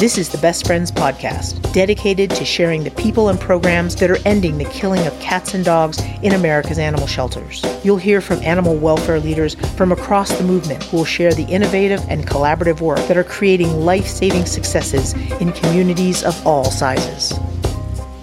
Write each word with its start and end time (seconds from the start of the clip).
This 0.00 0.16
is 0.16 0.30
the 0.30 0.38
Best 0.38 0.66
Friends 0.66 0.90
Podcast, 0.90 1.74
dedicated 1.74 2.30
to 2.30 2.42
sharing 2.42 2.84
the 2.84 2.90
people 2.92 3.28
and 3.28 3.38
programs 3.38 3.94
that 3.96 4.10
are 4.10 4.16
ending 4.24 4.56
the 4.56 4.64
killing 4.64 5.06
of 5.06 5.12
cats 5.20 5.52
and 5.52 5.62
dogs 5.62 6.00
in 6.22 6.32
America's 6.32 6.78
animal 6.78 7.06
shelters. 7.06 7.62
You'll 7.84 7.98
hear 7.98 8.22
from 8.22 8.42
animal 8.42 8.76
welfare 8.76 9.20
leaders 9.20 9.56
from 9.76 9.92
across 9.92 10.32
the 10.32 10.42
movement 10.42 10.84
who 10.84 10.96
will 10.96 11.04
share 11.04 11.34
the 11.34 11.44
innovative 11.44 12.02
and 12.08 12.26
collaborative 12.26 12.80
work 12.80 13.06
that 13.08 13.18
are 13.18 13.24
creating 13.24 13.84
life 13.84 14.06
saving 14.06 14.46
successes 14.46 15.12
in 15.38 15.52
communities 15.52 16.24
of 16.24 16.46
all 16.46 16.64
sizes. 16.64 17.38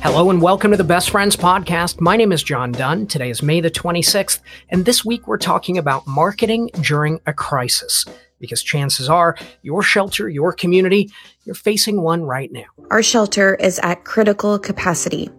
Hello 0.02 0.32
and 0.32 0.42
welcome 0.42 0.72
to 0.72 0.78
the 0.78 0.84
Best 0.84 1.12
Friends 1.12 1.36
Podcast. 1.36 2.02
My 2.02 2.18
name 2.18 2.32
is 2.32 2.42
John 2.42 2.72
Dunn. 2.72 3.06
Today 3.06 3.30
is 3.30 3.44
May 3.44 3.62
the 3.62 3.70
26th, 3.70 4.40
and 4.70 4.84
this 4.84 5.06
week 5.06 5.28
we're 5.28 5.38
talking 5.38 5.78
about 5.78 6.08
marketing 6.08 6.72
during 6.82 7.22
a 7.28 7.34
crisis 7.34 8.04
because 8.40 8.64
chances 8.64 9.10
are 9.10 9.36
your 9.62 9.82
shelter, 9.82 10.30
your 10.30 10.54
community, 10.54 11.12
you're 11.46 11.56
facing 11.56 12.02
one 12.02 12.24
right 12.24 12.52
now. 12.52 12.66
Our 12.92 13.04
shelter 13.04 13.56
is 13.56 13.80
at 13.80 14.04
critical 14.04 14.60
capacity. 14.60 15.30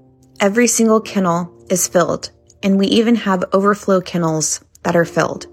Every 0.41 0.67
single 0.67 1.01
kennel 1.01 1.53
is 1.71 1.89
filled, 1.89 2.31
and 2.63 2.79
we 2.79 2.87
even 2.87 3.15
have 3.17 3.45
overflow 3.53 4.01
kennels 4.01 4.65
that 4.83 4.97
are 4.97 5.05
filled. 5.05 5.47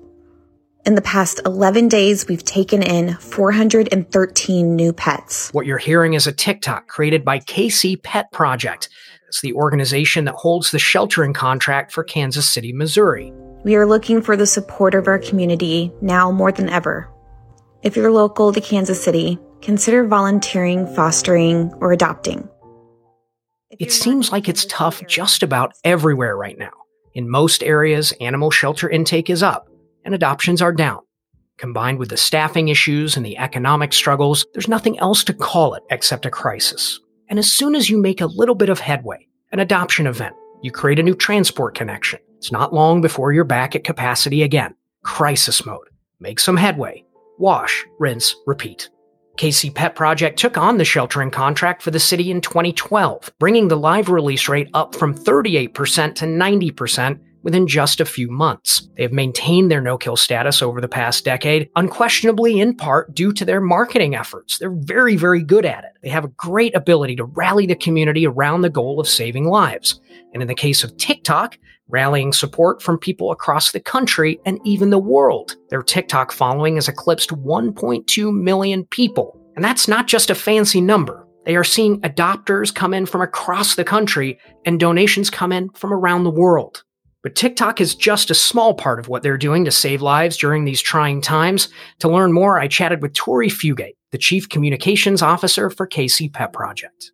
In 0.86 0.94
the 0.94 1.02
past 1.02 1.42
11 1.46 1.88
days, 1.88 2.28
we've 2.28 2.46
taken 2.46 2.84
in 2.84 3.16
413 3.16 4.76
new 4.76 4.94
pets. 4.94 5.50
What 5.52 5.66
you're 5.66 5.80
hearing 5.80 6.14
is 6.14 6.28
a 6.28 6.32
TikTok 6.32 6.88
created 6.88 7.26
by 7.26 7.40
KC 7.40 8.04
Pet 8.04 8.32
Project. 8.32 8.90
It's 9.28 9.42
the 9.42 9.54
organization 9.54 10.26
that 10.26 10.36
holds 10.36 10.70
the 10.70 10.78
sheltering 10.78 11.34
contract 11.34 11.92
for 11.92 12.04
Kansas 12.04 12.48
City, 12.48 12.72
Missouri. 12.72 13.34
We 13.64 13.76
are 13.76 13.88
looking 13.88 14.22
for 14.22 14.38
the 14.38 14.46
support 14.46 14.94
of 14.94 15.08
our 15.08 15.18
community 15.18 15.92
now 16.02 16.32
more 16.32 16.52
than 16.52 16.70
ever. 16.70 17.10
If 17.86 17.96
you're 17.96 18.12
local 18.12 18.52
to 18.52 18.60
Kansas 18.60 19.00
City, 19.00 19.38
consider 19.62 20.08
volunteering, 20.08 20.88
fostering, 20.96 21.72
or 21.76 21.92
adopting. 21.92 22.50
It 23.70 23.92
seems 23.92 24.32
like 24.32 24.50
it's 24.50 24.66
tough 24.66 25.06
just 25.06 25.44
about 25.44 25.74
everywhere 25.84 26.36
right 26.36 26.58
now. 26.58 26.72
In 27.14 27.30
most 27.30 27.62
areas, 27.62 28.12
animal 28.20 28.50
shelter 28.50 28.90
intake 28.90 29.30
is 29.30 29.44
up 29.44 29.70
and 30.04 30.16
adoptions 30.16 30.64
are 30.64 30.74
down. 30.74 31.02
Combined 31.58 32.00
with 32.00 32.10
the 32.10 32.18
staffing 32.18 32.70
issues 32.70 33.18
and 33.18 33.24
the 33.24 33.38
economic 33.38 33.94
struggles, 33.94 34.48
there's 34.54 34.68
nothing 34.68 34.98
else 34.98 35.24
to 35.24 35.34
call 35.36 35.76
it 35.76 35.84
except 35.92 36.26
a 36.26 36.32
crisis. 36.32 37.00
And 37.30 37.38
as 37.38 37.52
soon 37.52 37.76
as 37.76 37.88
you 37.88 38.02
make 38.02 38.20
a 38.20 38.26
little 38.26 38.56
bit 38.56 38.70
of 38.70 38.80
headway, 38.80 39.28
an 39.52 39.60
adoption 39.60 40.08
event, 40.08 40.36
you 40.64 40.72
create 40.72 40.98
a 40.98 41.04
new 41.04 41.14
transport 41.14 41.76
connection. 41.76 42.20
It's 42.38 42.52
not 42.52 42.74
long 42.74 43.02
before 43.02 43.32
you're 43.32 43.44
back 43.44 43.76
at 43.76 43.84
capacity 43.84 44.42
again. 44.42 44.74
Crisis 45.04 45.68
mode. 45.68 45.88
Make 46.20 46.40
some 46.40 46.58
headway 46.58 47.05
wash, 47.38 47.86
rinse, 48.00 48.36
repeat. 48.46 48.90
KC 49.38 49.74
Pet 49.74 49.96
Project 49.96 50.40
took 50.40 50.58
on 50.58 50.78
the 50.78 50.86
sheltering 50.86 51.30
contract 51.30 51.82
for 51.82 51.92
the 51.92 52.00
city 52.00 52.32
in 52.32 52.40
2012, 52.40 53.34
bringing 53.38 53.68
the 53.68 53.76
live 53.76 54.10
release 54.10 54.48
rate 54.48 54.70
up 54.74 54.96
from 54.96 55.14
38% 55.14 56.16
to 56.16 56.26
90% 56.26 57.20
within 57.46 57.68
just 57.68 58.02
a 58.02 58.06
few 58.06 58.30
months. 58.32 58.90
They 58.96 59.04
have 59.04 59.12
maintained 59.12 59.70
their 59.70 59.80
no 59.80 59.98
kill 59.98 60.18
status 60.18 60.64
over 60.64 60.82
the 60.82 60.88
past 60.88 61.24
decade, 61.24 61.70
unquestionably 61.76 62.60
in 62.60 62.76
part 62.76 63.14
due 63.14 63.32
to 63.34 63.46
their 63.46 63.62
marketing 63.62 64.16
efforts. 64.16 64.58
They're 64.58 64.72
very, 64.72 65.16
very 65.16 65.44
good 65.44 65.64
at 65.64 65.84
it. 65.84 65.92
They 66.02 66.10
have 66.10 66.26
a 66.26 66.30
great 66.30 66.76
ability 66.76 67.18
to 67.18 67.26
rally 67.26 67.68
the 67.68 67.76
community 67.76 68.26
around 68.26 68.62
the 68.62 68.70
goal 68.70 69.00
of 69.00 69.08
saving 69.08 69.46
lives. 69.46 70.02
And 70.34 70.42
in 70.42 70.48
the 70.48 70.56
case 70.56 70.84
of 70.84 70.98
TikTok, 70.98 71.60
rallying 71.90 72.34
support 72.34 72.82
from 72.82 72.98
people 72.98 73.32
across 73.32 73.72
the 73.72 73.80
country 73.80 74.40
and 74.46 74.60
even 74.66 74.90
the 74.90 75.00
world. 75.00 75.56
Their 75.70 75.84
TikTok 75.84 76.32
following 76.32 76.76
has 76.76 76.88
eclipsed 76.88 77.30
1.2 77.30 78.34
million 78.34 78.86
people. 78.86 79.40
And 79.56 79.64
that's 79.64 79.88
not 79.88 80.08
just 80.08 80.30
a 80.30 80.36
fancy 80.36 80.82
number. 80.82 81.26
They 81.46 81.56
are 81.56 81.64
seeing 81.64 82.02
adopters 82.02 82.74
come 82.74 82.94
in 82.94 83.06
from 83.06 83.22
across 83.22 83.76
the 83.76 83.84
country 83.84 84.40
and 84.66 84.80
donations 84.80 85.30
come 85.30 85.52
in 85.52 85.70
from 85.70 85.94
around 85.94 86.24
the 86.24 86.32
world. 86.32 86.84
But 87.22 87.36
TikTok 87.36 87.82
is 87.82 87.96
just 87.96 88.30
a 88.30 88.36
small 88.36 88.76
part 88.76 89.00
of 89.00 89.08
what 89.08 89.24
they're 89.24 89.38
doing 89.38 89.66
to 89.66 89.72
save 89.72 90.02
lives 90.02 90.38
during 90.38 90.66
these 90.66 90.82
trying 90.82 91.22
times. 91.22 91.70
To 92.00 92.08
learn 92.08 92.34
more, 92.34 92.60
I 92.60 92.68
chatted 92.68 93.02
with 93.02 93.14
Tori 93.14 93.50
Fugate, 93.50 93.96
the 94.12 94.20
Chief 94.20 94.48
Communications 94.48 95.24
Officer 95.24 95.72
for 95.72 95.88
KC 95.88 96.32
Pet 96.32 96.54
Project. 96.54 97.12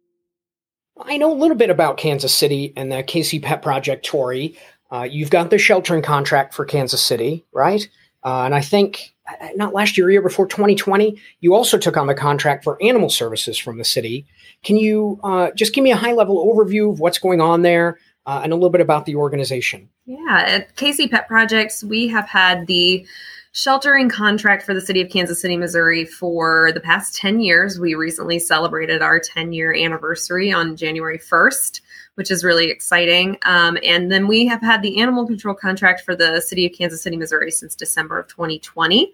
I 1.08 1.18
know 1.18 1.32
a 1.32 1.36
little 1.36 1.58
bit 1.58 1.70
about 1.70 1.98
Kansas 1.98 2.34
City 2.34 2.74
and 2.76 2.92
the 2.92 3.04
KC 3.04 3.42
Pet 3.42 3.62
Project, 3.62 4.06
Tori. 4.06 4.58
Uh, 4.92 5.04
you've 5.04 5.30
got 5.30 5.50
the 5.50 5.58
sheltering 5.58 6.02
contract 6.02 6.54
for 6.54 6.66
Kansas 6.66 7.02
City, 7.02 7.46
right? 7.54 7.88
Uh, 8.24 8.44
and 8.44 8.54
I 8.54 8.62
think 8.62 9.14
uh, 9.28 9.48
not 9.56 9.74
last 9.74 9.98
year, 9.98 10.10
year 10.12 10.22
before 10.22 10.48
2020, 10.48 11.20
you 11.40 11.54
also 11.54 11.78
took 11.78 11.98
on 11.98 12.08
the 12.08 12.14
contract 12.14 12.64
for 12.64 12.78
animal 12.82 13.10
services 13.10 13.58
from 13.58 13.78
the 13.78 13.86
city. 13.86 14.26
Can 14.64 14.78
you 14.78 15.20
uh, 15.24 15.52
just 15.52 15.74
give 15.74 15.84
me 15.84 15.92
a 15.92 15.96
high 15.96 16.14
level 16.14 16.46
overview 16.46 16.92
of 16.92 17.00
what's 17.00 17.20
going 17.20 17.42
on 17.42 17.62
there 17.62 17.98
uh, 18.26 18.42
and 18.44 18.52
a 18.52 18.56
little 18.56 18.70
bit 18.70 18.82
about 18.82 19.06
the 19.06 19.16
organization? 19.16 19.90
Yeah, 20.06 20.44
at 20.46 20.76
KC 20.76 21.10
Pet 21.10 21.28
Projects, 21.28 21.84
we 21.84 22.08
have 22.10 22.28
had 22.28 22.68
the 22.68 23.06
sheltering 23.54 24.10
contract 24.10 24.64
for 24.64 24.74
the 24.74 24.82
city 24.82 25.02
of 25.02 25.10
Kansas 25.10 25.42
City, 25.42 25.58
Missouri 25.58 26.06
for 26.06 26.72
the 26.74 26.80
past 26.80 27.16
10 27.16 27.42
years. 27.42 27.80
We 27.80 27.96
recently 27.96 28.40
celebrated 28.40 29.02
our 29.02 29.20
10 29.20 29.52
year 29.52 29.74
anniversary 29.74 30.52
on 30.52 30.76
January 30.76 31.20
1st, 31.20 31.82
which 32.16 32.32
is 32.32 32.44
really 32.44 32.70
exciting. 32.70 33.38
Um, 33.44 33.78
and 33.84 34.12
then 34.12 34.28
we 34.28 34.46
have 34.48 34.62
had 34.62 34.82
the 34.82 35.02
animal 35.02 35.28
control 35.28 35.56
contract 35.56 36.02
for 36.02 36.16
the 36.16 36.40
city 36.42 36.66
of 36.66 36.72
Kansas 36.72 37.04
City, 37.04 37.18
Missouri 37.18 37.52
since 37.52 37.76
December 37.76 38.20
of 38.20 38.28
2020. 38.28 39.14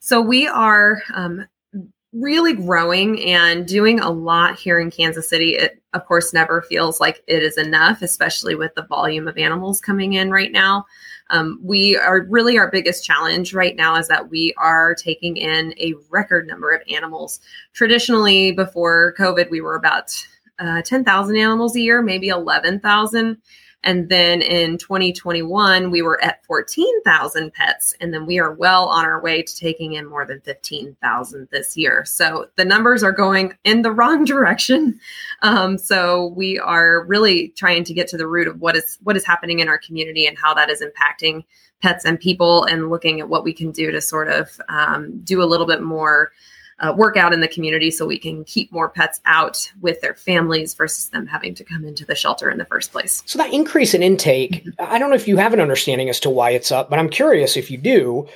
So 0.00 0.20
we 0.20 0.46
are 0.46 1.02
um, 1.14 1.46
really 2.14 2.54
growing 2.54 3.20
and 3.24 3.66
doing 3.66 4.00
a 4.00 4.10
lot 4.10 4.58
here 4.58 4.78
in 4.78 4.90
Kansas 4.90 5.28
City. 5.28 5.56
It, 5.56 5.82
of 5.92 6.06
course, 6.06 6.32
never 6.32 6.62
feels 6.62 7.00
like 7.00 7.22
it 7.26 7.42
is 7.42 7.58
enough, 7.58 8.02
especially 8.02 8.54
with 8.54 8.74
the 8.74 8.86
volume 8.86 9.28
of 9.28 9.36
animals 9.36 9.80
coming 9.80 10.14
in 10.14 10.30
right 10.30 10.52
now. 10.52 10.86
Um, 11.30 11.58
we 11.62 11.96
are 11.96 12.22
really 12.28 12.58
our 12.58 12.70
biggest 12.70 13.04
challenge 13.04 13.54
right 13.54 13.76
now 13.76 13.96
is 13.96 14.08
that 14.08 14.30
we 14.30 14.54
are 14.58 14.94
taking 14.94 15.36
in 15.36 15.74
a 15.78 15.94
record 16.10 16.46
number 16.46 16.70
of 16.70 16.82
animals. 16.90 17.40
Traditionally, 17.72 18.52
before 18.52 19.14
COVID, 19.18 19.50
we 19.50 19.60
were 19.60 19.76
about 19.76 20.12
uh, 20.58 20.82
10,000 20.82 21.36
animals 21.36 21.76
a 21.76 21.80
year, 21.80 22.02
maybe 22.02 22.28
11,000. 22.28 23.38
And 23.84 24.08
then 24.08 24.40
in 24.40 24.78
2021, 24.78 25.90
we 25.90 26.02
were 26.02 26.22
at 26.24 26.44
14,000 26.46 27.52
pets. 27.52 27.94
And 28.00 28.12
then 28.12 28.26
we 28.26 28.38
are 28.38 28.52
well 28.52 28.86
on 28.86 29.04
our 29.04 29.22
way 29.22 29.42
to 29.42 29.56
taking 29.56 29.92
in 29.92 30.06
more 30.06 30.26
than 30.26 30.40
15,000 30.40 31.48
this 31.52 31.76
year. 31.76 32.04
So 32.06 32.46
the 32.56 32.64
numbers 32.64 33.02
are 33.02 33.12
going 33.12 33.52
in 33.62 33.82
the 33.82 33.92
wrong 33.92 34.24
direction. 34.24 34.98
Um, 35.42 35.76
so 35.78 36.28
we 36.28 36.58
are 36.58 37.04
really 37.04 37.48
trying 37.50 37.84
to 37.84 37.94
get 37.94 38.08
to 38.08 38.16
the 38.16 38.26
root 38.26 38.48
of 38.48 38.60
what 38.60 38.74
is 38.74 38.98
what 39.02 39.16
is 39.16 39.24
happening 39.26 39.60
in 39.60 39.68
our 39.68 39.78
community 39.78 40.26
and 40.26 40.38
how 40.38 40.54
that 40.54 40.70
is 40.70 40.82
impacting 40.82 41.44
pets 41.82 42.06
and 42.06 42.18
people 42.18 42.64
and 42.64 42.88
looking 42.88 43.20
at 43.20 43.28
what 43.28 43.44
we 43.44 43.52
can 43.52 43.70
do 43.70 43.90
to 43.90 44.00
sort 44.00 44.28
of 44.28 44.58
um, 44.70 45.20
do 45.24 45.42
a 45.42 45.44
little 45.44 45.66
bit 45.66 45.82
more 45.82 46.32
uh, 46.84 46.92
work 46.92 47.16
out 47.16 47.32
in 47.32 47.40
the 47.40 47.48
community 47.48 47.90
so 47.90 48.06
we 48.06 48.18
can 48.18 48.44
keep 48.44 48.70
more 48.70 48.88
pets 48.88 49.20
out 49.24 49.72
with 49.80 50.00
their 50.00 50.14
families 50.14 50.74
versus 50.74 51.08
them 51.08 51.26
having 51.26 51.54
to 51.54 51.64
come 51.64 51.84
into 51.84 52.04
the 52.04 52.14
shelter 52.14 52.50
in 52.50 52.58
the 52.58 52.64
first 52.66 52.92
place. 52.92 53.22
So, 53.26 53.38
that 53.38 53.52
increase 53.52 53.94
in 53.94 54.02
intake, 54.02 54.66
I 54.78 54.98
don't 54.98 55.08
know 55.08 55.16
if 55.16 55.26
you 55.26 55.36
have 55.38 55.54
an 55.54 55.60
understanding 55.60 56.08
as 56.08 56.20
to 56.20 56.30
why 56.30 56.50
it's 56.50 56.70
up, 56.70 56.90
but 56.90 56.98
I'm 56.98 57.08
curious 57.08 57.56
if 57.56 57.70
you 57.70 57.78
do. 57.78 58.28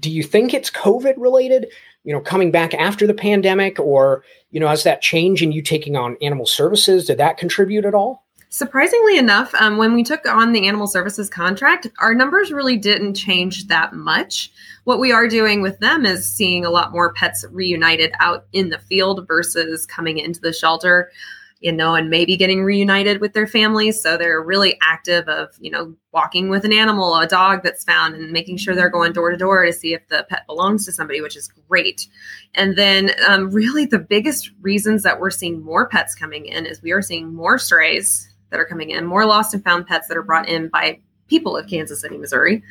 Do 0.00 0.10
you 0.10 0.22
think 0.22 0.54
it's 0.54 0.70
COVID 0.70 1.14
related? 1.18 1.68
You 2.04 2.12
know, 2.12 2.20
coming 2.20 2.50
back 2.50 2.74
after 2.74 3.06
the 3.06 3.14
pandemic, 3.14 3.78
or, 3.78 4.24
you 4.50 4.58
know, 4.58 4.68
has 4.68 4.82
that 4.84 5.02
change 5.02 5.42
in 5.42 5.52
you 5.52 5.62
taking 5.62 5.96
on 5.96 6.16
animal 6.22 6.46
services, 6.46 7.06
did 7.06 7.18
that 7.18 7.36
contribute 7.36 7.84
at 7.84 7.94
all? 7.94 8.24
Surprisingly 8.52 9.16
enough, 9.16 9.54
um, 9.54 9.78
when 9.78 9.94
we 9.94 10.04
took 10.04 10.28
on 10.28 10.52
the 10.52 10.68
animal 10.68 10.86
services 10.86 11.30
contract, 11.30 11.86
our 12.00 12.14
numbers 12.14 12.52
really 12.52 12.76
didn't 12.76 13.14
change 13.14 13.66
that 13.68 13.94
much. 13.94 14.52
What 14.84 15.00
we 15.00 15.10
are 15.10 15.26
doing 15.26 15.62
with 15.62 15.78
them 15.78 16.04
is 16.04 16.28
seeing 16.28 16.62
a 16.62 16.70
lot 16.70 16.92
more 16.92 17.14
pets 17.14 17.46
reunited 17.50 18.12
out 18.20 18.44
in 18.52 18.68
the 18.68 18.78
field 18.78 19.26
versus 19.26 19.86
coming 19.86 20.18
into 20.18 20.38
the 20.38 20.52
shelter, 20.52 21.10
you 21.60 21.72
know, 21.72 21.94
and 21.94 22.10
maybe 22.10 22.36
getting 22.36 22.62
reunited 22.62 23.22
with 23.22 23.32
their 23.32 23.46
families. 23.46 24.02
So 24.02 24.18
they're 24.18 24.42
really 24.42 24.76
active 24.82 25.30
of, 25.30 25.48
you 25.58 25.70
know, 25.70 25.94
walking 26.12 26.50
with 26.50 26.66
an 26.66 26.74
animal, 26.74 27.16
a 27.16 27.26
dog 27.26 27.62
that's 27.62 27.84
found, 27.84 28.16
and 28.16 28.32
making 28.32 28.58
sure 28.58 28.74
they're 28.74 28.90
going 28.90 29.14
door 29.14 29.30
to 29.30 29.36
door 29.38 29.64
to 29.64 29.72
see 29.72 29.94
if 29.94 30.06
the 30.08 30.26
pet 30.28 30.46
belongs 30.46 30.84
to 30.84 30.92
somebody, 30.92 31.22
which 31.22 31.38
is 31.38 31.48
great. 31.70 32.06
And 32.54 32.76
then, 32.76 33.12
um, 33.26 33.50
really, 33.50 33.86
the 33.86 33.98
biggest 33.98 34.50
reasons 34.60 35.04
that 35.04 35.20
we're 35.20 35.30
seeing 35.30 35.64
more 35.64 35.88
pets 35.88 36.14
coming 36.14 36.44
in 36.44 36.66
is 36.66 36.82
we 36.82 36.92
are 36.92 37.00
seeing 37.00 37.34
more 37.34 37.56
strays 37.56 38.28
that 38.52 38.60
are 38.60 38.64
coming 38.64 38.90
in, 38.90 39.04
more 39.04 39.26
lost 39.26 39.52
and 39.52 39.64
found 39.64 39.86
pets 39.86 40.06
that 40.08 40.16
are 40.16 40.22
brought 40.22 40.48
in 40.48 40.68
by 40.68 41.00
people 41.26 41.56
of 41.56 41.66
Kansas 41.66 42.00
City, 42.00 42.16
Missouri. 42.16 42.62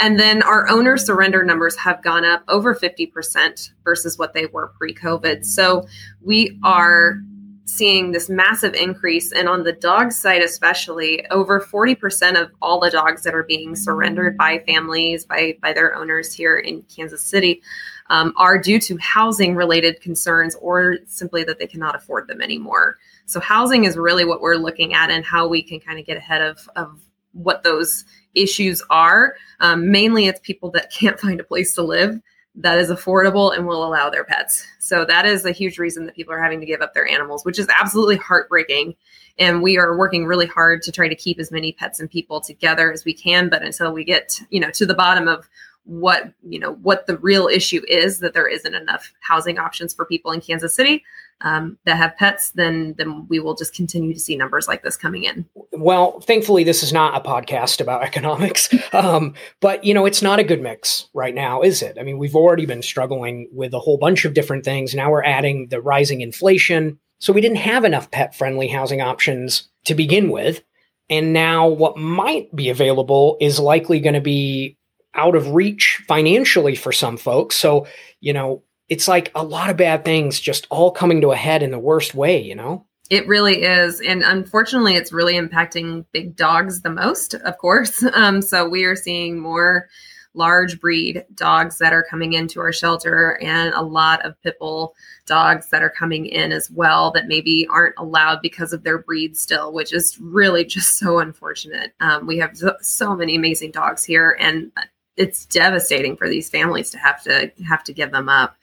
And 0.00 0.18
then 0.18 0.42
our 0.42 0.68
owner 0.68 0.96
surrender 0.96 1.44
numbers 1.44 1.76
have 1.76 2.02
gone 2.02 2.24
up 2.24 2.42
over 2.48 2.74
50% 2.74 3.70
versus 3.84 4.18
what 4.18 4.32
they 4.32 4.46
were 4.46 4.68
pre 4.78 4.94
COVID. 4.94 5.44
So 5.44 5.86
we 6.22 6.58
are 6.62 7.20
seeing 7.64 8.12
this 8.12 8.28
massive 8.30 8.74
increase. 8.74 9.32
And 9.32 9.48
on 9.48 9.62
the 9.62 9.72
dog 9.72 10.12
side, 10.12 10.42
especially, 10.42 11.26
over 11.30 11.60
40% 11.60 12.40
of 12.40 12.50
all 12.62 12.80
the 12.80 12.90
dogs 12.90 13.22
that 13.22 13.34
are 13.34 13.42
being 13.42 13.76
surrendered 13.76 14.36
by 14.36 14.60
families, 14.60 15.24
by, 15.24 15.56
by 15.60 15.72
their 15.72 15.94
owners 15.94 16.32
here 16.32 16.58
in 16.58 16.82
Kansas 16.82 17.22
City, 17.22 17.60
um, 18.08 18.32
are 18.36 18.58
due 18.58 18.80
to 18.80 18.96
housing 18.98 19.54
related 19.54 20.00
concerns 20.00 20.54
or 20.56 20.98
simply 21.06 21.44
that 21.44 21.58
they 21.58 21.66
cannot 21.66 21.94
afford 21.94 22.26
them 22.26 22.40
anymore. 22.40 22.96
So, 23.28 23.40
housing 23.40 23.84
is 23.84 23.96
really 23.96 24.24
what 24.24 24.40
we're 24.40 24.56
looking 24.56 24.94
at 24.94 25.10
and 25.10 25.22
how 25.22 25.46
we 25.46 25.62
can 25.62 25.80
kind 25.80 25.98
of 25.98 26.06
get 26.06 26.16
ahead 26.16 26.40
of, 26.40 26.66
of 26.76 26.98
what 27.32 27.62
those 27.62 28.06
issues 28.34 28.82
are. 28.88 29.34
Um, 29.60 29.90
mainly, 29.90 30.26
it's 30.26 30.40
people 30.40 30.70
that 30.70 30.90
can't 30.98 31.20
find 31.20 31.38
a 31.38 31.44
place 31.44 31.74
to 31.74 31.82
live 31.82 32.20
that 32.54 32.78
is 32.78 32.90
affordable 32.90 33.54
and 33.54 33.66
will 33.66 33.86
allow 33.86 34.10
their 34.10 34.24
pets. 34.24 34.66
So 34.80 35.04
that 35.04 35.26
is 35.26 35.44
a 35.44 35.52
huge 35.52 35.78
reason 35.78 36.06
that 36.06 36.16
people 36.16 36.32
are 36.32 36.42
having 36.42 36.58
to 36.58 36.66
give 36.66 36.80
up 36.80 36.92
their 36.94 37.06
animals, 37.06 37.44
which 37.44 37.58
is 37.58 37.68
absolutely 37.68 38.16
heartbreaking. 38.16 38.96
And 39.38 39.62
we 39.62 39.78
are 39.78 39.96
working 39.96 40.26
really 40.26 40.46
hard 40.46 40.82
to 40.82 40.90
try 40.90 41.06
to 41.06 41.14
keep 41.14 41.38
as 41.38 41.52
many 41.52 41.72
pets 41.72 42.00
and 42.00 42.10
people 42.10 42.40
together 42.40 42.90
as 42.90 43.04
we 43.04 43.12
can. 43.12 43.48
But 43.48 43.62
until 43.62 43.92
we 43.92 44.04
get, 44.04 44.40
you 44.50 44.58
know, 44.58 44.70
to 44.72 44.86
the 44.86 44.94
bottom 44.94 45.28
of 45.28 45.48
what 45.88 46.32
you 46.46 46.58
know 46.58 46.74
what 46.82 47.06
the 47.06 47.16
real 47.18 47.48
issue 47.48 47.80
is 47.88 48.20
that 48.20 48.34
there 48.34 48.46
isn't 48.46 48.74
enough 48.74 49.12
housing 49.20 49.58
options 49.58 49.94
for 49.94 50.04
people 50.04 50.30
in 50.32 50.40
Kansas 50.40 50.74
City 50.74 51.02
um, 51.40 51.78
that 51.84 51.96
have 51.96 52.16
pets, 52.16 52.50
then 52.50 52.94
then 52.98 53.26
we 53.28 53.40
will 53.40 53.54
just 53.54 53.74
continue 53.74 54.12
to 54.12 54.20
see 54.20 54.36
numbers 54.36 54.68
like 54.68 54.82
this 54.82 54.96
coming 54.96 55.24
in. 55.24 55.46
Well, 55.72 56.20
thankfully, 56.20 56.64
this 56.64 56.82
is 56.82 56.92
not 56.92 57.16
a 57.16 57.28
podcast 57.28 57.80
about 57.80 58.02
economics, 58.04 58.68
um, 58.92 59.34
but 59.60 59.84
you 59.84 59.94
know 59.94 60.06
it's 60.06 60.22
not 60.22 60.38
a 60.38 60.44
good 60.44 60.60
mix 60.60 61.08
right 61.14 61.34
now, 61.34 61.62
is 61.62 61.82
it? 61.82 61.96
I 61.98 62.02
mean, 62.02 62.18
we've 62.18 62.36
already 62.36 62.66
been 62.66 62.82
struggling 62.82 63.48
with 63.52 63.72
a 63.72 63.80
whole 63.80 63.98
bunch 63.98 64.24
of 64.24 64.34
different 64.34 64.64
things. 64.64 64.94
Now 64.94 65.10
we're 65.10 65.24
adding 65.24 65.68
the 65.68 65.80
rising 65.80 66.20
inflation, 66.20 66.98
so 67.18 67.32
we 67.32 67.40
didn't 67.40 67.58
have 67.58 67.84
enough 67.84 68.10
pet-friendly 68.10 68.68
housing 68.68 69.00
options 69.00 69.68
to 69.84 69.94
begin 69.94 70.30
with. 70.30 70.62
And 71.10 71.32
now, 71.32 71.66
what 71.66 71.96
might 71.96 72.54
be 72.54 72.68
available 72.68 73.38
is 73.40 73.58
likely 73.58 73.98
going 74.00 74.14
to 74.14 74.20
be 74.20 74.76
out 75.14 75.34
of 75.34 75.52
reach 75.52 76.02
financially 76.06 76.74
for 76.74 76.92
some 76.92 77.16
folks. 77.16 77.56
So, 77.56 77.86
you 78.20 78.32
know, 78.32 78.62
it's 78.88 79.08
like 79.08 79.30
a 79.34 79.44
lot 79.44 79.70
of 79.70 79.76
bad 79.76 80.04
things 80.04 80.40
just 80.40 80.66
all 80.70 80.90
coming 80.90 81.20
to 81.20 81.32
a 81.32 81.36
head 81.36 81.62
in 81.62 81.70
the 81.70 81.78
worst 81.78 82.14
way, 82.14 82.42
you 82.42 82.54
know? 82.54 82.86
It 83.10 83.26
really 83.26 83.62
is. 83.62 84.00
And 84.00 84.22
unfortunately, 84.22 84.94
it's 84.94 85.12
really 85.12 85.34
impacting 85.34 86.04
big 86.12 86.36
dogs 86.36 86.82
the 86.82 86.90
most, 86.90 87.34
of 87.34 87.58
course. 87.58 88.04
Um, 88.14 88.42
so 88.42 88.68
we 88.68 88.84
are 88.84 88.96
seeing 88.96 89.38
more 89.38 89.88
large 90.34 90.80
breed 90.80 91.24
dogs 91.34 91.78
that 91.78 91.92
are 91.92 92.06
coming 92.08 92.32
into 92.32 92.60
our 92.60 92.72
shelter 92.72 93.38
and 93.42 93.72
a 93.74 93.82
lot 93.82 94.24
of 94.24 94.40
pit 94.42 94.56
bull 94.58 94.94
dogs 95.26 95.68
that 95.70 95.82
are 95.82 95.90
coming 95.90 96.26
in 96.26 96.52
as 96.52 96.70
well 96.70 97.10
that 97.10 97.28
maybe 97.28 97.66
aren't 97.70 97.94
allowed 97.98 98.40
because 98.42 98.72
of 98.72 98.82
their 98.82 98.98
breed 98.98 99.36
still, 99.36 99.72
which 99.72 99.92
is 99.92 100.18
really 100.20 100.64
just 100.64 100.98
so 100.98 101.18
unfortunate. 101.18 101.92
Um, 102.00 102.26
we 102.26 102.38
have 102.38 102.58
so 102.80 103.14
many 103.14 103.36
amazing 103.36 103.70
dogs 103.70 104.04
here, 104.04 104.36
and 104.40 104.72
it's 105.18 105.44
devastating 105.46 106.16
for 106.16 106.28
these 106.28 106.48
families 106.48 106.90
to 106.90 106.98
have 106.98 107.22
to 107.24 107.50
have 107.66 107.84
to 107.84 107.92
give 107.92 108.12
them 108.12 108.28
up 108.28 108.56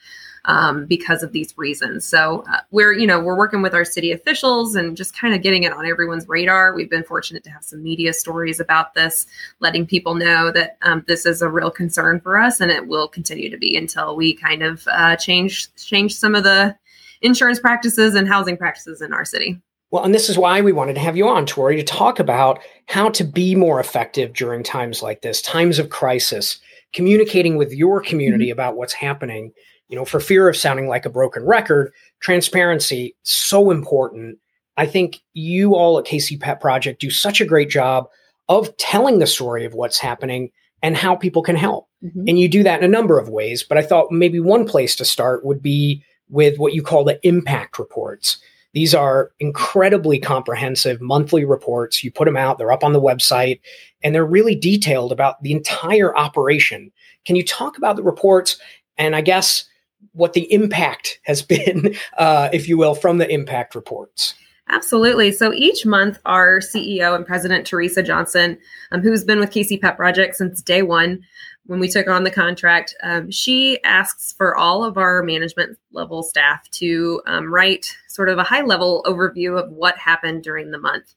um, 0.46 0.86
because 0.86 1.24
of 1.24 1.32
these 1.32 1.54
reasons. 1.58 2.06
So 2.06 2.44
uh, 2.50 2.60
we're 2.72 2.94
you 2.94 3.06
know 3.06 3.20
we're 3.20 3.38
working 3.38 3.62
with 3.62 3.74
our 3.74 3.86
city 3.86 4.12
officials 4.12 4.76
and 4.76 4.96
just 4.96 5.18
kind 5.20 5.36
of 5.36 5.42
getting 5.42 5.64
it 5.64 5.74
on 5.74 5.86
everyone's 5.86 6.28
radar. 6.28 6.74
We've 6.74 6.90
been 6.90 7.04
fortunate 7.04 7.44
to 7.44 7.52
have 7.52 7.64
some 7.64 7.84
media 7.84 8.14
stories 8.14 8.60
about 8.60 8.94
this, 8.94 9.28
letting 9.60 9.86
people 9.86 10.16
know 10.16 10.52
that 10.52 10.78
um, 10.82 11.04
this 11.08 11.26
is 11.26 11.42
a 11.42 11.50
real 11.50 11.72
concern 11.72 12.20
for 12.22 12.40
us, 12.40 12.62
and 12.62 12.72
it 12.72 12.88
will 12.88 13.08
continue 13.08 13.50
to 13.50 13.58
be 13.58 13.76
until 13.76 14.16
we 14.16 14.34
kind 14.34 14.64
of 14.64 14.88
uh, 14.92 15.16
change 15.18 15.74
change 15.76 16.16
some 16.16 16.36
of 16.36 16.44
the 16.44 16.76
insurance 17.22 17.60
practices 17.60 18.16
and 18.16 18.28
housing 18.28 18.58
practices 18.58 19.02
in 19.02 19.14
our 19.14 19.26
city. 19.26 19.60
Well, 19.96 20.04
and 20.04 20.14
this 20.14 20.30
is 20.30 20.38
why 20.38 20.60
we 20.60 20.74
wanted 20.74 20.96
to 20.96 21.00
have 21.00 21.16
you 21.16 21.26
on, 21.26 21.46
Tori, 21.46 21.78
to 21.78 21.84
talk 21.84 22.20
about 22.20 22.60
how 22.88 23.08
to 23.12 23.24
be 23.24 23.56
more 23.56 23.80
effective 23.80 24.34
during 24.34 24.62
times 24.62 25.02
like 25.02 25.22
this, 25.22 25.42
times 25.42 25.80
of 25.80 25.90
crisis, 25.90 26.60
communicating 26.92 27.56
with 27.56 27.72
your 27.72 28.02
community 28.02 28.48
mm-hmm. 28.48 28.52
about 28.52 28.76
what's 28.76 28.92
happening. 28.92 29.54
You 29.88 29.96
know, 29.96 30.04
for 30.04 30.20
fear 30.20 30.50
of 30.50 30.58
sounding 30.58 30.90
like 30.90 31.06
a 31.06 31.10
broken 31.10 31.46
record, 31.46 31.94
transparency 32.20 33.16
so 33.24 33.72
important. 33.72 34.38
I 34.76 34.86
think 34.86 35.22
you 35.32 35.76
all 35.76 35.98
at 35.98 36.04
KC 36.04 36.42
Pet 36.42 36.60
Project 36.60 37.00
do 37.00 37.10
such 37.10 37.40
a 37.40 37.46
great 37.46 37.70
job 37.70 38.08
of 38.50 38.76
telling 38.76 39.20
the 39.20 39.28
story 39.28 39.64
of 39.64 39.76
what's 39.76 39.98
happening 39.98 40.52
and 40.84 40.98
how 40.98 41.16
people 41.16 41.42
can 41.42 41.56
help. 41.56 41.88
Mm-hmm. 42.04 42.26
And 42.28 42.38
you 42.38 42.50
do 42.50 42.64
that 42.64 42.80
in 42.80 42.86
a 42.86 42.90
number 42.90 43.18
of 43.18 43.30
ways, 43.30 43.64
but 43.64 43.78
I 43.78 43.82
thought 43.82 44.12
maybe 44.12 44.42
one 44.42 44.68
place 44.68 44.94
to 44.98 45.06
start 45.06 45.46
would 45.46 45.62
be 45.62 46.04
with 46.28 46.58
what 46.58 46.74
you 46.74 46.84
call 46.84 47.06
the 47.06 47.26
impact 47.26 47.80
reports. 47.80 48.40
These 48.76 48.94
are 48.94 49.32
incredibly 49.40 50.20
comprehensive 50.20 51.00
monthly 51.00 51.46
reports. 51.46 52.04
You 52.04 52.12
put 52.12 52.26
them 52.26 52.36
out, 52.36 52.58
they're 52.58 52.74
up 52.74 52.84
on 52.84 52.92
the 52.92 53.02
website, 53.02 53.62
and 54.04 54.14
they're 54.14 54.26
really 54.26 54.54
detailed 54.54 55.14
about 55.14 55.42
the 55.42 55.54
entire 55.54 56.16
operation. 56.16 56.92
Can 57.26 57.38
you 57.38 57.44
talk 57.44 57.78
about 57.78 57.96
the 57.96 58.04
reports 58.04 58.60
and 58.98 59.16
I 59.16 59.22
guess 59.22 59.64
what 60.12 60.34
the 60.34 60.52
impact 60.54 61.22
has 61.24 61.42
been, 61.56 61.96
uh, 62.18 62.50
if 62.52 62.68
you 62.68 62.78
will, 62.78 62.96
from 62.96 63.18
the 63.18 63.30
impact 63.30 63.76
reports? 63.76 64.34
Absolutely. 64.68 65.32
So 65.32 65.54
each 65.54 65.86
month, 65.86 66.20
our 66.26 66.60
CEO 66.60 67.16
and 67.16 67.26
president, 67.26 67.66
Teresa 67.66 68.04
Johnson, 68.04 68.58
um, 68.92 69.02
who's 69.02 69.24
been 69.24 69.40
with 69.40 69.52
KC 69.52 69.80
Pet 69.80 69.96
Project 69.96 70.36
since 70.36 70.62
day 70.62 70.82
one, 70.82 71.24
when 71.68 71.80
we 71.80 71.88
took 71.88 72.08
on 72.08 72.24
the 72.24 72.32
contract, 72.32 72.94
um, 73.04 73.32
she 73.32 73.82
asks 73.84 74.34
for 74.34 74.56
all 74.56 74.84
of 74.84 74.98
our 74.98 75.24
management 75.24 75.78
level 75.92 76.24
staff 76.24 76.70
to 76.72 77.22
um, 77.26 77.52
write 77.52 77.96
sort 78.16 78.30
of 78.30 78.38
a 78.38 78.44
high 78.44 78.62
level 78.62 79.04
overview 79.06 79.62
of 79.62 79.70
what 79.72 79.98
happened 79.98 80.44
during 80.44 80.72
the 80.72 80.80
month. 80.80 81.14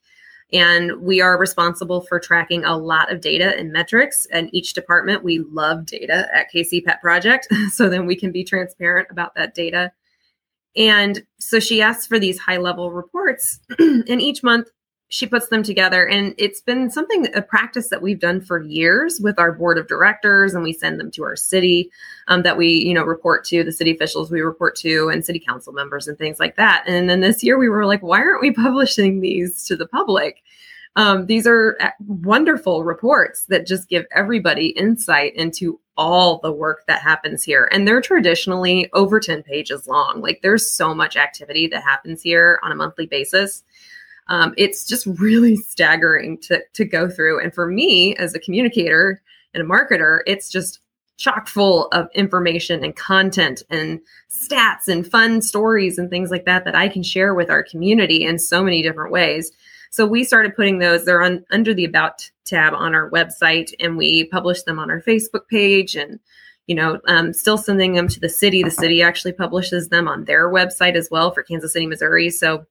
And 0.53 1.03
we 1.03 1.21
are 1.21 1.39
responsible 1.39 2.01
for 2.01 2.19
tracking 2.19 2.65
a 2.65 2.77
lot 2.77 3.13
of 3.13 3.21
data 3.21 3.57
and 3.57 3.73
metrics. 3.73 4.27
And 4.33 4.49
each 4.55 4.73
department, 4.73 5.23
we 5.23 5.41
love 5.51 5.85
data 5.85 6.27
at 6.35 6.51
KC 6.53 6.85
Pet 6.85 7.01
Project. 7.03 7.49
so 7.71 7.89
then 7.89 8.07
we 8.07 8.17
can 8.17 8.33
be 8.33 8.45
transparent 8.45 9.09
about 9.11 9.35
that 9.35 9.55
data. 9.55 9.93
And 10.77 11.25
so 11.39 11.61
she 11.61 11.83
asks 11.83 12.07
for 12.07 12.19
these 12.19 12.39
high 12.39 12.57
level 12.57 12.93
reports. 12.93 13.61
and 13.79 14.23
each 14.23 14.43
month, 14.43 14.69
she 15.11 15.27
puts 15.27 15.49
them 15.49 15.63
together 15.63 16.07
and 16.07 16.35
it's 16.39 16.61
been 16.61 16.91
something 16.91 17.27
a 17.35 17.41
practice 17.41 17.89
that 17.89 18.03
we've 18.03 18.21
done 18.21 18.41
for 18.41 18.63
years 18.63 19.21
with 19.21 19.39
our 19.39 19.53
board 19.53 19.79
of 19.79 19.89
directors 19.89 20.55
and 20.55 20.63
we 20.63 20.73
send 20.73 21.01
them 21.01 21.11
to 21.11 21.25
our 21.25 21.37
city 21.37 21.91
um, 22.29 22.43
that 22.43 22.57
we 22.57 22.69
you 22.69 22.93
know 22.93 23.05
report 23.05 23.45
to 23.45 23.65
the 23.65 23.73
city 23.73 23.91
officials 23.91 24.31
we 24.31 24.41
report 24.41 24.77
to 24.77 25.09
and 25.09 25.25
city 25.25 25.39
council 25.39 25.73
members 25.73 26.07
and 26.07 26.19
things 26.19 26.39
like 26.39 26.57
that 26.57 26.85
and 26.87 27.09
then 27.09 27.21
this 27.21 27.43
year 27.43 27.59
we 27.59 27.69
were 27.69 27.87
like 27.87 28.03
why 28.03 28.19
aren't 28.19 28.43
we 28.43 28.51
publishing 28.53 29.21
these 29.21 29.65
to 29.67 29.77
the 29.77 29.87
public 29.87 30.43
um, 30.97 31.27
these 31.27 31.47
are 31.47 31.77
uh, 31.81 31.91
wonderful 32.07 32.83
reports 32.83 33.45
that 33.47 33.67
just 33.67 33.89
give 33.89 34.05
everybody 34.13 34.69
insight 34.69 35.35
into 35.37 35.79
all 35.97 36.39
the 36.39 36.53
work 36.53 36.85
that 36.87 37.03
happens 37.03 37.43
here. 37.45 37.69
And 37.73 37.87
they're 37.87 38.01
traditionally 38.01 38.89
over 38.93 39.21
10 39.21 39.43
pages 39.43 39.87
long. 39.87 40.21
Like 40.21 40.41
there's 40.43 40.71
so 40.71 40.95
much 40.95 41.17
activity 41.17 41.67
that 41.69 41.83
happens 41.83 42.23
here 42.23 42.59
on 42.63 42.73
a 42.73 42.77
monthly 42.77 43.07
basis 43.07 43.63
um, 44.29 44.55
it's 44.57 44.85
just 44.85 45.07
really 45.07 45.57
staggering 45.57 46.39
to 46.43 46.63
to 46.75 46.85
go 46.85 47.09
through. 47.09 47.41
And 47.41 47.55
for 47.55 47.67
me 47.67 48.15
as 48.17 48.35
a 48.35 48.39
communicator 48.39 49.23
and 49.55 49.63
a 49.63 49.67
marketer, 49.67 50.21
it's 50.27 50.51
just 50.51 50.81
chock 51.17 51.49
full 51.49 51.89
of 51.89 52.09
information 52.15 52.85
and 52.85 52.95
content 52.95 53.63
and 53.71 54.01
stats 54.31 54.87
and 54.87 55.11
fun 55.11 55.43
stories 55.43 55.99
and 55.99 56.09
things 56.11 56.31
like 56.31 56.45
that 56.45 56.65
that 56.65 56.77
I 56.77 56.89
can 56.89 57.03
share 57.03 57.35
with 57.35 57.51
our 57.51 57.65
community 57.65 58.25
in 58.25 58.39
so 58.39 58.63
many 58.63 58.83
different 58.83 59.11
ways. 59.11 59.51
So 59.91 60.07
we 60.07 60.23
started 60.23 60.55
putting 60.55 60.79
those, 60.79 61.05
they're 61.05 61.23
on 61.23 61.45
under 61.51 61.75
the 61.75 61.85
about 61.85 62.31
tab 62.45 62.73
on 62.73 62.95
our 62.95 63.11
website 63.11 63.73
and 63.81 63.97
we 63.97 64.25
publish 64.27 64.63
them 64.63 64.79
on 64.79 64.91
our 64.91 65.03
Facebook 65.03 65.49
page 65.51 65.97
and 65.97 66.21
you 66.69 66.75
know, 66.75 67.01
um, 67.09 67.33
still 67.33 67.57
sending 67.57 67.95
them 67.95 68.09
to 68.09 68.21
the 68.21 68.29
city. 68.29 68.63
The 68.63 68.71
city 68.71 69.03
actually 69.03 69.33
publishes 69.33 69.89
them 69.89 70.07
on 70.07 70.27
their 70.27 70.51
website 70.51 70.97
as 70.97 71.09
well 71.11 71.31
for 71.31 71.43
Kansas 71.43 71.73
City, 71.73 71.87
Missouri. 71.87 72.29
So 72.29 72.67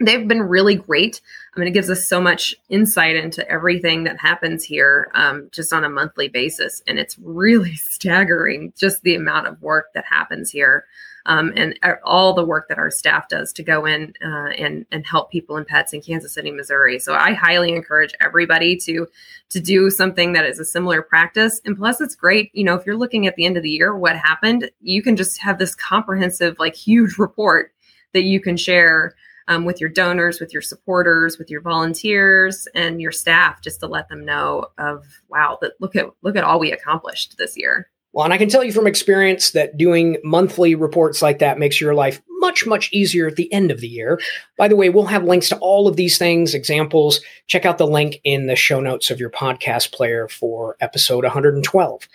they've 0.00 0.26
been 0.26 0.42
really 0.42 0.74
great. 0.74 1.20
I 1.54 1.60
mean, 1.60 1.68
it 1.68 1.74
gives 1.74 1.90
us 1.90 2.06
so 2.06 2.20
much 2.20 2.54
insight 2.68 3.16
into 3.16 3.48
everything 3.48 4.04
that 4.04 4.18
happens 4.18 4.64
here 4.64 5.10
um, 5.14 5.48
just 5.52 5.72
on 5.72 5.84
a 5.84 5.90
monthly 5.90 6.28
basis. 6.28 6.82
And 6.86 6.98
it's 6.98 7.18
really 7.18 7.74
staggering 7.76 8.72
just 8.76 9.02
the 9.02 9.14
amount 9.14 9.46
of 9.46 9.60
work 9.60 9.92
that 9.94 10.04
happens 10.06 10.50
here 10.50 10.86
um, 11.26 11.52
and 11.54 11.78
all 12.02 12.32
the 12.32 12.44
work 12.44 12.68
that 12.68 12.78
our 12.78 12.90
staff 12.90 13.28
does 13.28 13.52
to 13.52 13.62
go 13.62 13.84
in 13.84 14.14
uh, 14.24 14.48
and, 14.58 14.86
and 14.90 15.06
help 15.06 15.30
people 15.30 15.56
and 15.56 15.66
pets 15.66 15.92
in 15.92 16.00
Kansas 16.00 16.32
City, 16.32 16.50
Missouri. 16.50 16.98
So 16.98 17.14
I 17.14 17.34
highly 17.34 17.72
encourage 17.74 18.14
everybody 18.20 18.76
to, 18.78 19.06
to 19.50 19.60
do 19.60 19.90
something 19.90 20.32
that 20.32 20.46
is 20.46 20.58
a 20.58 20.64
similar 20.64 21.02
practice. 21.02 21.60
And 21.66 21.76
plus, 21.76 22.00
it's 22.00 22.14
great. 22.14 22.50
You 22.54 22.64
know, 22.64 22.74
if 22.74 22.86
you're 22.86 22.96
looking 22.96 23.26
at 23.26 23.36
the 23.36 23.44
end 23.44 23.58
of 23.58 23.62
the 23.62 23.70
year, 23.70 23.94
what 23.94 24.16
happened, 24.16 24.70
you 24.80 25.02
can 25.02 25.14
just 25.14 25.38
have 25.42 25.58
this 25.58 25.74
comprehensive, 25.74 26.58
like 26.58 26.74
huge 26.74 27.16
report 27.18 27.72
that 28.14 28.22
you 28.22 28.40
can 28.40 28.56
share 28.56 29.14
um, 29.48 29.64
with 29.64 29.80
your 29.80 29.90
donors, 29.90 30.40
with 30.40 30.52
your 30.52 30.62
supporters, 30.62 31.38
with 31.38 31.50
your 31.50 31.60
volunteers, 31.60 32.66
and 32.74 33.00
your 33.00 33.12
staff, 33.12 33.62
just 33.62 33.80
to 33.80 33.86
let 33.86 34.08
them 34.08 34.24
know 34.24 34.66
of 34.78 35.06
wow, 35.28 35.58
that 35.60 35.72
look 35.80 35.96
at 35.96 36.06
look 36.22 36.36
at 36.36 36.44
all 36.44 36.58
we 36.58 36.72
accomplished 36.72 37.36
this 37.38 37.56
year. 37.56 37.88
Well, 38.12 38.24
and 38.24 38.34
I 38.34 38.38
can 38.38 38.48
tell 38.48 38.64
you 38.64 38.72
from 38.72 38.88
experience 38.88 39.52
that 39.52 39.76
doing 39.76 40.16
monthly 40.24 40.74
reports 40.74 41.22
like 41.22 41.38
that 41.38 41.60
makes 41.60 41.80
your 41.80 41.94
life 41.94 42.20
much, 42.28 42.66
much 42.66 42.92
easier 42.92 43.28
at 43.28 43.36
the 43.36 43.52
end 43.52 43.70
of 43.70 43.80
the 43.80 43.88
year. 43.88 44.20
By 44.58 44.66
the 44.66 44.74
way, 44.74 44.88
we'll 44.88 45.04
have 45.04 45.22
links 45.22 45.48
to 45.50 45.58
all 45.58 45.86
of 45.86 45.94
these 45.94 46.18
things, 46.18 46.54
examples. 46.54 47.20
Check 47.46 47.64
out 47.64 47.78
the 47.78 47.86
link 47.86 48.20
in 48.24 48.46
the 48.46 48.56
show 48.56 48.80
notes 48.80 49.10
of 49.10 49.20
your 49.20 49.30
podcast 49.30 49.92
player 49.92 50.26
for 50.26 50.76
episode 50.80 51.22
112. 51.22 52.08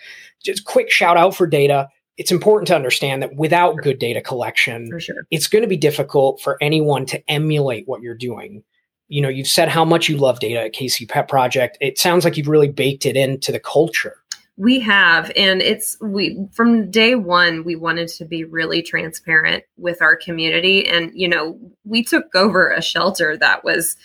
Just 0.44 0.66
quick 0.66 0.90
shout 0.90 1.16
out 1.16 1.34
for 1.34 1.46
data. 1.46 1.88
It's 2.16 2.32
important 2.32 2.66
to 2.68 2.74
understand 2.74 3.22
that 3.22 3.34
without 3.36 3.76
good 3.76 3.98
data 3.98 4.20
collection, 4.20 4.90
sure. 4.98 5.26
it's 5.30 5.48
going 5.48 5.62
to 5.62 5.68
be 5.68 5.76
difficult 5.76 6.40
for 6.40 6.56
anyone 6.60 7.04
to 7.06 7.30
emulate 7.30 7.86
what 7.86 8.00
you're 8.00 8.14
doing. 8.14 8.62
You 9.08 9.20
know, 9.22 9.28
you've 9.28 9.46
said 9.46 9.68
how 9.68 9.84
much 9.84 10.08
you 10.08 10.16
love 10.16 10.40
data 10.40 10.62
at 10.62 10.74
KC 10.74 11.08
Pet 11.08 11.28
Project. 11.28 11.78
It 11.80 11.98
sounds 11.98 12.24
like 12.24 12.36
you've 12.36 12.48
really 12.48 12.68
baked 12.68 13.06
it 13.06 13.16
into 13.16 13.52
the 13.52 13.60
culture. 13.60 14.16
We 14.56 14.80
have, 14.80 15.30
and 15.36 15.60
it's 15.60 15.98
we 16.00 16.38
from 16.52 16.90
day 16.90 17.14
one, 17.14 17.62
we 17.62 17.76
wanted 17.76 18.08
to 18.08 18.24
be 18.24 18.42
really 18.44 18.80
transparent 18.80 19.64
with 19.76 20.00
our 20.00 20.16
community. 20.16 20.88
And, 20.88 21.12
you 21.14 21.28
know, 21.28 21.58
we 21.84 22.02
took 22.02 22.34
over 22.34 22.70
a 22.70 22.80
shelter 22.80 23.36
that 23.36 23.62
was 23.64 23.96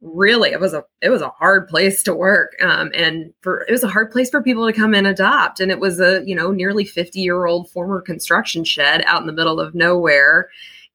really 0.00 0.50
it 0.50 0.60
was 0.60 0.74
a 0.74 0.84
it 1.02 1.10
was 1.10 1.22
a 1.22 1.28
hard 1.30 1.66
place 1.68 2.02
to 2.04 2.14
work 2.14 2.52
um, 2.62 2.90
and 2.94 3.32
for 3.40 3.62
it 3.62 3.72
was 3.72 3.82
a 3.82 3.88
hard 3.88 4.12
place 4.12 4.30
for 4.30 4.40
people 4.40 4.64
to 4.64 4.72
come 4.72 4.94
and 4.94 5.08
adopt 5.08 5.58
and 5.58 5.72
it 5.72 5.80
was 5.80 6.00
a 6.00 6.22
you 6.24 6.36
know 6.36 6.52
nearly 6.52 6.84
50 6.84 7.18
year 7.20 7.46
old 7.46 7.68
former 7.70 8.00
construction 8.00 8.62
shed 8.62 9.02
out 9.06 9.20
in 9.20 9.26
the 9.26 9.32
middle 9.32 9.60
of 9.60 9.74
nowhere. 9.74 10.50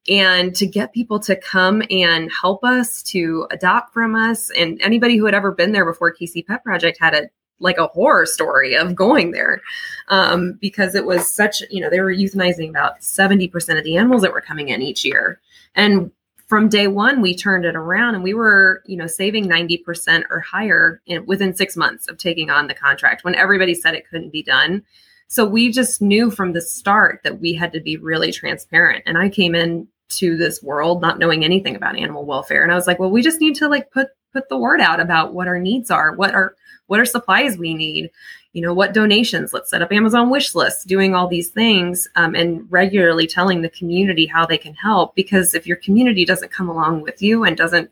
And 0.06 0.54
to 0.56 0.66
get 0.66 0.92
people 0.92 1.18
to 1.20 1.34
come 1.34 1.82
and 1.88 2.30
help 2.30 2.62
us 2.62 3.02
to 3.04 3.46
adopt 3.50 3.94
from 3.94 4.14
us 4.14 4.50
and 4.50 4.78
anybody 4.82 5.16
who 5.16 5.24
had 5.24 5.34
ever 5.34 5.50
been 5.50 5.72
there 5.72 5.86
before 5.86 6.14
KC 6.14 6.46
Pet 6.46 6.62
Project 6.62 6.98
had 7.00 7.14
a 7.14 7.30
like 7.58 7.78
a 7.78 7.86
horror 7.86 8.26
story 8.26 8.76
of 8.76 8.94
going 8.94 9.30
there 9.30 9.62
um, 10.08 10.58
because 10.60 10.94
it 10.94 11.06
was 11.06 11.30
such 11.30 11.62
you 11.70 11.80
know 11.80 11.88
they 11.88 12.00
were 12.00 12.12
euthanizing 12.12 12.68
about 12.68 13.00
70% 13.00 13.78
of 13.78 13.84
the 13.84 13.96
animals 13.96 14.20
that 14.22 14.32
were 14.32 14.42
coming 14.42 14.68
in 14.68 14.82
each 14.82 15.06
year. 15.06 15.40
And 15.74 16.10
from 16.54 16.68
day 16.68 16.86
one 16.86 17.20
we 17.20 17.34
turned 17.34 17.64
it 17.64 17.74
around 17.74 18.14
and 18.14 18.22
we 18.22 18.32
were 18.32 18.80
you 18.86 18.96
know 18.96 19.08
saving 19.08 19.48
90% 19.48 20.22
or 20.30 20.38
higher 20.38 21.02
in, 21.04 21.26
within 21.26 21.52
six 21.52 21.76
months 21.76 22.06
of 22.06 22.16
taking 22.16 22.48
on 22.48 22.68
the 22.68 22.74
contract 22.74 23.24
when 23.24 23.34
everybody 23.34 23.74
said 23.74 23.92
it 23.92 24.08
couldn't 24.08 24.30
be 24.30 24.40
done. 24.40 24.84
So 25.26 25.44
we 25.44 25.72
just 25.72 26.00
knew 26.00 26.30
from 26.30 26.52
the 26.52 26.60
start 26.60 27.22
that 27.24 27.40
we 27.40 27.54
had 27.54 27.72
to 27.72 27.80
be 27.80 27.96
really 27.96 28.30
transparent. 28.30 29.02
And 29.04 29.18
i 29.18 29.28
came 29.28 29.56
in 29.56 29.88
to 30.10 30.36
this 30.36 30.62
world 30.62 31.02
not 31.02 31.18
knowing 31.18 31.44
anything 31.44 31.74
about 31.74 31.98
animal 31.98 32.24
welfare. 32.24 32.62
And 32.62 32.70
i 32.70 32.76
was 32.76 32.86
like 32.86 33.00
well 33.00 33.10
we 33.10 33.20
just 33.20 33.40
need 33.40 33.56
to 33.56 33.68
like 33.68 33.90
put 33.90 34.10
put 34.32 34.48
the 34.48 34.56
word 34.56 34.80
out 34.80 35.00
about 35.00 35.34
what 35.34 35.48
our 35.48 35.58
needs 35.58 35.90
are 35.90 36.14
what 36.14 36.34
are 36.34 36.54
what 36.86 37.00
are 37.00 37.04
supplies 37.04 37.58
we 37.58 37.74
need 37.74 38.12
you 38.54 38.62
know 38.62 38.72
what 38.72 38.94
donations 38.94 39.52
let's 39.52 39.68
set 39.68 39.82
up 39.82 39.92
amazon 39.92 40.30
wish 40.30 40.54
lists 40.54 40.84
doing 40.84 41.14
all 41.14 41.28
these 41.28 41.50
things 41.50 42.08
um, 42.16 42.34
and 42.34 42.66
regularly 42.70 43.26
telling 43.26 43.60
the 43.62 43.68
community 43.68 44.26
how 44.26 44.46
they 44.46 44.58
can 44.58 44.74
help. 44.74 45.14
Because 45.14 45.54
if 45.54 45.66
your 45.66 45.76
community 45.76 46.24
doesn't 46.24 46.52
come 46.52 46.68
along 46.68 47.02
with 47.02 47.20
you 47.22 47.44
and 47.44 47.56
doesn't 47.56 47.90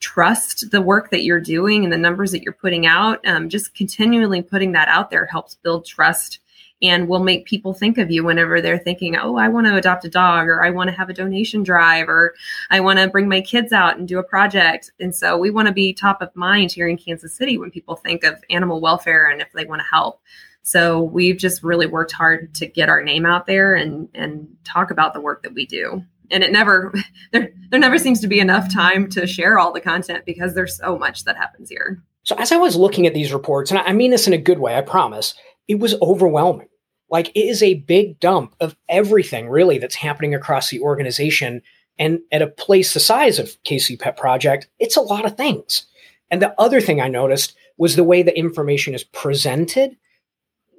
trust 0.00 0.70
the 0.70 0.82
work 0.82 1.10
that 1.10 1.22
you're 1.22 1.40
doing 1.40 1.84
and 1.84 1.92
the 1.92 1.98
numbers 1.98 2.32
that 2.32 2.42
you're 2.42 2.52
putting 2.52 2.86
out 2.86 3.24
um, 3.26 3.48
just 3.48 3.74
continually 3.74 4.42
putting 4.42 4.72
that 4.72 4.88
out 4.88 5.10
there 5.10 5.26
helps 5.26 5.54
build 5.56 5.86
trust 5.86 6.40
and 6.82 7.08
will 7.08 7.22
make 7.22 7.46
people 7.46 7.72
think 7.72 7.96
of 7.96 8.10
you 8.10 8.24
whenever 8.24 8.60
they're 8.60 8.78
thinking, 8.78 9.16
oh, 9.16 9.36
I 9.36 9.48
want 9.48 9.66
to 9.66 9.76
adopt 9.76 10.04
a 10.04 10.10
dog, 10.10 10.48
or 10.48 10.64
I 10.64 10.70
want 10.70 10.90
to 10.90 10.96
have 10.96 11.08
a 11.08 11.14
donation 11.14 11.62
drive, 11.62 12.08
or 12.08 12.34
I 12.70 12.80
want 12.80 12.98
to 12.98 13.08
bring 13.08 13.28
my 13.28 13.40
kids 13.40 13.72
out 13.72 13.96
and 13.96 14.08
do 14.08 14.18
a 14.18 14.24
project. 14.24 14.90
And 14.98 15.14
so 15.14 15.38
we 15.38 15.50
want 15.50 15.68
to 15.68 15.74
be 15.74 15.92
top 15.92 16.20
of 16.20 16.34
mind 16.34 16.72
here 16.72 16.88
in 16.88 16.96
Kansas 16.96 17.34
City 17.36 17.56
when 17.56 17.70
people 17.70 17.96
think 17.96 18.24
of 18.24 18.42
animal 18.50 18.80
welfare 18.80 19.30
and 19.30 19.40
if 19.40 19.52
they 19.52 19.64
want 19.64 19.80
to 19.80 19.88
help. 19.88 20.20
So 20.62 21.02
we've 21.02 21.36
just 21.36 21.62
really 21.62 21.86
worked 21.86 22.12
hard 22.12 22.54
to 22.56 22.66
get 22.66 22.88
our 22.88 23.02
name 23.02 23.26
out 23.26 23.46
there 23.46 23.74
and 23.74 24.08
and 24.14 24.48
talk 24.64 24.90
about 24.90 25.12
the 25.12 25.20
work 25.20 25.42
that 25.42 25.54
we 25.54 25.66
do. 25.66 26.02
And 26.30 26.42
it 26.42 26.52
never 26.52 26.92
there 27.32 27.52
there 27.70 27.80
never 27.80 27.98
seems 27.98 28.20
to 28.20 28.28
be 28.28 28.40
enough 28.40 28.72
time 28.72 29.08
to 29.10 29.26
share 29.26 29.58
all 29.58 29.72
the 29.72 29.80
content 29.80 30.24
because 30.24 30.54
there's 30.54 30.76
so 30.76 30.98
much 30.98 31.24
that 31.24 31.36
happens 31.36 31.68
here. 31.68 32.02
So 32.24 32.36
as 32.36 32.52
I 32.52 32.56
was 32.56 32.76
looking 32.76 33.06
at 33.06 33.14
these 33.14 33.32
reports, 33.32 33.72
and 33.72 33.80
I 33.80 33.92
mean 33.92 34.12
this 34.12 34.28
in 34.28 34.32
a 34.32 34.38
good 34.38 34.60
way, 34.60 34.76
I 34.76 34.80
promise, 34.80 35.34
it 35.66 35.80
was 35.80 35.96
overwhelming. 36.00 36.68
Like 37.12 37.28
it 37.36 37.40
is 37.40 37.62
a 37.62 37.74
big 37.74 38.18
dump 38.20 38.56
of 38.58 38.74
everything 38.88 39.50
really 39.50 39.76
that's 39.76 39.94
happening 39.94 40.34
across 40.34 40.70
the 40.70 40.80
organization. 40.80 41.60
And 41.98 42.20
at 42.32 42.40
a 42.40 42.46
place 42.46 42.94
the 42.94 43.00
size 43.00 43.38
of 43.38 43.62
KC 43.64 44.00
Pet 44.00 44.16
Project, 44.16 44.66
it's 44.80 44.96
a 44.96 45.02
lot 45.02 45.26
of 45.26 45.36
things. 45.36 45.86
And 46.30 46.40
the 46.40 46.58
other 46.58 46.80
thing 46.80 47.02
I 47.02 47.08
noticed 47.08 47.54
was 47.76 47.94
the 47.96 48.02
way 48.02 48.22
the 48.22 48.36
information 48.36 48.94
is 48.94 49.04
presented. 49.04 49.94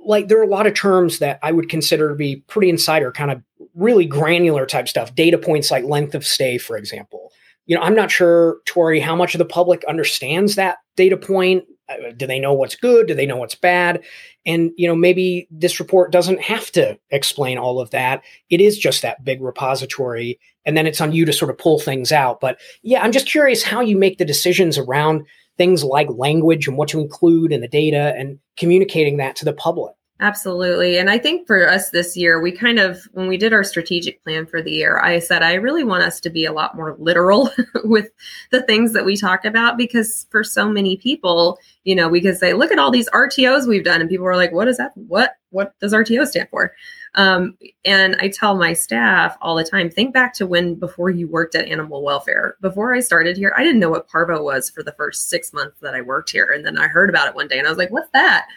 Like 0.04 0.28
there 0.28 0.40
are 0.40 0.44
a 0.44 0.48
lot 0.48 0.66
of 0.66 0.74
terms 0.74 1.20
that 1.20 1.38
I 1.44 1.52
would 1.52 1.70
consider 1.70 2.10
to 2.10 2.16
be 2.16 2.38
pretty 2.48 2.70
insider, 2.70 3.12
kind 3.12 3.30
of 3.30 3.44
really 3.76 4.06
granular 4.06 4.66
type 4.66 4.88
stuff. 4.88 5.14
Data 5.14 5.38
points 5.38 5.70
like 5.70 5.84
length 5.84 6.16
of 6.16 6.26
stay, 6.26 6.58
for 6.58 6.78
example. 6.78 7.32
You 7.68 7.78
know, 7.78 7.84
I'm 7.84 7.96
not 7.96 8.10
sure, 8.10 8.58
Tori, 8.66 9.00
how 9.00 9.16
much 9.16 9.36
of 9.36 9.40
the 9.40 9.46
public 9.46 9.86
understands 9.86 10.56
that 10.56 10.80
data 10.96 11.16
point. 11.16 11.66
Uh, 12.00 12.12
do 12.16 12.26
they 12.28 12.40
know 12.40 12.54
what's 12.54 12.76
good? 12.76 13.08
Do 13.08 13.14
they 13.14 13.26
know 13.26 13.38
what's 13.38 13.56
bad? 13.56 14.04
And, 14.46 14.72
you 14.78 14.88
know, 14.88 14.96
maybe 14.96 15.48
this 15.52 15.80
report 15.80 16.12
doesn't 16.12 16.42
have 16.42 16.72
to 16.72 16.98
explain 17.10 17.58
all 17.58 17.80
of 17.80 17.92
that. 17.92 18.24
It 18.50 18.62
is 18.62 18.78
just 18.78 19.02
that 19.02 19.24
big 19.24 19.42
repository. 19.42 20.40
And 20.66 20.78
then 20.78 20.88
it's 20.88 21.02
on 21.02 21.12
you 21.14 21.26
to 21.26 21.34
sort 21.34 21.52
of 21.52 21.58
pull 21.58 21.80
things 21.80 22.12
out. 22.12 22.40
But 22.40 22.60
yeah, 22.82 23.02
I'm 23.02 23.12
just 23.12 23.28
curious 23.28 23.64
how 23.64 23.82
you 23.82 23.98
make 23.98 24.18
the 24.18 24.26
decisions 24.26 24.78
around 24.78 25.26
things 25.58 25.84
like 25.84 26.10
language 26.10 26.68
and 26.68 26.78
what 26.78 26.90
to 26.90 27.00
include 27.00 27.52
in 27.52 27.62
the 27.62 27.68
data 27.68 28.14
and 28.18 28.40
communicating 28.58 29.18
that 29.18 29.36
to 29.38 29.46
the 29.46 29.54
public. 29.54 29.94
Absolutely. 30.24 30.98
And 31.00 31.10
I 31.10 31.18
think 31.18 31.46
for 31.46 31.70
us 31.70 31.90
this 31.90 32.16
year, 32.16 32.40
we 32.40 32.54
kind 32.54 32.80
of, 32.80 33.10
when 33.12 33.28
we 33.28 33.36
did 33.36 33.52
our 33.52 33.66
strategic 33.66 34.24
plan 34.24 34.46
for 34.46 34.62
the 34.62 34.72
year, 34.72 34.98
I 35.00 35.20
said, 35.20 35.44
I 35.44 35.56
really 35.56 35.84
want 35.84 36.06
us 36.06 36.22
to 36.22 36.30
be 36.30 36.46
a 36.46 36.54
lot 36.54 36.78
more 36.78 36.96
literal 36.98 37.50
with 37.84 38.10
the 38.50 38.62
things 38.62 38.94
that 38.94 39.04
we 39.04 39.18
talk 39.18 39.44
about 39.44 39.78
because 39.78 40.26
for 40.30 40.42
so 40.42 40.70
many 40.70 40.96
people, 40.96 41.60
you 41.84 41.94
know, 41.94 42.08
we 42.08 42.22
could 42.22 42.38
say, 42.38 42.54
look 42.54 42.72
at 42.72 42.80
all 42.80 42.90
these 42.90 43.10
RTOs 43.10 43.68
we've 43.68 43.84
done. 43.84 44.00
And 44.00 44.10
people 44.10 44.26
are 44.26 44.38
like, 44.38 44.54
what 44.54 44.70
is 44.70 44.78
that? 44.78 44.94
What, 44.96 45.36
what 45.50 45.78
does 45.82 45.92
RTO 45.92 46.26
stand 46.26 46.48
for? 46.48 46.72
Um, 47.16 47.58
and 47.84 48.16
I 48.22 48.30
tell 48.30 48.56
my 48.56 48.72
staff 48.72 49.38
all 49.42 49.58
the 49.58 49.66
time, 49.66 49.90
think 49.90 50.14
back 50.14 50.34
to 50.36 50.48
when 50.48 50.76
before 50.76 51.10
you 51.10 51.28
worked 51.28 51.54
at 51.54 51.68
animal 51.68 52.02
welfare. 52.02 52.56
Before 52.62 52.94
I 52.94 53.02
started 53.02 53.36
here, 53.36 53.54
I 53.58 53.64
didn't 53.64 53.82
know 53.82 53.90
what 53.90 54.08
parvo 54.08 54.42
was 54.42 54.70
for 54.70 54.84
the 54.84 54.94
first 54.94 55.28
six 55.28 55.52
months 55.52 55.82
that 55.82 55.96
I 55.96 56.02
worked 56.02 56.32
here. 56.32 56.50
And 56.50 56.66
then 56.66 56.78
I 56.78 56.88
heard 56.88 57.10
about 57.10 57.28
it 57.28 57.36
one 57.36 57.50
day 57.50 57.58
and 57.58 57.68
I 57.68 57.70
was 57.70 57.78
like, 57.78 57.92
what's 57.92 58.10
that? 58.14 58.48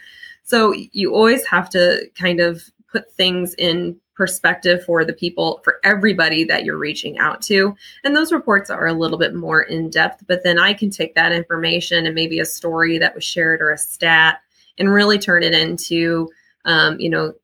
So 0.46 0.72
you 0.92 1.12
always 1.12 1.44
have 1.46 1.68
to 1.70 2.08
kind 2.16 2.38
of 2.38 2.62
put 2.90 3.12
things 3.12 3.54
in 3.54 3.96
perspective 4.14 4.84
for 4.84 5.04
the 5.04 5.12
people, 5.12 5.60
for 5.64 5.80
everybody 5.82 6.44
that 6.44 6.64
you're 6.64 6.78
reaching 6.78 7.18
out 7.18 7.42
to. 7.42 7.76
And 8.04 8.14
those 8.14 8.32
reports 8.32 8.70
are 8.70 8.86
a 8.86 8.92
little 8.92 9.18
bit 9.18 9.34
more 9.34 9.62
in 9.62 9.90
depth, 9.90 10.22
but 10.28 10.44
then 10.44 10.56
I 10.56 10.72
can 10.72 10.88
take 10.88 11.16
that 11.16 11.32
information 11.32 12.06
and 12.06 12.14
maybe 12.14 12.38
a 12.38 12.44
story 12.44 12.96
that 12.96 13.14
was 13.14 13.24
shared 13.24 13.60
or 13.60 13.72
a 13.72 13.76
stat 13.76 14.40
and 14.78 14.88
really 14.88 15.18
turn 15.18 15.42
it 15.42 15.52
into, 15.52 16.30
um, 16.64 16.98
you 17.00 17.10
know, 17.10 17.34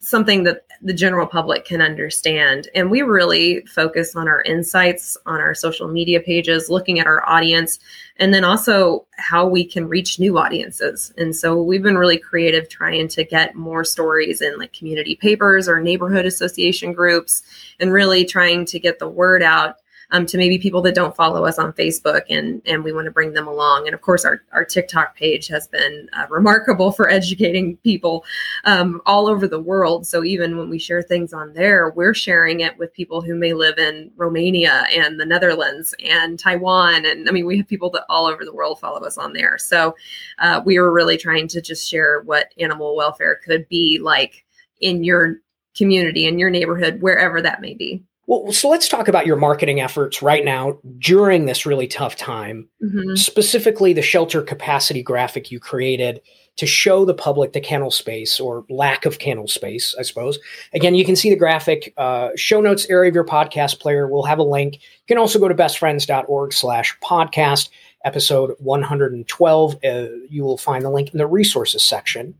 something 0.00 0.42
that 0.42 0.64
the 0.82 0.94
general 0.94 1.26
public 1.26 1.66
can 1.66 1.82
understand. 1.82 2.68
And 2.74 2.90
we 2.90 3.02
really 3.02 3.60
focus 3.66 4.16
on 4.16 4.28
our 4.28 4.42
insights 4.42 5.16
on 5.26 5.40
our 5.40 5.54
social 5.54 5.88
media 5.88 6.20
pages, 6.20 6.70
looking 6.70 6.98
at 6.98 7.06
our 7.06 7.28
audience, 7.28 7.78
and 8.16 8.32
then 8.32 8.44
also 8.44 9.06
how 9.18 9.46
we 9.46 9.64
can 9.64 9.88
reach 9.88 10.18
new 10.18 10.38
audiences. 10.38 11.12
And 11.18 11.36
so 11.36 11.62
we've 11.62 11.82
been 11.82 11.98
really 11.98 12.18
creative 12.18 12.68
trying 12.68 13.08
to 13.08 13.24
get 13.24 13.54
more 13.54 13.84
stories 13.84 14.40
in 14.40 14.58
like 14.58 14.72
community 14.72 15.16
papers 15.16 15.68
or 15.68 15.80
neighborhood 15.80 16.24
association 16.24 16.92
groups 16.92 17.42
and 17.78 17.92
really 17.92 18.24
trying 18.24 18.64
to 18.66 18.78
get 18.78 18.98
the 18.98 19.08
word 19.08 19.42
out 19.42 19.76
um, 20.12 20.26
to 20.26 20.36
maybe 20.36 20.58
people 20.58 20.82
that 20.82 20.94
don't 20.94 21.14
follow 21.14 21.44
us 21.44 21.58
on 21.58 21.72
Facebook, 21.72 22.22
and 22.28 22.62
and 22.66 22.84
we 22.84 22.92
want 22.92 23.06
to 23.06 23.10
bring 23.10 23.32
them 23.32 23.46
along. 23.46 23.86
And 23.86 23.94
of 23.94 24.00
course, 24.00 24.24
our 24.24 24.42
our 24.52 24.64
TikTok 24.64 25.16
page 25.16 25.46
has 25.48 25.68
been 25.68 26.08
uh, 26.12 26.26
remarkable 26.28 26.92
for 26.92 27.08
educating 27.10 27.76
people 27.78 28.24
um, 28.64 29.00
all 29.06 29.28
over 29.28 29.46
the 29.46 29.60
world. 29.60 30.06
So 30.06 30.24
even 30.24 30.56
when 30.56 30.68
we 30.68 30.78
share 30.78 31.02
things 31.02 31.32
on 31.32 31.52
there, 31.52 31.90
we're 31.90 32.14
sharing 32.14 32.60
it 32.60 32.76
with 32.78 32.92
people 32.92 33.20
who 33.20 33.34
may 33.34 33.52
live 33.52 33.78
in 33.78 34.10
Romania 34.16 34.84
and 34.92 35.18
the 35.18 35.26
Netherlands 35.26 35.94
and 36.04 36.38
Taiwan, 36.38 37.06
and 37.06 37.28
I 37.28 37.32
mean 37.32 37.46
we 37.46 37.58
have 37.58 37.68
people 37.68 37.90
that 37.90 38.04
all 38.08 38.26
over 38.26 38.44
the 38.44 38.54
world 38.54 38.80
follow 38.80 39.00
us 39.00 39.18
on 39.18 39.32
there. 39.32 39.58
So 39.58 39.94
uh, 40.38 40.60
we 40.64 40.78
were 40.78 40.92
really 40.92 41.16
trying 41.16 41.48
to 41.48 41.60
just 41.60 41.88
share 41.88 42.20
what 42.22 42.52
animal 42.58 42.96
welfare 42.96 43.38
could 43.44 43.68
be 43.68 43.98
like 44.02 44.44
in 44.80 45.04
your 45.04 45.36
community 45.76 46.26
in 46.26 46.38
your 46.38 46.50
neighborhood 46.50 47.00
wherever 47.00 47.40
that 47.40 47.60
may 47.60 47.74
be 47.74 48.02
well, 48.26 48.52
so 48.52 48.68
let's 48.68 48.88
talk 48.88 49.08
about 49.08 49.26
your 49.26 49.36
marketing 49.36 49.80
efforts 49.80 50.22
right 50.22 50.44
now 50.44 50.78
during 50.98 51.46
this 51.46 51.66
really 51.66 51.88
tough 51.88 52.16
time. 52.16 52.68
Mm-hmm. 52.82 53.16
Specifically, 53.16 53.92
the 53.92 54.02
shelter 54.02 54.42
capacity 54.42 55.02
graphic 55.02 55.50
you 55.50 55.58
created 55.58 56.20
to 56.56 56.66
show 56.66 57.04
the 57.04 57.14
public 57.14 57.54
the 57.54 57.60
kennel 57.60 57.90
space 57.90 58.38
or 58.38 58.64
lack 58.68 59.06
of 59.06 59.18
kennel 59.18 59.48
space, 59.48 59.94
I 59.98 60.02
suppose. 60.02 60.38
Again, 60.74 60.94
you 60.94 61.04
can 61.04 61.16
see 61.16 61.30
the 61.30 61.36
graphic. 61.36 61.92
Uh, 61.96 62.28
show 62.36 62.60
notes 62.60 62.86
area 62.90 63.08
of 63.08 63.14
your 63.14 63.24
podcast 63.24 63.80
player 63.80 64.06
We'll 64.06 64.22
have 64.24 64.38
a 64.38 64.44
link. 64.44 64.74
You 64.74 65.06
can 65.08 65.18
also 65.18 65.38
go 65.38 65.48
to 65.48 65.54
bestfriends.org 65.54 66.52
slash 66.52 66.96
podcast, 67.02 67.70
episode 68.04 68.54
112. 68.58 69.76
Uh, 69.84 70.06
you 70.28 70.44
will 70.44 70.58
find 70.58 70.84
the 70.84 70.90
link 70.90 71.12
in 71.12 71.18
the 71.18 71.26
resources 71.26 71.82
section. 71.82 72.34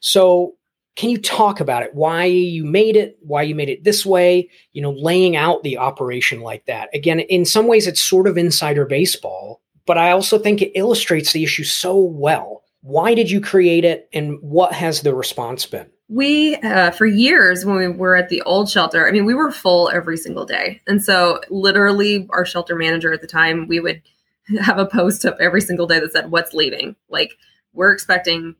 So 0.00 0.54
Can 0.96 1.10
you 1.10 1.18
talk 1.18 1.60
about 1.60 1.82
it? 1.82 1.94
Why 1.94 2.24
you 2.24 2.64
made 2.64 2.96
it, 2.96 3.18
why 3.20 3.42
you 3.42 3.54
made 3.54 3.68
it 3.68 3.84
this 3.84 4.04
way, 4.04 4.48
you 4.72 4.82
know, 4.82 4.90
laying 4.90 5.36
out 5.36 5.62
the 5.62 5.78
operation 5.78 6.40
like 6.40 6.66
that. 6.66 6.88
Again, 6.92 7.20
in 7.20 7.44
some 7.44 7.66
ways, 7.68 7.86
it's 7.86 8.02
sort 8.02 8.26
of 8.26 8.36
insider 8.36 8.84
baseball, 8.84 9.60
but 9.86 9.96
I 9.96 10.10
also 10.10 10.38
think 10.38 10.60
it 10.60 10.72
illustrates 10.74 11.32
the 11.32 11.44
issue 11.44 11.64
so 11.64 11.96
well. 11.96 12.64
Why 12.80 13.14
did 13.14 13.30
you 13.30 13.40
create 13.40 13.84
it 13.84 14.08
and 14.12 14.38
what 14.40 14.72
has 14.72 15.02
the 15.02 15.14
response 15.14 15.66
been? 15.66 15.88
we 16.08 16.56
uh, 16.56 16.90
for 16.90 17.06
years 17.06 17.64
when 17.64 17.76
we 17.76 17.88
were 17.88 18.16
at 18.16 18.30
the 18.30 18.40
old 18.42 18.68
shelter 18.68 19.06
i 19.06 19.10
mean 19.10 19.26
we 19.26 19.34
were 19.34 19.52
full 19.52 19.90
every 19.90 20.16
single 20.16 20.46
day 20.46 20.80
and 20.86 21.02
so 21.04 21.40
literally 21.50 22.26
our 22.30 22.46
shelter 22.46 22.74
manager 22.74 23.12
at 23.12 23.20
the 23.20 23.26
time 23.26 23.68
we 23.68 23.78
would 23.78 24.00
have 24.60 24.78
a 24.78 24.86
post 24.86 25.24
up 25.26 25.36
every 25.38 25.60
single 25.60 25.86
day 25.86 26.00
that 26.00 26.12
said 26.12 26.30
what's 26.30 26.54
leaving 26.54 26.96
like 27.10 27.36
we're 27.74 27.92
expecting 27.92 28.54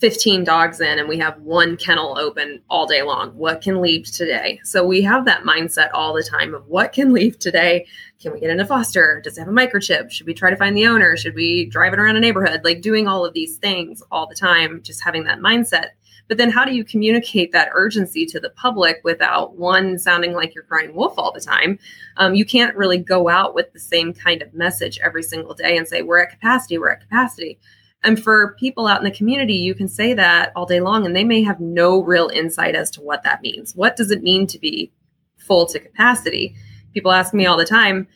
15 0.00 0.44
dogs 0.44 0.80
in 0.80 0.98
and 0.98 1.08
we 1.08 1.18
have 1.18 1.40
one 1.40 1.76
kennel 1.76 2.18
open 2.18 2.60
all 2.68 2.86
day 2.86 3.02
long. 3.02 3.30
What 3.30 3.60
can 3.60 3.80
leave 3.80 4.10
today? 4.10 4.60
So 4.64 4.84
we 4.84 5.00
have 5.02 5.24
that 5.24 5.44
mindset 5.44 5.90
all 5.94 6.12
the 6.12 6.22
time 6.22 6.54
of 6.54 6.66
what 6.66 6.92
can 6.92 7.12
leave 7.12 7.38
today? 7.38 7.86
Can 8.20 8.32
we 8.32 8.40
get 8.40 8.50
into 8.50 8.66
foster? 8.66 9.20
Does 9.22 9.38
it 9.38 9.42
have 9.42 9.48
a 9.48 9.52
microchip? 9.52 10.10
Should 10.10 10.26
we 10.26 10.34
try 10.34 10.50
to 10.50 10.56
find 10.56 10.76
the 10.76 10.86
owner? 10.86 11.16
Should 11.16 11.34
we 11.34 11.66
drive 11.66 11.92
it 11.92 11.98
around 11.98 12.16
a 12.16 12.20
neighborhood? 12.20 12.62
Like 12.64 12.80
doing 12.80 13.06
all 13.06 13.24
of 13.24 13.34
these 13.34 13.56
things 13.58 14.02
all 14.10 14.26
the 14.26 14.34
time 14.34 14.82
just 14.82 15.02
having 15.02 15.24
that 15.24 15.38
mindset. 15.38 15.90
But 16.26 16.38
then 16.38 16.50
how 16.50 16.64
do 16.64 16.74
you 16.74 16.84
communicate 16.84 17.52
that 17.52 17.68
urgency 17.72 18.24
to 18.26 18.40
the 18.40 18.50
public 18.50 19.00
without 19.04 19.56
one 19.56 19.98
sounding 19.98 20.32
like 20.32 20.54
you're 20.54 20.64
crying 20.64 20.94
wolf 20.94 21.14
all 21.18 21.32
the 21.32 21.40
time? 21.40 21.78
Um, 22.16 22.34
you 22.34 22.44
can't 22.44 22.76
really 22.76 22.98
go 22.98 23.28
out 23.28 23.54
with 23.54 23.72
the 23.72 23.78
same 23.78 24.14
kind 24.14 24.42
of 24.42 24.54
message 24.54 24.98
every 25.00 25.22
single 25.22 25.54
day 25.54 25.76
and 25.76 25.86
say, 25.86 26.02
we're 26.02 26.20
at 26.20 26.30
capacity, 26.30 26.78
we're 26.78 26.90
at 26.90 27.02
capacity. 27.02 27.58
And 28.04 28.22
for 28.22 28.54
people 28.60 28.86
out 28.86 28.98
in 28.98 29.04
the 29.04 29.10
community, 29.10 29.54
you 29.54 29.74
can 29.74 29.88
say 29.88 30.14
that 30.14 30.52
all 30.54 30.66
day 30.66 30.80
long, 30.80 31.06
and 31.06 31.16
they 31.16 31.24
may 31.24 31.42
have 31.42 31.58
no 31.58 32.02
real 32.02 32.28
insight 32.28 32.74
as 32.74 32.90
to 32.92 33.00
what 33.00 33.22
that 33.24 33.42
means. 33.42 33.74
What 33.74 33.96
does 33.96 34.10
it 34.10 34.22
mean 34.22 34.46
to 34.48 34.58
be 34.58 34.92
full 35.38 35.66
to 35.66 35.80
capacity? 35.80 36.54
People 36.92 37.12
ask 37.12 37.34
me 37.34 37.46
all 37.46 37.56
the 37.56 37.64
time, 37.64 38.06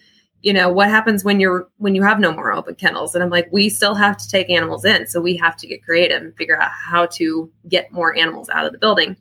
you 0.42 0.52
know 0.52 0.70
what 0.70 0.88
happens 0.88 1.24
when 1.24 1.40
you're 1.40 1.68
when 1.78 1.94
you 1.94 2.02
have 2.02 2.20
no 2.20 2.32
more 2.32 2.52
open 2.52 2.74
kennels 2.74 3.14
and 3.14 3.24
i'm 3.24 3.30
like 3.30 3.48
we 3.50 3.68
still 3.68 3.94
have 3.94 4.16
to 4.16 4.28
take 4.28 4.48
animals 4.50 4.84
in 4.84 5.06
so 5.06 5.20
we 5.20 5.36
have 5.36 5.56
to 5.56 5.66
get 5.66 5.82
creative 5.82 6.22
and 6.22 6.36
figure 6.36 6.60
out 6.60 6.70
how 6.70 7.06
to 7.06 7.50
get 7.68 7.92
more 7.92 8.16
animals 8.16 8.48
out 8.50 8.64
of 8.64 8.72
the 8.72 8.78
building 8.78 9.16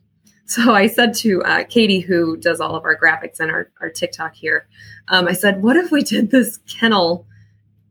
so 0.46 0.72
i 0.72 0.86
said 0.86 1.12
to 1.14 1.42
uh, 1.42 1.64
katie 1.68 2.00
who 2.00 2.36
does 2.36 2.60
all 2.60 2.76
of 2.76 2.84
our 2.84 2.96
graphics 2.96 3.40
and 3.40 3.50
our, 3.50 3.70
our 3.80 3.90
tiktok 3.90 4.34
here 4.34 4.68
um, 5.08 5.26
i 5.26 5.32
said 5.32 5.62
what 5.62 5.76
if 5.76 5.90
we 5.90 6.02
did 6.02 6.30
this 6.30 6.58
kennel 6.68 7.26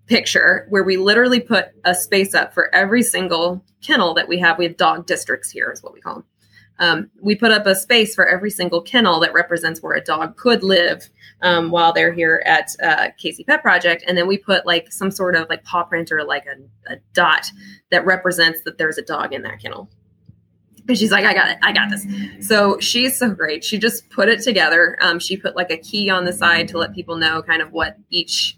picture 0.08 0.66
where 0.70 0.84
we 0.84 0.98
literally 0.98 1.40
put 1.40 1.68
a 1.86 1.94
space 1.94 2.34
up 2.34 2.54
for 2.54 2.74
every 2.74 3.04
single 3.04 3.64
kennel 3.82 4.14
that 4.14 4.28
we 4.28 4.40
have 4.40 4.58
we 4.58 4.66
have 4.66 4.78
dog 4.78 5.06
districts 5.06 5.52
here 5.52 5.72
is 5.72 5.84
what 5.84 5.94
we 5.94 6.02
call 6.02 6.16
them 6.16 6.24
um, 6.80 7.10
we 7.22 7.36
put 7.36 7.52
up 7.52 7.66
a 7.66 7.76
space 7.76 8.14
for 8.14 8.28
every 8.28 8.52
single 8.52 8.82
kennel 8.82 9.20
that 9.22 9.34
represents 9.34 9.82
where 9.82 9.96
a 9.96 10.04
dog 10.04 10.38
could 10.38 10.64
live 10.64 11.10
um, 11.42 11.72
while 11.72 11.94
they're 11.94 12.14
here 12.14 12.44
at 12.46 12.76
uh, 12.82 13.10
KC 13.22 13.46
Pet 13.46 13.62
Project, 13.62 14.04
and 14.08 14.18
then 14.18 14.28
we 14.28 14.38
put 14.38 14.66
like 14.66 14.92
some 14.92 15.12
sort 15.12 15.36
of 15.36 15.50
like 15.50 15.64
paw 15.64 15.84
print 15.84 16.12
or 16.12 16.24
like 16.24 16.46
a, 16.46 16.94
a 16.94 16.98
dot 17.14 17.48
that 17.92 18.06
represents 18.06 18.62
that 18.64 18.78
there's 18.78 18.98
a 18.98 19.04
dog 19.04 19.34
in 19.34 19.42
that 19.44 19.62
kennel. 19.62 19.90
And 20.88 20.98
she's 20.98 21.12
like, 21.12 21.26
I 21.26 21.34
got 21.34 21.50
it. 21.50 21.58
I 21.64 21.74
got 21.74 21.90
this. 21.90 22.06
So 22.48 22.80
she's 22.80 23.18
so 23.18 23.30
great. 23.32 23.64
She 23.64 23.78
just 23.78 24.10
put 24.10 24.30
it 24.30 24.42
together. 24.42 24.98
Um, 25.02 25.20
she 25.20 25.36
put 25.36 25.56
like 25.56 25.70
a 25.70 25.78
key 25.78 26.10
on 26.10 26.24
the 26.24 26.32
side 26.32 26.70
to 26.70 26.78
let 26.78 26.96
people 26.96 27.18
know 27.18 27.42
kind 27.42 27.62
of 27.62 27.74
what 27.74 27.98
each 28.10 28.57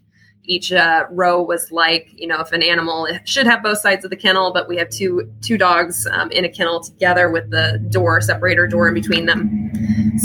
each 0.49 0.71
uh, 0.71 1.05
row 1.11 1.41
was 1.41 1.71
like. 1.71 2.09
You 2.15 2.27
know, 2.27 2.41
if 2.41 2.51
an 2.51 2.63
animal 2.63 3.07
should 3.23 3.45
have 3.45 3.63
both 3.63 3.77
sides 3.77 4.03
of 4.03 4.09
the 4.09 4.17
kennel, 4.17 4.51
but 4.51 4.67
we 4.67 4.75
have 4.77 4.89
two 4.89 5.31
two 5.41 5.57
dogs 5.57 6.07
um, 6.11 6.31
in 6.31 6.43
a 6.43 6.49
kennel 6.49 6.81
together 6.81 7.29
with 7.29 7.51
the 7.51 7.79
door 7.89 8.19
separator 8.19 8.67
door 8.67 8.87
in 8.87 8.93
between 8.93 9.25
them. 9.25 9.71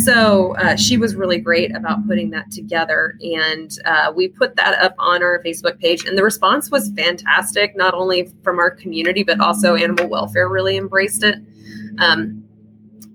So 0.04 0.56
uh, 0.56 0.76
she 0.76 0.96
was 0.96 1.14
really 1.14 1.38
great 1.38 1.76
about 1.76 2.06
putting 2.08 2.30
that 2.30 2.50
together, 2.50 3.16
and 3.20 3.70
uh, 3.84 4.12
we 4.16 4.28
put 4.28 4.56
that 4.56 4.82
up 4.82 4.94
on 4.98 5.22
our 5.22 5.42
Facebook 5.44 5.78
page, 5.78 6.04
and 6.06 6.16
the 6.18 6.24
response 6.24 6.70
was 6.70 6.90
fantastic. 6.96 7.76
Not 7.76 7.94
only 7.94 8.32
from 8.42 8.58
our 8.58 8.70
community, 8.70 9.22
but 9.22 9.38
also 9.40 9.76
animal 9.76 10.08
welfare 10.08 10.48
really 10.48 10.76
embraced 10.76 11.22
it. 11.22 11.36
Um, 11.98 12.42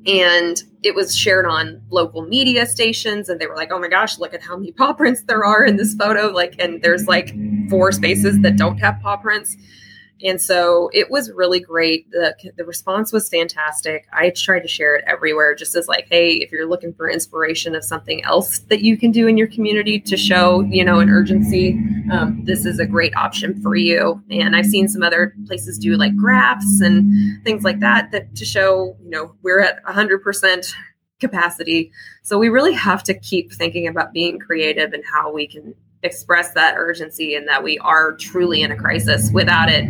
and 0.05 0.63
it 0.81 0.95
was 0.95 1.15
shared 1.15 1.45
on 1.45 1.81
local 1.89 2.21
media 2.21 2.65
stations 2.65 3.29
and 3.29 3.39
they 3.39 3.47
were 3.47 3.55
like 3.55 3.71
oh 3.71 3.79
my 3.79 3.87
gosh 3.87 4.17
look 4.19 4.33
at 4.33 4.41
how 4.41 4.55
many 4.55 4.71
paw 4.71 4.93
prints 4.93 5.23
there 5.23 5.43
are 5.43 5.63
in 5.63 5.75
this 5.75 5.93
photo 5.95 6.27
like 6.27 6.55
and 6.59 6.81
there's 6.81 7.07
like 7.07 7.33
four 7.69 7.91
spaces 7.91 8.39
that 8.39 8.55
don't 8.55 8.77
have 8.77 8.99
paw 9.01 9.17
prints 9.17 9.57
and 10.21 10.41
so 10.41 10.89
it 10.93 11.09
was 11.09 11.31
really 11.31 11.59
great. 11.59 12.09
The, 12.11 12.35
the 12.57 12.65
response 12.65 13.13
was 13.13 13.29
fantastic. 13.29 14.05
I 14.11 14.31
tried 14.31 14.61
to 14.61 14.67
share 14.67 14.95
it 14.95 15.03
everywhere, 15.07 15.55
just 15.55 15.75
as 15.75 15.87
like, 15.87 16.07
hey, 16.09 16.33
if 16.33 16.51
you're 16.51 16.67
looking 16.67 16.93
for 16.93 17.09
inspiration 17.09 17.73
of 17.73 17.85
something 17.85 18.23
else 18.25 18.59
that 18.69 18.81
you 18.81 18.97
can 18.97 19.11
do 19.11 19.27
in 19.27 19.37
your 19.37 19.47
community 19.47 19.99
to 20.01 20.17
show, 20.17 20.61
you 20.61 20.83
know, 20.83 20.99
an 20.99 21.09
urgency, 21.09 21.79
um, 22.11 22.41
this 22.43 22.65
is 22.65 22.79
a 22.79 22.85
great 22.85 23.15
option 23.15 23.61
for 23.61 23.75
you. 23.75 24.21
And 24.29 24.55
I've 24.55 24.65
seen 24.65 24.89
some 24.89 25.03
other 25.03 25.33
places 25.47 25.77
do 25.77 25.95
like 25.95 26.15
graphs 26.17 26.81
and 26.81 27.43
things 27.45 27.63
like 27.63 27.79
that 27.79 28.11
that 28.11 28.35
to 28.35 28.45
show, 28.45 28.97
you 29.01 29.09
know, 29.09 29.35
we're 29.41 29.61
at 29.61 29.83
100% 29.85 30.73
capacity. 31.21 31.91
So 32.23 32.37
we 32.37 32.49
really 32.49 32.73
have 32.73 33.03
to 33.03 33.13
keep 33.13 33.53
thinking 33.53 33.87
about 33.87 34.11
being 34.11 34.39
creative 34.39 34.91
and 34.91 35.03
how 35.05 35.31
we 35.31 35.47
can 35.47 35.75
express 36.03 36.53
that 36.53 36.75
urgency 36.77 37.35
and 37.35 37.47
that 37.47 37.61
we 37.61 37.77
are 37.79 38.15
truly 38.15 38.61
in 38.61 38.71
a 38.71 38.75
crisis 38.75 39.29
without 39.33 39.69
it 39.69 39.85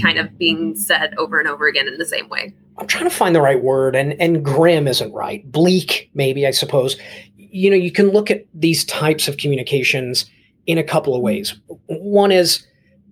kind 0.00 0.18
of 0.18 0.36
being 0.38 0.76
said 0.76 1.14
over 1.18 1.38
and 1.38 1.48
over 1.48 1.66
again 1.66 1.88
in 1.88 1.98
the 1.98 2.06
same 2.06 2.28
way. 2.28 2.54
I'm 2.78 2.86
trying 2.86 3.04
to 3.04 3.14
find 3.14 3.34
the 3.34 3.40
right 3.40 3.62
word, 3.62 3.96
and 3.96 4.14
and 4.20 4.44
grim 4.44 4.86
isn't 4.86 5.12
right. 5.12 5.50
Bleak, 5.50 6.10
maybe 6.14 6.46
I 6.46 6.50
suppose. 6.50 6.96
You 7.36 7.70
know, 7.70 7.76
you 7.76 7.90
can 7.90 8.10
look 8.10 8.30
at 8.30 8.44
these 8.54 8.84
types 8.84 9.26
of 9.28 9.36
communications 9.36 10.26
in 10.66 10.78
a 10.78 10.84
couple 10.84 11.14
of 11.14 11.22
ways. 11.22 11.58
One 11.86 12.30
is, 12.30 12.66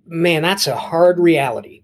man, 0.05 0.43
that's 0.43 0.67
a 0.67 0.75
hard 0.75 1.19
reality, 1.19 1.83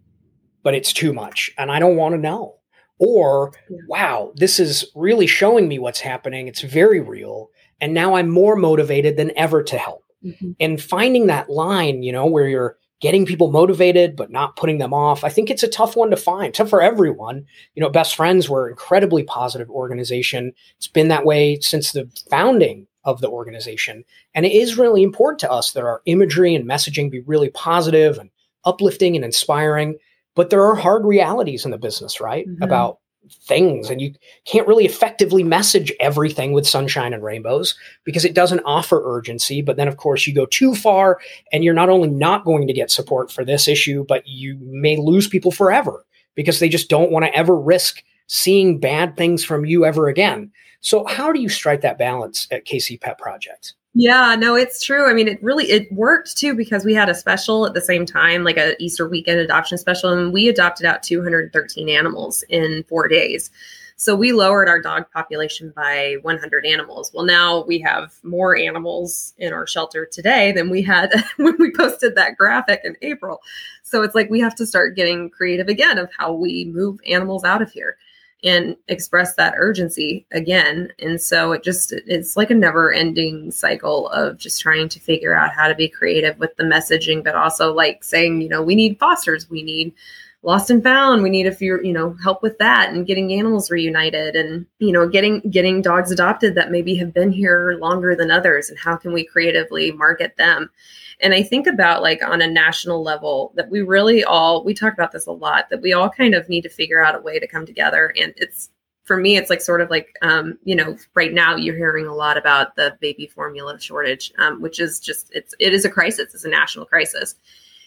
but 0.62 0.76
it's 0.76 0.94
too 0.94 1.14
much, 1.14 1.52
and 1.58 1.72
I 1.72 1.80
don't 1.80 1.98
want 1.98 2.14
to 2.14 2.22
know. 2.22 2.56
Or, 3.00 3.52
wow, 3.88 4.32
this 4.36 4.60
is 4.60 4.86
really 4.96 5.28
showing 5.28 5.68
me 5.68 5.80
what's 5.80 6.00
happening. 6.00 6.48
It's 6.48 6.62
very 6.62 7.02
real, 7.02 7.50
and 7.82 7.94
now 7.94 8.16
I'm 8.16 8.30
more 8.30 8.56
motivated 8.56 9.18
than 9.18 9.32
ever 9.36 9.64
to 9.64 9.78
help. 9.78 10.04
Mm-hmm. 10.24 10.52
And 10.60 10.82
finding 10.82 11.28
that 11.28 11.50
line, 11.50 12.04
you 12.04 12.14
know, 12.14 12.28
where 12.28 12.48
you're 12.48 12.78
getting 13.04 13.26
people 13.26 13.52
motivated 13.52 14.16
but 14.16 14.32
not 14.32 14.56
putting 14.56 14.78
them 14.78 14.94
off. 14.94 15.26
I 15.26 15.30
think 15.30 15.50
it's 15.50 15.62
a 15.62 15.68
tough 15.68 15.98
one 15.98 16.10
to 16.10 16.16
find, 16.16 16.54
tough 16.54 16.70
for 16.70 16.82
everyone. 16.82 17.46
You 17.76 17.82
know, 17.82 17.90
Best 17.90 18.16
Friends 18.16 18.50
were 18.50 18.70
incredibly 18.70 19.24
positive 19.24 19.70
organization. 19.70 20.54
It's 20.78 20.88
been 20.88 21.10
that 21.10 21.26
way 21.26 21.60
since 21.60 21.92
the 21.92 22.10
founding 22.30 22.88
of 23.04 23.20
the 23.20 23.28
organization. 23.28 24.06
And 24.34 24.46
it 24.46 24.54
is 24.54 24.78
really 24.78 25.04
important 25.04 25.40
to 25.40 25.52
us 25.52 25.74
that 25.74 25.84
our 25.84 26.02
imagery 26.06 26.56
and 26.56 26.66
messaging 26.66 27.12
be 27.12 27.20
really 27.20 27.50
positive 27.50 28.18
and 28.18 28.30
uplifting 28.64 29.18
and 29.18 29.26
inspiring. 29.26 29.98
But 30.34 30.50
there 30.50 30.64
are 30.64 30.76
hard 30.76 31.04
realities 31.04 31.66
in 31.66 31.72
the 31.72 31.78
business, 31.78 32.22
right? 32.22 32.48
Mm-hmm. 32.48 32.64
About 32.64 33.00
things 33.32 33.90
and 33.90 34.02
you 34.02 34.14
can't 34.46 34.68
really 34.68 34.86
effectively 34.86 35.44
message 35.44 35.92
everything 36.00 36.52
with 36.52 36.68
sunshine 36.68 37.14
and 37.14 37.24
rainbows 37.24 37.76
because 38.04 38.26
it 38.26 38.36
doesn't 38.36 38.62
offer 38.66 39.02
urgency. 39.04 39.62
But 39.62 39.78
then 39.78 39.88
of 39.88 39.98
course 39.98 40.28
you 40.28 40.34
go 40.34 40.46
too 40.46 40.76
far 40.76 41.20
and 41.52 41.64
you're 41.64 41.74
not 41.74 41.90
only 41.90 42.10
not 42.10 42.46
going 42.46 42.68
to 42.68 42.74
get 42.74 42.92
support 42.92 43.32
for 43.32 43.46
this 43.46 43.68
issue 43.68 44.06
but 44.08 44.28
you 44.28 44.58
may 44.62 44.98
lose 44.98 45.28
people 45.28 45.52
forever 45.52 46.06
because 46.36 46.60
they 46.60 46.70
just 46.70 46.90
don't 46.90 47.12
want 47.12 47.26
to 47.26 47.36
ever 47.36 47.58
risk 47.60 48.04
seeing 48.28 48.80
bad 48.80 49.16
things 49.16 49.44
from 49.44 49.66
you 49.66 49.86
ever 49.86 50.08
again. 50.08 50.52
So 50.82 51.06
how 51.06 51.32
do 51.32 51.40
you 51.40 51.50
strike 51.50 51.82
that 51.82 51.98
balance 51.98 52.48
at 52.52 52.66
kc 52.66 53.00
pet 53.00 53.18
project 53.18 53.74
yeah, 53.96 54.36
no, 54.36 54.56
it's 54.56 54.84
true. 54.84 55.08
I 55.08 55.14
mean, 55.14 55.28
it 55.28 55.42
really 55.44 55.66
it 55.70 55.92
worked 55.92 56.36
too 56.36 56.56
because 56.56 56.84
we 56.84 56.96
had 56.96 57.10
a 57.10 57.16
special 57.16 57.68
at 57.68 57.76
the 57.76 57.82
same 57.82 58.06
time, 58.08 58.44
like 58.44 58.58
a 58.58 58.82
Easter 58.82 59.08
weekend 59.08 59.40
adoption 59.40 59.78
special, 59.78 60.12
and 60.12 60.34
we 60.34 60.48
adopted 60.48 60.86
out 60.88 61.04
213 61.04 61.90
animals 61.90 62.44
in 62.50 62.84
four 62.90 63.08
days. 63.08 63.52
So 63.96 64.16
we 64.16 64.32
lowered 64.34 64.68
our 64.68 64.82
dog 64.82 65.06
population 65.14 65.72
by 65.76 66.18
100 66.24 66.66
animals. 66.66 67.12
Well, 67.14 67.24
now 67.24 67.64
we 67.66 67.80
have 67.82 68.16
more 68.24 68.58
animals 68.58 69.36
in 69.38 69.54
our 69.54 69.68
shelter 69.68 70.08
today 70.08 70.52
than 70.52 70.72
we 70.72 70.82
had 70.82 71.14
when 71.38 71.56
we 71.60 71.72
posted 71.72 72.16
that 72.16 72.36
graphic 72.36 72.82
in 72.84 72.98
April. 73.04 73.42
So 73.84 74.02
it's 74.02 74.16
like 74.16 74.30
we 74.32 74.40
have 74.40 74.56
to 74.56 74.66
start 74.66 74.96
getting 74.96 75.30
creative 75.30 75.68
again 75.68 76.00
of 76.00 76.10
how 76.18 76.34
we 76.34 76.66
move 76.66 77.00
animals 77.08 77.44
out 77.44 77.62
of 77.62 77.72
here 77.72 77.98
and 78.44 78.76
express 78.90 79.36
that 79.36 79.54
urgency 79.56 80.26
again. 80.32 80.92
And 81.00 81.22
so 81.22 81.54
it 81.54 81.64
just, 81.64 81.94
it's 81.94 82.36
like 82.36 82.52
a 82.52 82.56
never 82.56 82.92
ending 82.92 83.52
cycle 83.52 84.10
of 84.10 84.38
just 84.38 84.62
trying 84.62 84.90
to 84.90 85.00
figure 85.00 85.36
out 85.36 85.54
how 85.54 85.68
to 85.68 85.76
be 85.76 85.88
creative 85.88 86.38
with 86.40 86.56
the 86.58 86.64
messaging, 86.64 87.24
but 87.24 87.36
also 87.36 87.74
like 87.74 88.04
saying, 88.04 88.42
you 88.42 88.50
know, 88.50 88.62
we 88.62 88.76
need 88.76 89.00
fosters, 89.00 89.50
we 89.50 89.64
need 89.64 89.94
lost 90.44 90.70
and 90.70 90.84
found 90.84 91.24
we 91.24 91.30
need 91.30 91.48
a 91.48 91.52
few 91.52 91.80
you 91.84 91.94
know 91.94 92.16
help 92.22 92.44
with 92.44 92.58
that 92.58 92.90
and 92.90 93.08
getting 93.08 93.34
animals 93.34 93.72
reunited 93.72 94.36
and 94.36 94.66
you 94.80 94.92
know 94.92 95.08
getting 95.08 95.40
getting 95.50 95.82
dogs 95.82 96.12
adopted 96.12 96.54
that 96.54 96.72
maybe 96.72 96.96
have 96.96 97.14
been 97.14 97.32
here 97.32 97.78
longer 97.80 98.16
than 98.16 98.30
others 98.30 98.70
and 98.70 98.78
how 98.78 98.96
can 98.96 99.14
we 99.14 99.26
creatively 99.26 99.92
market 99.92 100.36
them 100.38 100.70
and 101.24 101.34
I 101.34 101.42
think 101.42 101.68
about 101.68 102.02
like 102.02 102.22
on 102.22 102.42
a 102.42 102.48
national 102.48 103.02
level 103.02 103.54
that 103.56 103.70
we 103.70 103.82
really 103.82 104.24
all, 104.24 104.64
we 104.64 104.74
talk 104.74 104.94
about 104.94 105.14
this 105.14 105.26
a 105.26 105.32
lot, 105.32 105.70
that 105.70 105.82
we 105.82 105.94
all 105.94 106.10
kind 106.10 106.36
of 106.36 106.50
need 106.50 106.64
to 106.64 106.70
figure 106.70 107.04
out 107.04 107.16
a 107.16 107.22
way 107.22 107.40
to 107.40 107.48
come 107.48 107.66
together. 107.66 108.14
And 108.20 108.34
it's, 108.36 108.70
for 109.04 109.18
me, 109.18 109.38
it's 109.38 109.50
like 109.50 109.62
sort 109.62 109.82
of 109.82 109.90
like, 109.90 110.16
um, 110.22 110.58
you 110.64 110.76
know, 110.76 110.98
right 111.14 111.34
now 111.34 111.56
you're 111.56 111.76
hearing 111.76 112.08
a 112.08 112.16
lot 112.16 112.38
about 112.38 112.76
the 112.76 112.98
baby 113.00 113.28
formula 113.28 113.80
shortage, 113.80 114.34
um, 114.38 114.62
which 114.62 114.80
is 114.80 115.00
just, 115.00 115.30
it's, 115.34 115.54
it 115.60 115.74
is 115.74 115.86
a 115.86 115.90
crisis. 115.90 116.34
It's 116.34 116.46
a 116.46 116.50
national 116.50 116.86
crisis. 116.86 117.36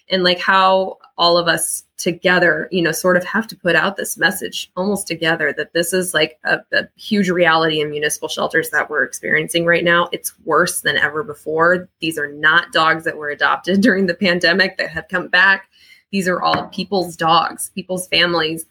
And 0.09 0.23
like 0.23 0.39
how 0.39 0.99
all 1.19 1.37
of 1.37 1.49
us 1.49 1.85
together, 1.97 2.69
you 2.71 2.83
know, 2.83 2.93
sort 2.93 3.17
of 3.17 3.25
have 3.25 3.47
to 3.49 3.57
put 3.57 3.75
out 3.75 3.97
this 3.97 4.17
message 4.17 4.71
almost 4.77 5.07
together 5.07 5.53
that 5.57 5.73
this 5.73 5.93
is 5.93 6.15
like 6.15 6.39
a, 6.45 6.59
a 6.73 6.89
huge 6.97 7.29
reality 7.29 7.81
in 7.81 7.91
municipal 7.91 8.29
shelters 8.29 8.71
that 8.71 8.89
we're 8.89 9.03
experiencing 9.03 9.65
right 9.65 9.83
now. 9.83 10.09
It's 10.13 10.33
worse 10.45 10.83
than 10.83 10.97
ever 10.97 11.25
before. 11.25 11.89
These 12.01 12.19
are 12.19 12.31
not 12.31 12.73
dogs 12.73 13.05
that 13.05 13.17
were 13.17 13.31
adopted 13.31 13.81
during 13.81 14.07
the 14.07 14.15
pandemic 14.15 14.77
that 14.77 14.91
have 14.91 15.09
come 15.09 15.29
back. 15.29 15.69
These 16.13 16.29
are 16.29 16.41
all 16.41 16.69
people's 16.69 17.17
dogs, 17.17 17.71
people's 17.75 18.07
families 18.09 18.67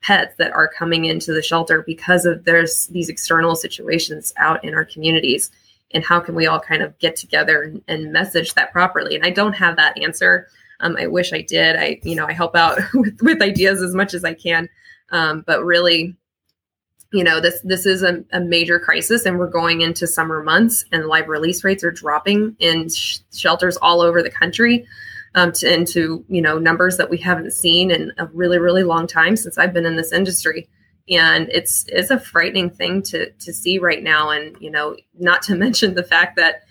pets 0.00 0.36
that 0.38 0.52
are 0.52 0.68
coming 0.68 1.06
into 1.06 1.32
the 1.32 1.42
shelter 1.42 1.82
because 1.82 2.24
of 2.24 2.44
there's 2.44 2.86
these 2.88 3.08
external 3.08 3.56
situations 3.56 4.32
out 4.36 4.62
in 4.64 4.74
our 4.74 4.84
communities 4.84 5.50
and 5.92 6.04
how 6.04 6.20
can 6.20 6.34
we 6.34 6.46
all 6.46 6.60
kind 6.60 6.82
of 6.82 6.96
get 6.98 7.16
together 7.16 7.62
and, 7.62 7.82
and 7.88 8.12
message 8.12 8.54
that 8.54 8.72
properly 8.72 9.16
and 9.16 9.24
i 9.24 9.30
don't 9.30 9.54
have 9.54 9.76
that 9.76 10.00
answer 10.00 10.46
um, 10.80 10.96
i 10.98 11.06
wish 11.06 11.32
i 11.32 11.42
did. 11.42 11.76
I 11.76 12.00
you 12.02 12.14
know 12.14 12.26
i 12.26 12.32
help 12.32 12.56
out 12.56 12.78
with, 12.94 13.18
with 13.22 13.42
ideas 13.42 13.82
as 13.82 13.94
much 13.94 14.14
as 14.14 14.24
i 14.24 14.34
can. 14.34 14.68
Um, 15.10 15.42
but 15.46 15.64
really 15.64 16.16
you 17.12 17.24
know 17.24 17.40
this 17.40 17.60
this 17.62 17.86
is 17.86 18.02
a, 18.02 18.22
a, 18.32 18.40
major 18.40 18.78
crisis 18.78 19.24
and 19.24 19.38
we're 19.38 19.48
going 19.48 19.80
into 19.80 20.06
summer 20.06 20.42
months 20.42 20.84
and 20.92 21.06
live 21.06 21.28
release 21.28 21.64
rates 21.64 21.82
are 21.82 21.90
dropping 21.90 22.54
in 22.58 22.90
sh- 22.90 23.20
shelters 23.32 23.78
all 23.78 24.02
over 24.02 24.22
the 24.22 24.30
country 24.30 24.86
um, 25.34 25.52
to, 25.52 25.72
into 25.72 26.24
you 26.28 26.42
know 26.42 26.58
numbers 26.58 26.96
that 26.96 27.10
we 27.10 27.18
haven't 27.18 27.52
seen 27.52 27.90
in 27.90 28.12
a 28.18 28.26
really 28.26 28.58
really 28.58 28.82
long 28.82 29.06
time 29.06 29.36
since 29.36 29.58
I've 29.58 29.72
been 29.72 29.86
in 29.86 29.96
this 29.96 30.12
industry, 30.12 30.68
and 31.08 31.48
it's 31.50 31.84
it's 31.88 32.10
a 32.10 32.20
frightening 32.20 32.70
thing 32.70 33.02
to 33.02 33.30
to 33.30 33.52
see 33.52 33.78
right 33.78 34.02
now, 34.02 34.30
and 34.30 34.56
you 34.60 34.70
know 34.70 34.96
not 35.18 35.42
to 35.42 35.54
mention 35.56 35.94
the 35.94 36.02
fact 36.02 36.36
that 36.36 36.62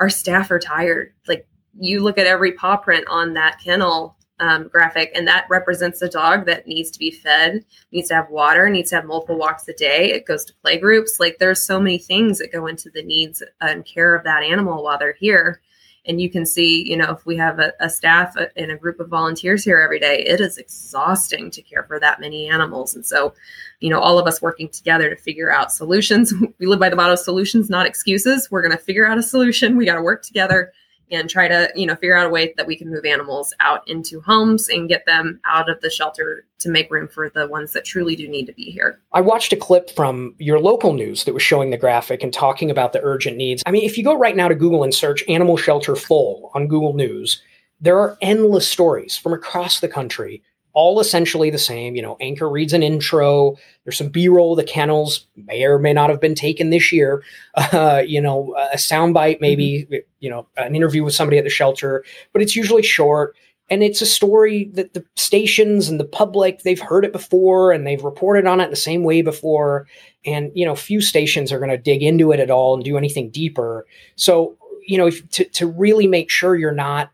our 0.00 0.10
staff 0.10 0.50
are 0.50 0.58
tired. 0.58 1.12
Like 1.26 1.46
you 1.78 2.02
look 2.02 2.18
at 2.18 2.26
every 2.26 2.52
paw 2.52 2.76
print 2.76 3.06
on 3.08 3.34
that 3.34 3.60
kennel 3.62 4.16
um, 4.40 4.68
graphic, 4.68 5.12
and 5.14 5.26
that 5.28 5.46
represents 5.48 6.02
a 6.02 6.08
dog 6.08 6.46
that 6.46 6.66
needs 6.66 6.90
to 6.90 6.98
be 6.98 7.10
fed, 7.10 7.64
needs 7.92 8.08
to 8.08 8.14
have 8.14 8.30
water, 8.30 8.68
needs 8.68 8.90
to 8.90 8.96
have 8.96 9.04
multiple 9.04 9.38
walks 9.38 9.68
a 9.68 9.72
day. 9.74 10.12
It 10.12 10.26
goes 10.26 10.44
to 10.46 10.54
play 10.54 10.78
groups. 10.78 11.18
Like 11.20 11.38
there's 11.38 11.62
so 11.62 11.80
many 11.80 11.98
things 11.98 12.38
that 12.38 12.52
go 12.52 12.66
into 12.66 12.90
the 12.90 13.02
needs 13.02 13.42
and 13.60 13.84
care 13.84 14.14
of 14.14 14.24
that 14.24 14.42
animal 14.42 14.82
while 14.82 14.98
they're 14.98 15.14
here. 15.14 15.60
And 16.06 16.20
you 16.20 16.28
can 16.28 16.44
see 16.44 16.86
you 16.86 16.98
know 16.98 17.12
if 17.12 17.24
we 17.24 17.36
have 17.36 17.58
a, 17.58 17.72
a 17.80 17.88
staff 17.88 18.36
and 18.56 18.70
a 18.70 18.76
group 18.76 19.00
of 19.00 19.08
volunteers 19.08 19.64
here 19.64 19.80
every 19.80 19.98
day 19.98 20.22
it 20.26 20.38
is 20.38 20.58
exhausting 20.58 21.50
to 21.52 21.62
care 21.62 21.84
for 21.84 21.98
that 21.98 22.20
many 22.20 22.46
animals. 22.46 22.94
And 22.94 23.06
so 23.06 23.32
you 23.80 23.88
know 23.88 24.00
all 24.00 24.18
of 24.18 24.26
us 24.26 24.42
working 24.42 24.68
together 24.68 25.08
to 25.08 25.16
figure 25.16 25.50
out 25.50 25.72
solutions. 25.72 26.34
We 26.58 26.66
live 26.66 26.80
by 26.80 26.90
the 26.90 26.96
motto 26.96 27.14
solutions 27.14 27.70
not 27.70 27.86
excuses. 27.86 28.50
We're 28.50 28.62
going 28.62 28.76
to 28.76 28.84
figure 28.84 29.06
out 29.06 29.16
a 29.16 29.22
solution. 29.22 29.76
We 29.76 29.86
got 29.86 29.94
to 29.94 30.02
work 30.02 30.22
together 30.22 30.72
and 31.10 31.28
try 31.28 31.48
to 31.48 31.70
you 31.74 31.86
know 31.86 31.94
figure 31.94 32.16
out 32.16 32.26
a 32.26 32.30
way 32.30 32.54
that 32.56 32.66
we 32.66 32.76
can 32.76 32.90
move 32.90 33.04
animals 33.04 33.54
out 33.60 33.86
into 33.88 34.20
homes 34.20 34.68
and 34.68 34.88
get 34.88 35.06
them 35.06 35.40
out 35.44 35.68
of 35.68 35.80
the 35.80 35.90
shelter 35.90 36.46
to 36.58 36.68
make 36.68 36.90
room 36.90 37.08
for 37.08 37.30
the 37.30 37.46
ones 37.48 37.72
that 37.72 37.84
truly 37.84 38.16
do 38.16 38.26
need 38.26 38.46
to 38.46 38.52
be 38.52 38.70
here. 38.70 39.00
I 39.12 39.20
watched 39.20 39.52
a 39.52 39.56
clip 39.56 39.90
from 39.90 40.34
your 40.38 40.58
local 40.58 40.92
news 40.92 41.24
that 41.24 41.34
was 41.34 41.42
showing 41.42 41.70
the 41.70 41.76
graphic 41.76 42.22
and 42.22 42.32
talking 42.32 42.70
about 42.70 42.92
the 42.92 43.02
urgent 43.02 43.36
needs. 43.36 43.62
I 43.66 43.70
mean 43.70 43.84
if 43.84 43.98
you 43.98 44.04
go 44.04 44.14
right 44.14 44.36
now 44.36 44.48
to 44.48 44.54
google 44.54 44.84
and 44.84 44.94
search 44.94 45.24
animal 45.28 45.56
shelter 45.56 45.96
full 45.96 46.50
on 46.54 46.68
google 46.68 46.94
news 46.94 47.42
there 47.80 47.98
are 47.98 48.16
endless 48.22 48.66
stories 48.66 49.16
from 49.16 49.32
across 49.32 49.80
the 49.80 49.88
country 49.88 50.42
all 50.74 51.00
essentially 51.00 51.50
the 51.50 51.58
same. 51.58 51.94
You 51.94 52.02
know, 52.02 52.16
Anchor 52.20 52.48
reads 52.48 52.72
an 52.72 52.82
intro. 52.82 53.56
There's 53.84 53.96
some 53.96 54.08
B-roll. 54.08 54.56
The 54.56 54.64
kennels 54.64 55.26
may 55.36 55.64
or 55.64 55.78
may 55.78 55.92
not 55.92 56.10
have 56.10 56.20
been 56.20 56.34
taken 56.34 56.70
this 56.70 56.92
year. 56.92 57.22
Uh, 57.72 58.02
you 58.06 58.20
know, 58.20 58.54
a 58.72 58.76
soundbite, 58.76 59.40
maybe. 59.40 59.84
Mm-hmm. 59.84 59.94
You 60.20 60.30
know, 60.30 60.46
an 60.56 60.74
interview 60.74 61.02
with 61.02 61.14
somebody 61.14 61.38
at 61.38 61.44
the 61.44 61.50
shelter, 61.50 62.04
but 62.32 62.42
it's 62.42 62.54
usually 62.54 62.82
short. 62.82 63.36
And 63.70 63.82
it's 63.82 64.02
a 64.02 64.06
story 64.06 64.70
that 64.74 64.92
the 64.92 65.04
stations 65.16 65.88
and 65.88 65.98
the 65.98 66.04
public 66.04 66.62
they've 66.62 66.80
heard 66.80 67.04
it 67.04 67.12
before 67.12 67.72
and 67.72 67.86
they've 67.86 68.02
reported 68.02 68.46
on 68.46 68.60
it 68.60 68.70
the 68.70 68.76
same 68.76 69.02
way 69.02 69.22
before. 69.22 69.86
And 70.26 70.50
you 70.54 70.64
know, 70.64 70.74
few 70.74 71.00
stations 71.00 71.52
are 71.52 71.58
going 71.58 71.70
to 71.70 71.78
dig 71.78 72.02
into 72.02 72.32
it 72.32 72.40
at 72.40 72.50
all 72.50 72.74
and 72.74 72.84
do 72.84 72.96
anything 72.96 73.30
deeper. 73.30 73.86
So 74.16 74.56
you 74.86 74.98
know, 74.98 75.06
if, 75.06 75.28
to 75.30 75.44
to 75.44 75.66
really 75.66 76.06
make 76.06 76.30
sure 76.30 76.56
you're 76.56 76.72
not 76.72 77.10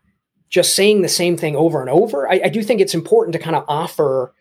just 0.51 0.75
saying 0.75 1.01
the 1.01 1.09
same 1.09 1.37
thing 1.37 1.55
over 1.55 1.81
and 1.81 1.89
over. 1.89 2.29
I, 2.29 2.41
I 2.45 2.49
do 2.49 2.61
think 2.61 2.81
it's 2.81 2.93
important 2.93 3.33
to 3.33 3.39
kind 3.39 3.55
of 3.55 3.63
offer 3.67 4.33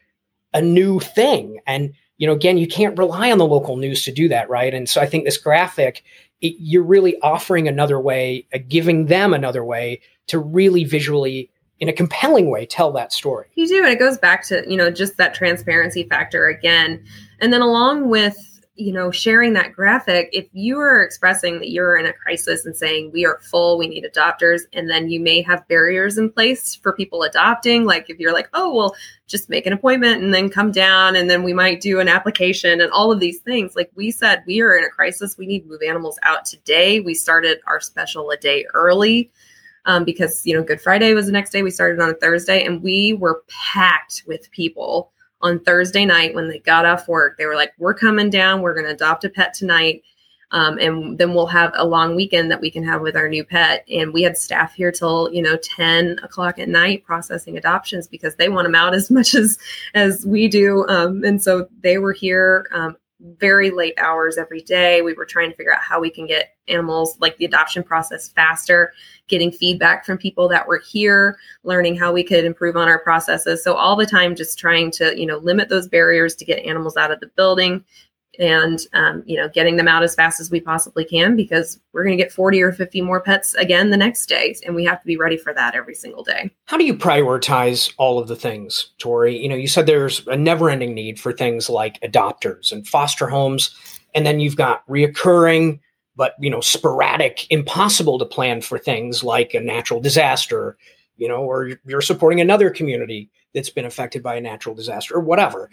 a 0.53 0.61
new 0.61 1.01
thing. 1.01 1.61
And, 1.67 1.95
you 2.19 2.27
know, 2.27 2.35
again, 2.35 2.59
you 2.59 2.67
can't 2.67 2.99
rely 2.99 3.31
on 3.31 3.39
the 3.39 3.47
local 3.47 3.77
news 3.77 4.05
to 4.05 4.13
do 4.13 4.29
that, 4.29 4.51
right? 4.51 4.75
And 4.75 4.89
so 4.89 5.01
I 5.01 5.07
think 5.07 5.25
this 5.25 5.39
graphic, 5.39 6.03
it, 6.41 6.57
you're 6.59 6.83
really 6.83 7.19
offering 7.23 7.69
another 7.69 7.99
way, 7.99 8.47
uh, 8.53 8.59
giving 8.69 9.07
them 9.07 9.33
another 9.33 9.65
way 9.65 10.01
to 10.27 10.39
really 10.39 10.85
visually 10.85 11.49
in 11.79 11.89
a 11.89 11.93
compelling 11.93 12.51
way 12.51 12.67
tell 12.67 12.93
that 12.93 13.13
story. 13.13 13.47
You 13.55 13.67
do, 13.67 13.79
and 13.79 13.93
it 13.93 13.99
goes 13.99 14.19
back 14.19 14.45
to 14.49 14.65
you 14.69 14.77
know 14.77 14.91
just 14.91 15.17
that 15.17 15.33
transparency 15.33 16.05
factor 16.05 16.47
again, 16.47 17.03
and 17.41 17.53
then 17.53 17.63
along 17.63 18.11
with 18.11 18.50
you 18.77 18.93
know, 18.93 19.11
sharing 19.11 19.53
that 19.53 19.73
graphic, 19.73 20.31
if 20.33 20.47
you 20.53 20.79
are 20.79 21.03
expressing 21.03 21.59
that 21.59 21.71
you're 21.71 21.97
in 21.97 22.07
a 22.07 22.13
crisis 22.13 22.65
and 22.65 22.75
saying 22.75 23.11
we 23.13 23.27
are 23.27 23.41
full, 23.43 23.77
we 23.77 23.89
need 23.89 24.05
adopters, 24.05 24.63
and 24.73 24.89
then 24.89 25.11
you 25.11 25.21
may 25.21 25.43
have 25.43 25.67
barriers 25.69 26.17
in 26.17 26.31
place 26.31 26.77
for 26.77 26.95
people 26.95 27.23
adopting, 27.23 27.85
like 27.85 28.09
if 28.09 28.19
you're 28.19 28.33
like, 28.33 28.49
oh, 28.55 28.75
well, 28.75 28.95
just 29.27 29.51
make 29.51 29.67
an 29.67 29.73
appointment 29.73 30.23
and 30.23 30.33
then 30.33 30.49
come 30.49 30.73
down, 30.73 31.17
and 31.17 31.29
then 31.29 31.43
we 31.43 31.53
might 31.53 31.81
do 31.81 32.01
an 32.01 32.09
application 32.09 32.81
and 32.81 32.91
all 32.93 33.13
of 33.13 33.21
these 33.21 33.41
things. 33.41 33.77
Like 33.77 33.91
we 33.97 34.11
said, 34.11 34.45
we 34.47 34.61
are 34.63 34.77
in 34.77 34.85
a 34.85 34.89
crisis. 34.89 35.37
We 35.37 35.47
need 35.47 35.61
to 35.61 35.69
move 35.69 35.83
animals 35.87 36.19
out 36.23 36.47
today. 36.47 37.01
We 37.01 37.15
started 37.15 37.59
our 37.67 37.81
special 37.81 38.31
a 38.31 38.37
day 38.37 38.65
early. 38.75 39.31
Um, 39.87 40.05
because 40.05 40.45
you 40.45 40.55
know 40.55 40.63
Good 40.63 40.83
Friday 40.83 41.15
was 41.15 41.25
the 41.25 41.33
next 41.33 41.53
day. 41.53 41.63
We 41.63 41.71
started 41.71 42.01
on 42.01 42.11
a 42.11 42.15
Thursday, 42.15 42.67
and 42.67 42.83
we 42.83 43.15
were 43.15 43.43
packed 43.49 44.25
with 44.27 44.51
people 44.51 45.11
on 45.43 45.61
Thursday 45.61 46.05
night 46.05 46.35
when 46.35 46.49
they 46.49 46.59
got 46.59 46.87
off 46.87 47.09
work. 47.09 47.39
They 47.39 47.47
were 47.47 47.57
like, 47.57 47.73
We're 47.79 47.95
coming 47.95 48.31
down. 48.31 48.63
We're 48.63 48.75
going 48.75 48.87
to 48.87 48.93
adopt 48.93 49.25
a 49.25 49.29
pet 49.29 49.55
tonight. 49.55 50.03
Um, 50.53 50.79
and 50.79 51.17
then 51.17 51.33
we'll 51.33 51.47
have 51.47 51.71
a 51.77 51.87
long 51.87 52.17
weekend 52.17 52.51
that 52.51 52.61
we 52.61 52.73
can 52.73 52.83
have 52.83 53.03
with 53.03 53.17
our 53.17 53.29
new 53.29 53.45
pet. 53.45 53.85
And 53.89 54.13
we 54.13 54.23
had 54.23 54.37
staff 54.37 54.75
here 54.75 54.91
till 54.91 55.33
you 55.33 55.43
know 55.43 55.57
ten 55.57 56.19
o'clock 56.23 56.59
at 56.59 56.69
night 56.69 57.05
processing 57.05 57.57
adoptions 57.57 58.09
because 58.09 58.35
they 58.37 58.49
want 58.49 58.67
them 58.67 58.75
out 58.75 58.95
as 58.95 59.11
much 59.11 59.35
as 59.35 59.59
as 59.95 60.27
we 60.27 60.49
do. 60.49 60.87
Um, 60.89 61.25
and 61.25 61.43
so 61.43 61.69
they 61.83 61.99
were 61.99 62.13
here 62.13 62.67
um, 62.73 62.97
very 63.39 63.71
late 63.71 63.95
hours 63.99 64.39
every 64.39 64.63
day. 64.63 65.03
We 65.03 65.13
were 65.13 65.27
trying 65.27 65.51
to 65.51 65.57
figure 65.57 65.73
out 65.73 65.81
how 65.81 66.01
we 66.01 66.11
can 66.11 66.27
get 66.27 66.57
animals 66.69 67.17
like 67.21 67.37
the 67.37 67.45
adoption 67.45 67.83
process 67.83 68.29
faster, 68.31 68.93
getting 69.29 69.53
feedback 69.53 70.07
from 70.07 70.19
people 70.19 70.49
that 70.49 70.67
were 70.67 70.79
here, 70.79 71.37
learning 71.63 71.97
how 71.97 72.13
we 72.13 72.25
could 72.25 72.45
improve 72.45 72.77
on 72.77 72.89
our 72.89 72.99
processes. 72.99 73.63
So 73.63 73.75
all 73.75 73.97
the 73.97 74.07
time 74.07 74.35
just 74.35 74.59
trying 74.59 74.91
to, 74.93 75.19
you 75.19 75.27
know, 75.27 75.39
limit 75.39 75.69
those 75.69 75.89
barriers 75.89 76.35
to 76.37 76.45
get 76.45 76.65
animals 76.65 76.97
out 76.97 77.11
of 77.11 77.21
the 77.21 77.27
building, 77.29 77.85
and 78.41 78.81
um, 78.95 79.23
you 79.27 79.37
know 79.37 79.49
getting 79.49 79.77
them 79.77 79.87
out 79.87 80.03
as 80.03 80.15
fast 80.15 80.41
as 80.41 80.51
we 80.51 80.61
possibly 80.61 81.05
can 81.05 81.37
because 81.37 81.79
we're 81.93 82.03
going 82.03 82.17
to 82.17 82.23
get 82.23 82.33
40 82.33 82.61
or 82.63 82.73
50 82.73 83.03
more 83.03 83.21
pets 83.21 83.55
again 83.55 83.91
the 83.91 83.97
next 83.97 84.27
day 84.27 84.57
and 84.67 84.75
we 84.75 84.85
have 84.85 85.01
to 85.01 85.07
be 85.07 85.17
ready 85.17 85.37
for 85.37 85.55
that 85.55 85.75
every 85.75 85.95
single 85.95 86.25
day. 86.25 86.51
How 86.65 86.77
do 86.77 86.85
you 86.85 86.95
prioritize 86.95 87.93
all 87.99 88.19
of 88.19 88.27
the 88.27 88.37
things 88.37 88.91
tori? 88.99 89.39
You 89.39 89.49
know 89.49 89.55
you 89.55 89.69
said 89.69 89.87
there's 89.87 90.27
a 90.27 90.37
never-ending 90.37 90.95
need 90.95 91.21
for 91.21 91.33
things 91.33 91.69
like 91.71 92.01
adopters 92.01 92.73
and 92.73 92.89
foster 92.89 93.29
homes 93.29 93.75
and 94.15 94.27
then 94.27 94.41
you've 94.41 94.57
got 94.57 94.87
reoccurring 94.89 95.79
but 96.17 96.35
you 96.41 96.51
know 96.51 96.61
sporadic 96.61 97.47
impossible 97.51 98.19
to 98.19 98.25
plan 98.25 98.61
for 98.61 98.79
things 98.79 99.23
like 99.23 99.55
a 99.55 99.61
natural 99.61 100.01
disaster 100.01 100.77
you 101.17 101.29
know 101.29 101.43
or 101.43 101.71
you're 101.85 102.01
supporting 102.01 102.41
another 102.41 102.71
community 102.71 103.31
that's 103.55 103.71
been 103.71 103.85
affected 103.85 104.23
by 104.23 104.35
a 104.35 104.41
natural 104.41 104.75
disaster 104.75 105.15
or 105.15 105.21
whatever 105.21 105.71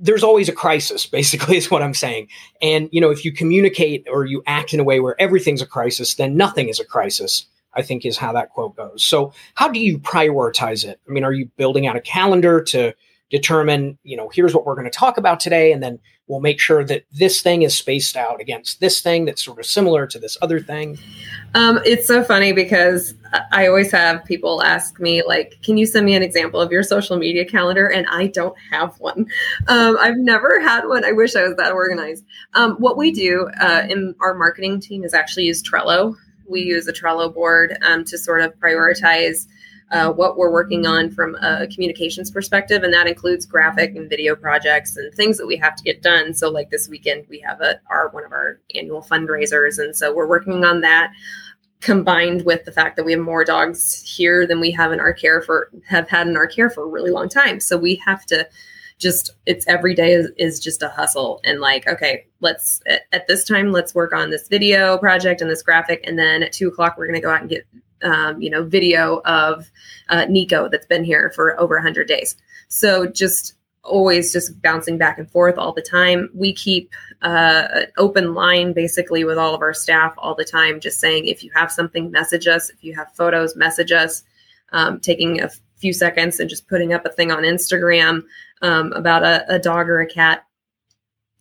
there's 0.00 0.24
always 0.24 0.48
a 0.48 0.52
crisis 0.52 1.06
basically 1.06 1.56
is 1.62 1.70
what 1.70 1.82
i'm 1.82 1.94
saying. 1.94 2.28
And 2.62 2.88
you 2.92 3.00
know 3.00 3.10
if 3.10 3.24
you 3.24 3.32
communicate 3.32 4.06
or 4.10 4.24
you 4.24 4.42
act 4.46 4.72
in 4.74 4.80
a 4.80 4.84
way 4.84 5.00
where 5.00 5.20
everything's 5.20 5.62
a 5.62 5.66
crisis 5.66 6.14
then 6.14 6.36
nothing 6.36 6.68
is 6.68 6.80
a 6.80 6.84
crisis 6.84 7.46
i 7.74 7.82
think 7.82 8.04
is 8.04 8.16
how 8.16 8.32
that 8.32 8.50
quote 8.50 8.76
goes. 8.76 9.04
So 9.04 9.32
how 9.54 9.68
do 9.68 9.80
you 9.80 9.98
prioritize 9.98 10.84
it? 10.84 11.00
I 11.08 11.12
mean 11.12 11.24
are 11.24 11.32
you 11.32 11.46
building 11.56 11.86
out 11.86 11.96
a 11.96 12.00
calendar 12.00 12.62
to 12.64 12.94
determine 13.30 13.98
you 14.02 14.16
know 14.16 14.28
here's 14.32 14.54
what 14.54 14.66
we're 14.66 14.74
going 14.74 14.84
to 14.84 14.90
talk 14.90 15.16
about 15.16 15.40
today 15.40 15.72
and 15.72 15.82
then 15.82 15.98
we'll 16.26 16.40
make 16.40 16.60
sure 16.60 16.84
that 16.84 17.04
this 17.12 17.40
thing 17.40 17.62
is 17.62 17.76
spaced 17.76 18.16
out 18.16 18.40
against 18.40 18.80
this 18.80 19.00
thing 19.00 19.24
that's 19.24 19.44
sort 19.44 19.58
of 19.58 19.66
similar 19.66 20.06
to 20.06 20.18
this 20.18 20.36
other 20.42 20.60
thing 20.60 20.98
um, 21.54 21.80
it's 21.84 22.06
so 22.06 22.22
funny 22.22 22.52
because 22.52 23.14
I 23.52 23.66
always 23.66 23.90
have 23.92 24.24
people 24.24 24.62
ask 24.62 24.98
me, 25.00 25.22
like, 25.24 25.58
can 25.62 25.76
you 25.76 25.86
send 25.86 26.06
me 26.06 26.14
an 26.14 26.22
example 26.22 26.60
of 26.60 26.70
your 26.70 26.82
social 26.82 27.16
media 27.16 27.44
calendar? 27.44 27.86
And 27.86 28.06
I 28.08 28.28
don't 28.28 28.54
have 28.70 28.98
one. 28.98 29.26
Um, 29.68 29.96
I've 30.00 30.16
never 30.16 30.60
had 30.60 30.86
one. 30.86 31.04
I 31.04 31.12
wish 31.12 31.34
I 31.36 31.42
was 31.42 31.56
that 31.56 31.72
organized. 31.72 32.24
Um, 32.54 32.76
what 32.76 32.96
we 32.96 33.10
do 33.12 33.48
uh, 33.60 33.86
in 33.88 34.14
our 34.20 34.34
marketing 34.34 34.80
team 34.80 35.04
is 35.04 35.14
actually 35.14 35.44
use 35.44 35.62
Trello. 35.62 36.14
We 36.48 36.62
use 36.62 36.86
a 36.88 36.92
Trello 36.92 37.32
board 37.32 37.76
um, 37.82 38.04
to 38.04 38.18
sort 38.18 38.42
of 38.42 38.54
prioritize 38.58 39.46
uh, 39.90 40.12
what 40.12 40.36
we're 40.36 40.52
working 40.52 40.86
on 40.86 41.10
from 41.10 41.34
a 41.36 41.66
communications 41.66 42.30
perspective, 42.30 42.82
and 42.82 42.94
that 42.94 43.06
includes 43.06 43.44
graphic 43.44 43.96
and 43.96 44.08
video 44.08 44.36
projects 44.36 44.96
and 44.96 45.12
things 45.14 45.36
that 45.38 45.46
we 45.46 45.56
have 45.56 45.74
to 45.76 45.82
get 45.82 46.02
done. 46.02 46.32
So, 46.32 46.48
like 46.48 46.70
this 46.70 46.88
weekend, 46.88 47.26
we 47.28 47.40
have 47.40 47.60
a 47.60 47.80
our 47.90 48.08
one 48.10 48.24
of 48.24 48.32
our 48.32 48.60
annual 48.74 49.02
fundraisers, 49.02 49.78
and 49.78 49.96
so 49.96 50.14
we're 50.14 50.28
working 50.28 50.64
on 50.64 50.80
that. 50.82 51.12
Combined 51.80 52.44
with 52.44 52.66
the 52.66 52.72
fact 52.72 52.96
that 52.96 53.04
we 53.04 53.12
have 53.12 53.22
more 53.22 53.42
dogs 53.42 54.02
here 54.02 54.46
than 54.46 54.60
we 54.60 54.70
have 54.72 54.92
in 54.92 55.00
our 55.00 55.14
care 55.14 55.40
for 55.40 55.70
have 55.88 56.10
had 56.10 56.28
in 56.28 56.36
our 56.36 56.46
care 56.46 56.68
for 56.68 56.84
a 56.84 56.86
really 56.86 57.10
long 57.10 57.28
time, 57.28 57.58
so 57.58 57.78
we 57.78 57.94
have 58.04 58.26
to 58.26 58.46
just 58.98 59.30
it's 59.46 59.66
every 59.66 59.94
day 59.94 60.12
is, 60.12 60.30
is 60.36 60.60
just 60.60 60.82
a 60.82 60.88
hustle 60.88 61.40
and 61.42 61.58
like 61.58 61.88
okay 61.88 62.26
let's 62.40 62.82
at, 62.86 63.00
at, 63.12 63.26
this 63.26 63.44
time 63.44 63.72
let's 63.72 63.94
work 63.94 64.12
on 64.12 64.28
this 64.28 64.46
video 64.46 64.98
project 64.98 65.40
and 65.40 65.50
this 65.50 65.62
graphic 65.62 66.04
and 66.06 66.18
then 66.18 66.42
at 66.42 66.52
two 66.52 66.68
o'clock 66.68 66.98
we're 66.98 67.06
going 67.06 67.18
to 67.18 67.20
go 67.22 67.30
out 67.30 67.40
and 67.40 67.48
get 67.48 67.66
um, 68.02 68.40
you 68.40 68.50
know 68.50 68.64
video 68.64 69.20
of 69.24 69.70
uh, 70.08 70.26
nico 70.28 70.68
that's 70.68 70.86
been 70.86 71.04
here 71.04 71.30
for 71.34 71.58
over 71.60 71.76
100 71.76 72.06
days 72.06 72.36
so 72.68 73.06
just 73.06 73.54
always 73.82 74.30
just 74.32 74.60
bouncing 74.60 74.98
back 74.98 75.18
and 75.18 75.30
forth 75.30 75.56
all 75.56 75.72
the 75.72 75.82
time 75.82 76.28
we 76.34 76.52
keep 76.52 76.92
uh, 77.22 77.68
an 77.72 77.86
open 77.96 78.34
line 78.34 78.72
basically 78.72 79.24
with 79.24 79.38
all 79.38 79.54
of 79.54 79.62
our 79.62 79.72
staff 79.72 80.14
all 80.18 80.34
the 80.34 80.44
time 80.44 80.80
just 80.80 81.00
saying 81.00 81.26
if 81.26 81.42
you 81.42 81.50
have 81.54 81.72
something 81.72 82.10
message 82.10 82.46
us 82.46 82.68
if 82.70 82.84
you 82.84 82.94
have 82.94 83.10
photos 83.14 83.56
message 83.56 83.92
us 83.92 84.22
um, 84.72 85.00
taking 85.00 85.40
a 85.40 85.50
few 85.76 85.92
seconds 85.92 86.38
and 86.38 86.50
just 86.50 86.68
putting 86.68 86.92
up 86.92 87.06
a 87.06 87.10
thing 87.10 87.32
on 87.32 87.42
instagram 87.42 88.22
um, 88.62 88.92
about 88.92 89.22
a, 89.22 89.54
a 89.54 89.58
dog 89.58 89.88
or 89.88 90.00
a 90.00 90.06
cat. 90.06 90.44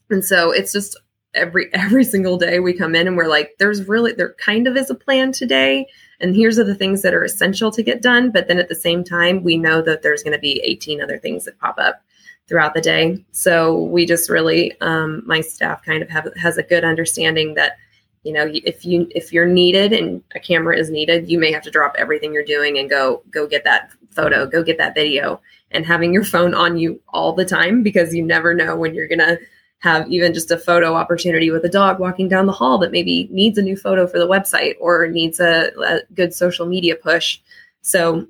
And 0.09 0.23
so 0.23 0.51
it's 0.51 0.71
just 0.71 0.99
every 1.33 1.69
every 1.73 2.03
single 2.03 2.37
day 2.37 2.59
we 2.59 2.73
come 2.73 2.95
in 2.95 3.07
and 3.07 3.17
we're 3.17 3.27
like, 3.27 3.55
there's 3.59 3.87
really 3.87 4.13
there 4.13 4.33
kind 4.33 4.67
of 4.67 4.77
is 4.77 4.89
a 4.89 4.95
plan 4.95 5.31
today. 5.31 5.87
And 6.21 6.35
here's 6.35 6.59
are 6.59 6.63
the 6.63 6.75
things 6.75 7.01
that 7.01 7.13
are 7.13 7.23
essential 7.23 7.71
to 7.71 7.83
get 7.83 8.01
done. 8.01 8.31
But 8.31 8.47
then 8.47 8.59
at 8.59 8.69
the 8.69 8.75
same 8.75 9.03
time, 9.03 9.43
we 9.43 9.57
know 9.57 9.81
that 9.81 10.01
there's 10.01 10.23
going 10.23 10.35
to 10.35 10.39
be 10.39 10.59
18 10.63 11.01
other 11.01 11.17
things 11.17 11.45
that 11.45 11.59
pop 11.59 11.77
up 11.77 12.01
throughout 12.47 12.73
the 12.73 12.81
day. 12.81 13.23
So 13.31 13.83
we 13.83 14.05
just 14.05 14.29
really, 14.29 14.79
um, 14.81 15.23
my 15.25 15.41
staff 15.41 15.83
kind 15.83 16.01
of 16.03 16.09
have 16.09 16.27
has 16.35 16.57
a 16.57 16.63
good 16.63 16.83
understanding 16.83 17.53
that 17.53 17.77
you 18.23 18.33
know 18.33 18.51
if 18.53 18.85
you 18.85 19.07
if 19.11 19.31
you're 19.31 19.47
needed 19.47 19.93
and 19.93 20.21
a 20.35 20.39
camera 20.39 20.77
is 20.77 20.89
needed 20.89 21.29
you 21.29 21.39
may 21.39 21.53
have 21.53 21.63
to 21.63 21.71
drop 21.71 21.95
everything 21.97 22.33
you're 22.33 22.43
doing 22.43 22.77
and 22.77 22.89
go 22.89 23.23
go 23.31 23.47
get 23.47 23.63
that 23.63 23.91
photo 24.09 24.45
go 24.45 24.61
get 24.61 24.77
that 24.77 24.93
video 24.93 25.39
and 25.71 25.85
having 25.85 26.13
your 26.13 26.25
phone 26.25 26.53
on 26.53 26.77
you 26.77 26.99
all 27.09 27.31
the 27.31 27.45
time 27.45 27.81
because 27.81 28.13
you 28.13 28.23
never 28.23 28.53
know 28.53 28.75
when 28.75 28.93
you're 28.93 29.07
going 29.07 29.19
to 29.19 29.39
have 29.79 30.09
even 30.11 30.33
just 30.33 30.51
a 30.51 30.57
photo 30.57 30.93
opportunity 30.93 31.51
with 31.51 31.63
a 31.63 31.69
dog 31.69 31.99
walking 31.99 32.27
down 32.27 32.45
the 32.45 32.51
hall 32.51 32.77
that 32.77 32.91
maybe 32.91 33.29
needs 33.31 33.57
a 33.57 33.61
new 33.61 33.77
photo 33.77 34.05
for 34.05 34.19
the 34.19 34.27
website 34.27 34.75
or 34.79 35.07
needs 35.07 35.39
a, 35.39 35.71
a 35.81 35.99
good 36.13 36.33
social 36.33 36.65
media 36.65 36.95
push. 36.95 37.39
So 37.81 38.27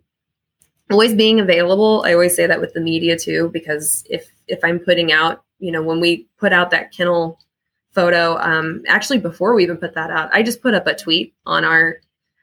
always 0.91 1.13
being 1.13 1.39
available. 1.39 2.03
I 2.05 2.13
always 2.13 2.35
say 2.35 2.45
that 2.47 2.61
with 2.61 2.73
the 2.73 2.81
media 2.81 3.17
too, 3.17 3.49
because 3.51 4.03
if 4.09 4.31
if 4.47 4.59
I'm 4.63 4.79
putting 4.79 5.11
out, 5.11 5.43
you 5.59 5.71
know, 5.71 5.81
when 5.81 5.99
we 5.99 6.27
put 6.37 6.53
out 6.53 6.71
that 6.71 6.91
kennel 6.91 7.39
photo, 7.91 8.37
um, 8.37 8.83
actually 8.87 9.19
before 9.19 9.53
we 9.55 9.63
even 9.63 9.77
put 9.77 9.95
that 9.95 10.11
out, 10.11 10.29
I 10.31 10.43
just 10.43 10.61
put 10.61 10.73
up 10.75 10.87
a 10.87 10.95
tweet 10.95 11.33
on 11.45 11.65
our 11.65 11.97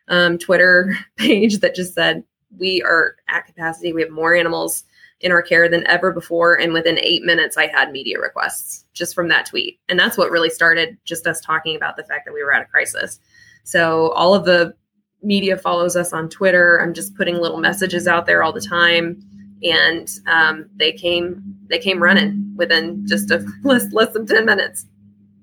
um, 0.08 0.38
Twitter 0.38 0.96
page 1.16 1.58
that 1.58 1.74
just 1.74 1.94
said, 1.94 2.24
we 2.58 2.82
are 2.82 3.16
at 3.28 3.46
capacity. 3.46 3.92
We 3.92 4.02
have 4.02 4.10
more 4.10 4.34
animals 4.34 4.84
in 5.20 5.32
our 5.32 5.42
care 5.42 5.68
than 5.68 5.86
ever 5.86 6.12
before. 6.12 6.58
And 6.58 6.72
within 6.72 6.98
eight 7.02 7.22
minutes, 7.22 7.56
I 7.56 7.68
had 7.68 7.90
media 7.90 8.18
requests 8.20 8.84
just 8.92 9.14
from 9.14 9.28
that 9.28 9.46
tweet. 9.46 9.80
And 9.88 9.98
that's 9.98 10.18
what 10.18 10.30
really 10.30 10.50
started 10.50 10.98
just 11.04 11.26
us 11.26 11.40
talking 11.40 11.74
about 11.74 11.96
the 11.96 12.04
fact 12.04 12.26
that 12.26 12.34
we 12.34 12.42
were 12.42 12.52
at 12.52 12.62
a 12.62 12.66
crisis. 12.66 13.18
So 13.64 14.10
all 14.12 14.34
of 14.34 14.44
the 14.44 14.74
media 15.22 15.56
follows 15.56 15.96
us 15.96 16.12
on 16.12 16.28
Twitter. 16.28 16.80
I'm 16.80 16.94
just 16.94 17.14
putting 17.16 17.36
little 17.36 17.58
messages 17.58 18.06
out 18.06 18.26
there 18.26 18.42
all 18.42 18.52
the 18.52 18.60
time. 18.60 19.20
And 19.62 20.10
um, 20.26 20.66
they 20.76 20.92
came 20.92 21.42
they 21.68 21.78
came 21.78 22.02
running 22.02 22.52
within 22.56 23.06
just 23.06 23.30
a 23.30 23.44
less 23.64 23.90
less 23.92 24.12
than 24.12 24.26
10 24.26 24.44
minutes. 24.44 24.86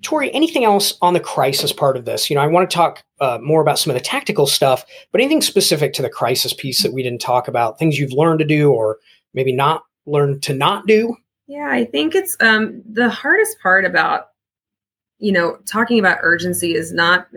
Tori, 0.04 0.34
anything 0.34 0.66
else 0.66 0.98
on 1.02 1.14
the 1.14 1.20
crisis 1.20 1.72
part 1.72 1.96
of 1.96 2.04
this? 2.04 2.30
You 2.30 2.36
know, 2.36 2.42
I 2.42 2.48
want 2.48 2.70
to 2.70 2.74
talk 2.74 3.04
uh, 3.22 3.40
more 3.42 3.62
about 3.62 3.80
some 3.80 3.90
of 3.90 3.96
the 3.96 4.04
tactical 4.04 4.46
stuff, 4.46 4.86
but 5.12 5.22
anything 5.22 5.42
specific 5.42 5.94
to 5.94 6.02
the 6.02 6.10
crisis 6.10 6.54
piece 6.54 6.84
that 6.84 6.92
we 6.92 7.02
didn't 7.02 7.22
talk 7.22 7.48
about, 7.48 7.80
things 7.80 7.98
you've 7.98 8.12
learned 8.12 8.40
to 8.40 8.46
do 8.46 8.72
or 8.72 8.98
maybe 9.34 9.54
not 9.54 9.84
learn 10.06 10.40
to 10.42 10.54
not 10.54 10.88
do? 10.88 11.16
Yeah, 11.48 11.70
I 11.70 11.86
think 11.86 12.16
it's 12.16 12.38
um, 12.40 12.82
the 12.90 13.10
hardest 13.10 13.60
part 13.62 13.86
about, 13.86 14.30
you 15.20 15.32
know, 15.32 15.58
talking 15.66 16.00
about 16.00 16.20
urgency 16.22 16.74
is 16.76 16.94
not, 16.94 17.28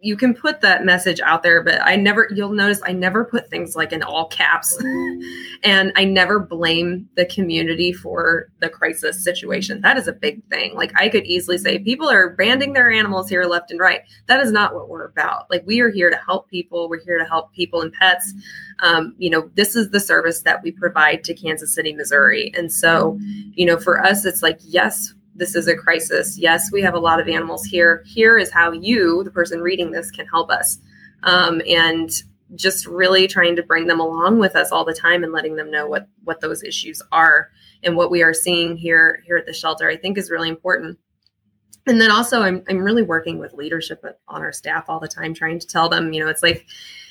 you 0.00 0.16
can 0.16 0.32
put 0.32 0.60
that 0.60 0.84
message 0.84 1.20
out 1.20 1.42
there, 1.42 1.62
but 1.62 1.80
I 1.82 1.96
never, 1.96 2.28
you'll 2.32 2.52
notice 2.52 2.80
I 2.84 2.92
never 2.92 3.24
put 3.24 3.50
things 3.50 3.74
like 3.74 3.92
in 3.92 4.02
all 4.02 4.26
caps. 4.28 4.76
and 5.64 5.92
I 5.96 6.04
never 6.04 6.38
blame 6.38 7.08
the 7.16 7.26
community 7.26 7.92
for 7.92 8.48
the 8.60 8.68
crisis 8.68 9.24
situation. 9.24 9.80
That 9.80 9.96
is 9.96 10.06
a 10.06 10.12
big 10.12 10.44
thing. 10.50 10.74
Like 10.74 10.92
I 10.96 11.08
could 11.08 11.24
easily 11.26 11.58
say 11.58 11.80
people 11.80 12.08
are 12.08 12.30
branding 12.30 12.74
their 12.74 12.90
animals 12.90 13.28
here 13.28 13.44
left 13.44 13.72
and 13.72 13.80
right. 13.80 14.02
That 14.26 14.40
is 14.40 14.52
not 14.52 14.74
what 14.74 14.88
we're 14.88 15.06
about. 15.06 15.50
Like 15.50 15.64
we 15.66 15.80
are 15.80 15.90
here 15.90 16.10
to 16.10 16.20
help 16.24 16.48
people. 16.48 16.88
We're 16.88 17.02
here 17.04 17.18
to 17.18 17.24
help 17.24 17.52
people 17.52 17.82
and 17.82 17.92
pets. 17.92 18.32
Um, 18.80 19.14
you 19.18 19.30
know, 19.30 19.50
this 19.54 19.74
is 19.74 19.90
the 19.90 20.00
service 20.00 20.42
that 20.42 20.62
we 20.62 20.70
provide 20.70 21.24
to 21.24 21.34
Kansas 21.34 21.74
City, 21.74 21.92
Missouri. 21.92 22.52
And 22.56 22.72
so, 22.72 23.18
you 23.54 23.66
know, 23.66 23.76
for 23.76 24.00
us, 24.00 24.24
it's 24.24 24.42
like, 24.42 24.60
yes, 24.62 25.12
this 25.38 25.54
is 25.54 25.68
a 25.68 25.76
crisis. 25.76 26.36
Yes, 26.36 26.70
we 26.72 26.82
have 26.82 26.94
a 26.94 26.98
lot 26.98 27.20
of 27.20 27.28
animals 27.28 27.64
here. 27.64 28.02
Here 28.06 28.36
is 28.36 28.50
how 28.50 28.72
you, 28.72 29.22
the 29.24 29.30
person 29.30 29.60
reading 29.60 29.90
this, 29.90 30.10
can 30.10 30.26
help 30.26 30.50
us. 30.50 30.78
Um, 31.22 31.62
and 31.66 32.10
just 32.54 32.86
really 32.86 33.28
trying 33.28 33.56
to 33.56 33.62
bring 33.62 33.86
them 33.86 34.00
along 34.00 34.38
with 34.38 34.56
us 34.56 34.72
all 34.72 34.84
the 34.84 34.94
time 34.94 35.22
and 35.22 35.32
letting 35.32 35.56
them 35.56 35.70
know 35.70 35.86
what 35.86 36.08
what 36.24 36.40
those 36.40 36.62
issues 36.62 37.02
are 37.12 37.50
and 37.82 37.96
what 37.96 38.10
we 38.10 38.22
are 38.22 38.32
seeing 38.32 38.76
here 38.76 39.22
here 39.26 39.36
at 39.36 39.44
the 39.44 39.52
shelter 39.52 39.86
i 39.88 39.96
think 39.96 40.16
is 40.16 40.30
really 40.30 40.48
important 40.48 40.98
and 41.88 42.00
then 42.00 42.10
also 42.10 42.42
I'm, 42.42 42.62
I'm 42.68 42.78
really 42.78 43.02
working 43.02 43.38
with 43.38 43.54
leadership 43.54 44.04
on 44.28 44.42
our 44.42 44.52
staff 44.52 44.84
all 44.88 45.00
the 45.00 45.08
time 45.08 45.34
trying 45.34 45.58
to 45.58 45.66
tell 45.66 45.88
them 45.88 46.12
you 46.12 46.22
know 46.22 46.28
it's 46.28 46.42
like 46.42 46.66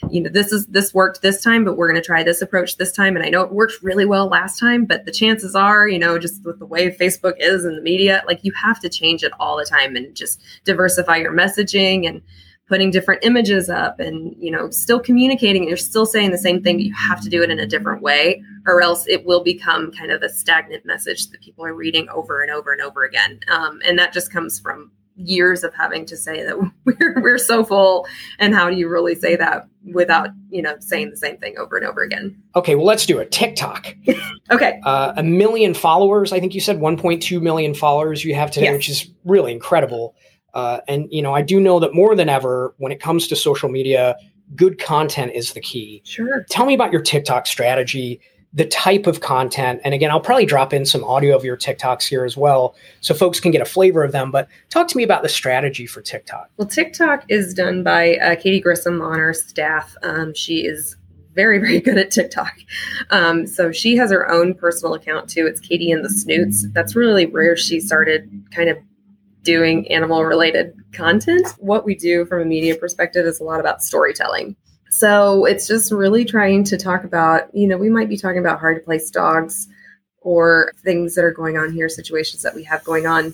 you 0.10 0.22
know 0.22 0.30
this 0.30 0.52
is 0.52 0.68
this 0.68 0.94
worked 0.94 1.22
this 1.22 1.44
time 1.44 1.66
but 1.66 1.78
we're 1.78 1.90
going 1.90 2.02
to 2.02 2.06
try 2.06 2.24
this 2.24 2.42
approach 2.42 2.78
this 2.78 2.92
time. 2.92 3.16
And 3.16 3.26
i 3.26 3.30
know 3.30 3.42
it 3.42 3.52
worked 3.52 3.82
really 3.82 4.06
well 4.06 4.28
last 4.28 4.60
time 4.60 4.86
but 4.86 5.06
the 5.06 5.12
chances 5.12 5.56
are 5.56 5.88
you 5.88 6.00
know 6.00 6.18
just 6.20 6.46
with 6.46 6.60
the 6.60 6.66
way 6.66 6.90
facebook 6.90 7.36
is 7.40 7.66
and 7.66 7.78
the 7.78 7.82
media 7.82 8.24
like 8.28 8.44
you 8.44 8.52
have 8.54 8.80
to 8.82 8.90
change 8.90 9.24
it 9.24 9.32
all 9.40 9.58
the 9.58 9.66
time 9.66 9.96
and 9.96 10.16
just 10.16 10.42
diversify 10.64 11.18
your 11.18 11.34
messaging 11.34 12.08
and 12.08 12.22
putting 12.68 12.92
different 12.92 13.24
images 13.24 13.70
up 13.70 14.00
and 14.00 14.36
you 14.38 14.52
know 14.52 14.70
still 14.70 15.00
communicating 15.00 15.68
you're 15.68 15.78
still 15.78 16.06
saying 16.06 16.32
the 16.32 16.38
same 16.38 16.62
thing 16.62 16.78
but 16.78 16.84
you 16.84 16.94
have 16.94 17.22
to 17.22 17.30
do 17.30 17.42
it 17.42 17.50
in 17.50 17.60
a 17.60 17.66
different 17.66 18.02
way 18.02 18.44
or 18.68 18.82
else 18.82 19.08
it 19.08 19.26
will 19.26 19.44
become 19.44 19.92
kind 19.92 20.12
of 20.12 20.22
a 20.22 20.30
stagnant 20.30 20.86
message 20.86 21.30
that 21.30 21.42
people 21.42 21.66
are 21.66 21.74
reading 21.74 22.08
over 22.10 22.42
and 22.42 22.52
over 22.52 22.72
and 22.72 22.82
over 22.82 23.04
again. 23.04 23.40
Um, 23.48 23.80
and 23.86 23.98
that 23.98 24.14
just 24.14 24.32
comes 24.32 24.60
from 24.60 24.92
years 25.16 25.64
of 25.64 25.74
having 25.74 26.06
to 26.06 26.16
say 26.16 26.44
that 26.44 26.60
we're, 26.86 27.22
we're 27.22 27.38
so 27.40 27.64
full 27.64 28.06
and 28.38 28.54
how 28.54 28.70
do 28.70 28.76
you 28.76 28.88
really 28.88 29.16
say 29.16 29.36
that 29.36 29.68
without 29.92 30.30
you 30.50 30.62
know 30.62 30.76
saying 30.80 31.10
the 31.10 31.18
same 31.18 31.38
thing 31.38 31.58
over 31.58 31.76
and 31.76 31.88
over 31.88 32.04
again? 32.04 32.40
Okay 32.56 32.76
well 32.76 32.86
let's 32.86 33.06
do 33.06 33.18
it. 33.18 33.32
Tiktok. 33.32 33.96
Okay. 34.50 34.80
Uh, 34.86 35.12
a 35.18 35.24
million 35.24 35.74
followers 35.74 36.32
i 36.32 36.40
think 36.40 36.54
you 36.54 36.62
said 36.62 36.80
1.2 36.80 37.42
million 37.42 37.74
followers 37.74 38.24
you 38.24 38.34
have 38.34 38.50
today 38.50 38.68
yes. 38.68 38.76
which 38.76 38.90
is 38.90 39.10
really 39.26 39.52
incredible 39.52 40.16
uh, 40.58 40.82
and 40.88 41.08
you 41.12 41.22
know, 41.22 41.36
I 41.36 41.44
do 41.44 41.60
know 41.60 41.80
that 41.80 41.94
more 41.94 42.16
than 42.16 42.30
ever, 42.30 42.74
when 42.80 42.92
it 42.92 43.00
comes 43.00 43.28
to 43.28 43.36
social 43.36 43.70
media, 43.70 44.18
good 44.56 44.80
content 44.80 45.34
is 45.36 45.54
the 45.54 45.62
key. 45.62 46.02
Sure. 46.04 46.48
Tell 46.50 46.66
me 46.66 46.74
about 46.74 46.92
your 46.92 47.04
TikTok 47.04 47.46
strategy, 47.46 48.20
the 48.54 48.66
type 48.66 49.06
of 49.06 49.20
content, 49.20 49.82
and 49.84 49.94
again, 49.94 50.10
I'll 50.10 50.20
probably 50.20 50.48
drop 50.48 50.74
in 50.74 50.84
some 50.84 51.04
audio 51.04 51.36
of 51.36 51.46
your 51.46 51.58
TikToks 51.58 52.08
here 52.08 52.26
as 52.26 52.36
well, 52.36 52.76
so 53.02 53.14
folks 53.14 53.40
can 53.40 53.52
get 53.52 53.62
a 53.62 53.66
flavor 53.66 54.04
of 54.04 54.14
them. 54.14 54.32
But 54.32 54.48
talk 54.70 54.88
to 54.88 54.98
me 54.98 55.04
about 55.04 55.22
the 55.22 55.30
strategy 55.30 55.86
for 55.86 56.02
TikTok. 56.02 56.50
Well, 56.58 56.68
TikTok 56.68 57.26
is 57.30 57.54
done 57.54 57.84
by 57.84 58.16
uh, 58.16 58.36
Katie 58.36 58.60
Grissom 58.60 59.00
on 59.00 59.20
our 59.20 59.36
staff. 59.36 59.96
Um, 60.02 60.34
she 60.34 60.66
is 60.66 60.96
very, 61.36 61.60
very 61.60 61.80
good 61.80 62.00
at 62.00 62.10
TikTok. 62.10 62.56
Um, 63.12 63.46
so 63.46 63.72
she 63.72 63.96
has 63.98 64.10
her 64.10 64.28
own 64.28 64.56
personal 64.56 64.96
account 64.96 65.30
too. 65.30 65.46
It's 65.46 65.60
Katie 65.60 65.92
and 65.92 66.04
the 66.04 66.10
Snoots. 66.10 66.66
That's 66.72 66.96
really 66.96 67.28
where 67.28 67.56
she 67.56 67.80
started 67.80 68.28
kind 68.50 68.70
of 68.70 68.78
doing 69.48 69.90
animal 69.90 70.26
related 70.26 70.74
content. 70.92 71.48
What 71.58 71.86
we 71.86 71.96
do 71.96 72.26
from 72.26 72.42
a 72.42 72.46
media 72.46 72.76
perspective 72.76 73.26
is 73.26 73.40
a 73.40 73.46
lot 73.46 73.62
about 73.62 73.82
storytelling. 73.82 74.58
So 74.90 75.46
it's 75.46 75.68
just 75.68 75.90
really 75.90 76.26
trying 76.26 76.66
to 76.66 76.76
talk 76.78 77.06
about, 77.06 77.56
you 77.56 77.66
know, 77.66 77.78
we 77.78 77.90
might 77.90 78.10
be 78.10 78.18
talking 78.18 78.40
about 78.40 78.60
hard 78.60 78.76
to 78.76 78.84
place 78.84 79.10
dogs 79.10 79.70
or 80.20 80.74
things 80.84 81.16
that 81.16 81.24
are 81.24 81.32
going 81.32 81.58
on 81.58 81.72
here, 81.72 81.88
situations 81.88 82.42
that 82.42 82.56
we 82.56 82.64
have 82.66 82.84
going 82.84 83.08
on. 83.08 83.34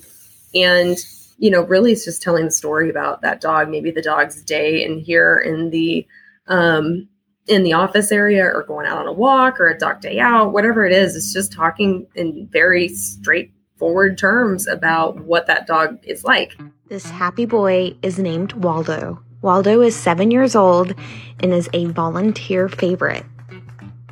And, 0.54 0.98
you 1.40 1.50
know, 1.50 1.64
really 1.64 1.94
it's 1.94 2.06
just 2.06 2.22
telling 2.22 2.46
the 2.46 2.52
story 2.52 2.92
about 2.92 3.24
that 3.24 3.42
dog, 3.42 3.70
maybe 3.70 3.90
the 3.90 4.02
dog's 4.04 4.44
day 4.44 4.86
in 4.86 5.00
here 5.00 5.40
in 5.40 5.72
the 5.72 6.06
um 6.48 7.08
in 7.48 7.64
the 7.64 7.74
office 7.74 8.12
area 8.12 8.46
or 8.46 8.64
going 8.64 8.86
out 8.86 9.00
on 9.00 9.08
a 9.08 9.12
walk 9.12 9.60
or 9.60 9.68
a 9.68 9.78
dog 9.78 10.00
day 10.00 10.20
out, 10.20 10.54
whatever 10.54 10.86
it 10.86 10.94
is, 10.94 11.16
it's 11.16 11.34
just 11.34 11.52
talking 11.52 12.06
in 12.16 12.48
very 12.52 12.88
straight 12.88 13.53
forward 13.78 14.18
terms 14.18 14.68
about 14.68 15.20
what 15.22 15.48
that 15.48 15.68
dog 15.68 16.00
is 16.04 16.24
like. 16.24 16.56
This 16.88 17.10
happy 17.10 17.46
boy 17.46 17.96
is 18.02 18.20
named 18.20 18.54
Waldo. 18.54 19.20
Waldo 19.42 19.82
is 19.82 19.96
seven 19.96 20.32
years 20.32 20.56
old 20.56 20.94
and 21.40 21.54
is 21.54 21.70
a 21.74 21.86
volunteer 21.86 22.70
favorite. 22.70 23.26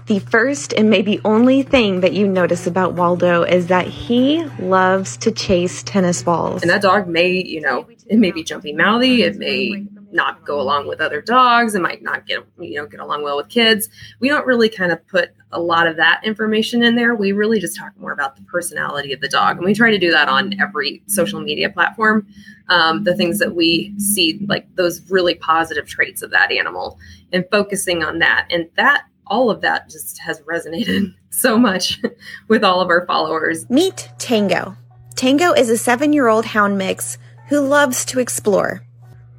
The 0.08 0.20
first 0.20 0.74
and 0.74 0.90
maybe 0.90 1.22
only 1.24 1.64
thing 1.64 2.02
that 2.02 2.12
you 2.12 2.28
notice 2.28 2.68
about 2.68 2.96
Waldo 2.96 3.44
is 3.44 3.68
that 3.68 3.88
he 3.88 4.44
loves 4.60 5.16
to 5.18 5.32
chase 5.32 5.84
tennis 5.84 6.22
balls. 6.22 6.64
And 6.64 6.72
that 6.72 6.82
dog 6.82 7.08
may, 7.08 7.30
you 7.30 7.62
know, 7.62 7.88
it 8.08 8.20
may 8.20 8.32
be 8.32 8.44
jumpy 8.44 8.74
mouthy, 8.74 9.24
it 9.24 9.38
may 9.38 9.86
not 10.14 10.46
go 10.46 10.60
along 10.60 10.88
with 10.88 11.02
other 11.02 11.22
dogs, 11.22 11.76
it 11.76 11.82
might 11.82 12.02
not 12.02 12.26
get, 12.26 12.46
you 12.60 12.76
know, 12.76 12.86
get 12.86 13.00
along 13.00 13.24
well 13.24 13.38
with 13.38 13.50
kids. 13.50 13.90
We 14.20 14.30
don't 14.30 14.46
really 14.46 14.70
kind 14.70 14.92
of 14.92 15.06
put 15.08 15.30
a 15.52 15.60
lot 15.60 15.88
of 15.88 15.98
that 15.98 16.22
information 16.24 16.84
in 16.84 16.96
there. 16.96 17.16
We 17.16 17.32
really 17.32 17.60
just 17.60 17.78
talk 17.78 17.92
more 17.98 18.12
about 18.12 18.36
the 18.36 18.44
personality 18.44 19.14
of 19.14 19.22
the 19.22 19.28
dog. 19.28 19.58
And 19.58 19.66
we 19.66 19.74
try 19.74 19.92
to 19.92 19.98
do 19.98 20.12
that 20.12 20.30
on 20.30 20.60
every 20.60 21.04
social 21.08 21.42
media 21.42 21.70
platform. 21.70 22.28
Um, 22.70 23.04
the 23.04 23.16
things 23.16 23.40
that 23.40 23.54
we 23.56 23.94
see, 24.00 24.40
like 24.48 24.74
those 24.76 25.10
really 25.10 25.36
positive 25.36 25.88
traits 25.88 26.22
of 26.22 26.32
that 26.32 26.52
animal, 26.52 26.98
and 27.34 27.46
focusing 27.52 28.04
on 28.04 28.20
that. 28.20 28.48
And 28.50 28.70
that 28.78 29.04
all 29.28 29.50
of 29.50 29.62
that 29.62 29.90
just 29.90 30.20
has 30.20 30.42
resonated 30.42 31.14
so 31.30 31.58
much 31.58 32.00
with 32.48 32.64
all 32.64 32.82
of 32.82 32.90
our 32.90 33.06
followers. 33.06 33.70
Meet 33.70 34.10
Tango. 34.18 34.76
Tango 35.16 35.54
is 35.54 35.70
a 35.70 35.78
seven 35.78 36.14
year 36.14 36.28
old 36.28 36.46
hound 36.46 36.78
mix 36.78 37.18
who 37.48 37.60
loves 37.60 38.06
to 38.06 38.20
explore. 38.20 38.84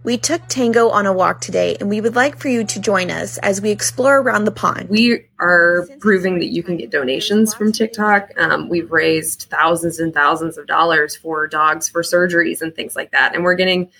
We 0.05 0.19
took 0.19 0.43
Tango 0.49 0.89
on 0.89 1.07
a 1.07 1.13
walk 1.13 1.41
today, 1.41 1.77
and 1.79 1.89
we 1.89 2.01
would 2.01 2.17
like 2.17 2.37
for 2.37 2.49
you 2.49 2.65
to 2.65 2.81
join 2.81 3.09
us 3.09 3.39
as 3.39 3.61
we 3.61 3.71
explore 3.71 4.21
around 4.21 4.45
the 4.45 4.51
pond. 4.51 4.89
We 4.89 5.27
are 5.39 5.87
proving 6.01 6.41
that 6.41 6.49
you 6.49 6.65
can 6.65 6.77
get 6.77 6.91
donations 6.91 7.55
from 7.55 7.71
TikTok. 7.71 8.31
Um, 8.37 8.69
we've 8.69 8.91
raised 8.91 9.47
thousands 9.49 10.01
and 10.01 10.13
thousands 10.13 10.59
of 10.59 10.67
dollars 10.67 11.15
for 11.15 11.47
dogs 11.47 11.89
for 11.89 12.03
surgeries 12.03 12.63
and 12.63 12.75
things 12.75 12.97
like 12.97 13.13
that. 13.13 13.37
And 13.37 13.45
we're 13.45 13.55
getting 13.55 13.91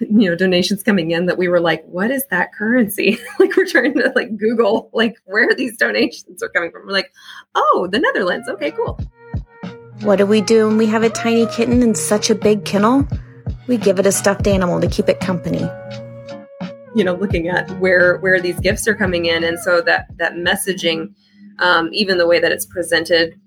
you 0.00 0.28
know 0.28 0.34
donations 0.34 0.82
coming 0.82 1.12
in 1.12 1.26
that 1.26 1.38
we 1.38 1.46
were 1.46 1.60
like 1.60 1.84
what 1.84 2.10
is 2.10 2.24
that 2.28 2.52
currency 2.52 3.18
like 3.38 3.54
we're 3.56 3.66
trying 3.66 3.94
to 3.94 4.10
like 4.16 4.36
google 4.36 4.90
like 4.92 5.16
where 5.26 5.54
these 5.54 5.76
donations 5.76 6.42
are 6.42 6.48
coming 6.48 6.72
from 6.72 6.84
we're 6.84 6.92
like 6.92 7.12
oh 7.54 7.86
the 7.92 8.00
netherlands 8.00 8.48
okay 8.48 8.72
cool 8.72 8.98
what 10.00 10.16
do 10.16 10.26
we 10.26 10.40
do 10.40 10.66
when 10.66 10.76
we 10.76 10.86
have 10.86 11.04
a 11.04 11.10
tiny 11.10 11.46
kitten 11.46 11.82
in 11.82 11.94
such 11.94 12.30
a 12.30 12.34
big 12.34 12.64
kennel 12.64 13.06
we 13.66 13.76
give 13.76 13.98
it 13.98 14.06
a 14.06 14.12
stuffed 14.12 14.46
animal 14.46 14.80
to 14.80 14.88
keep 14.88 15.08
it 15.08 15.20
company 15.20 15.68
you 16.94 17.04
know 17.04 17.14
looking 17.14 17.48
at 17.48 17.70
where 17.78 18.18
where 18.18 18.40
these 18.40 18.58
gifts 18.60 18.86
are 18.86 18.94
coming 18.94 19.26
in 19.26 19.44
and 19.44 19.58
so 19.58 19.80
that 19.80 20.06
that 20.16 20.34
messaging 20.34 21.14
um, 21.58 21.90
even 21.92 22.18
the 22.18 22.26
way 22.26 22.40
that 22.40 22.52
it's 22.52 22.66
presented 22.66 23.38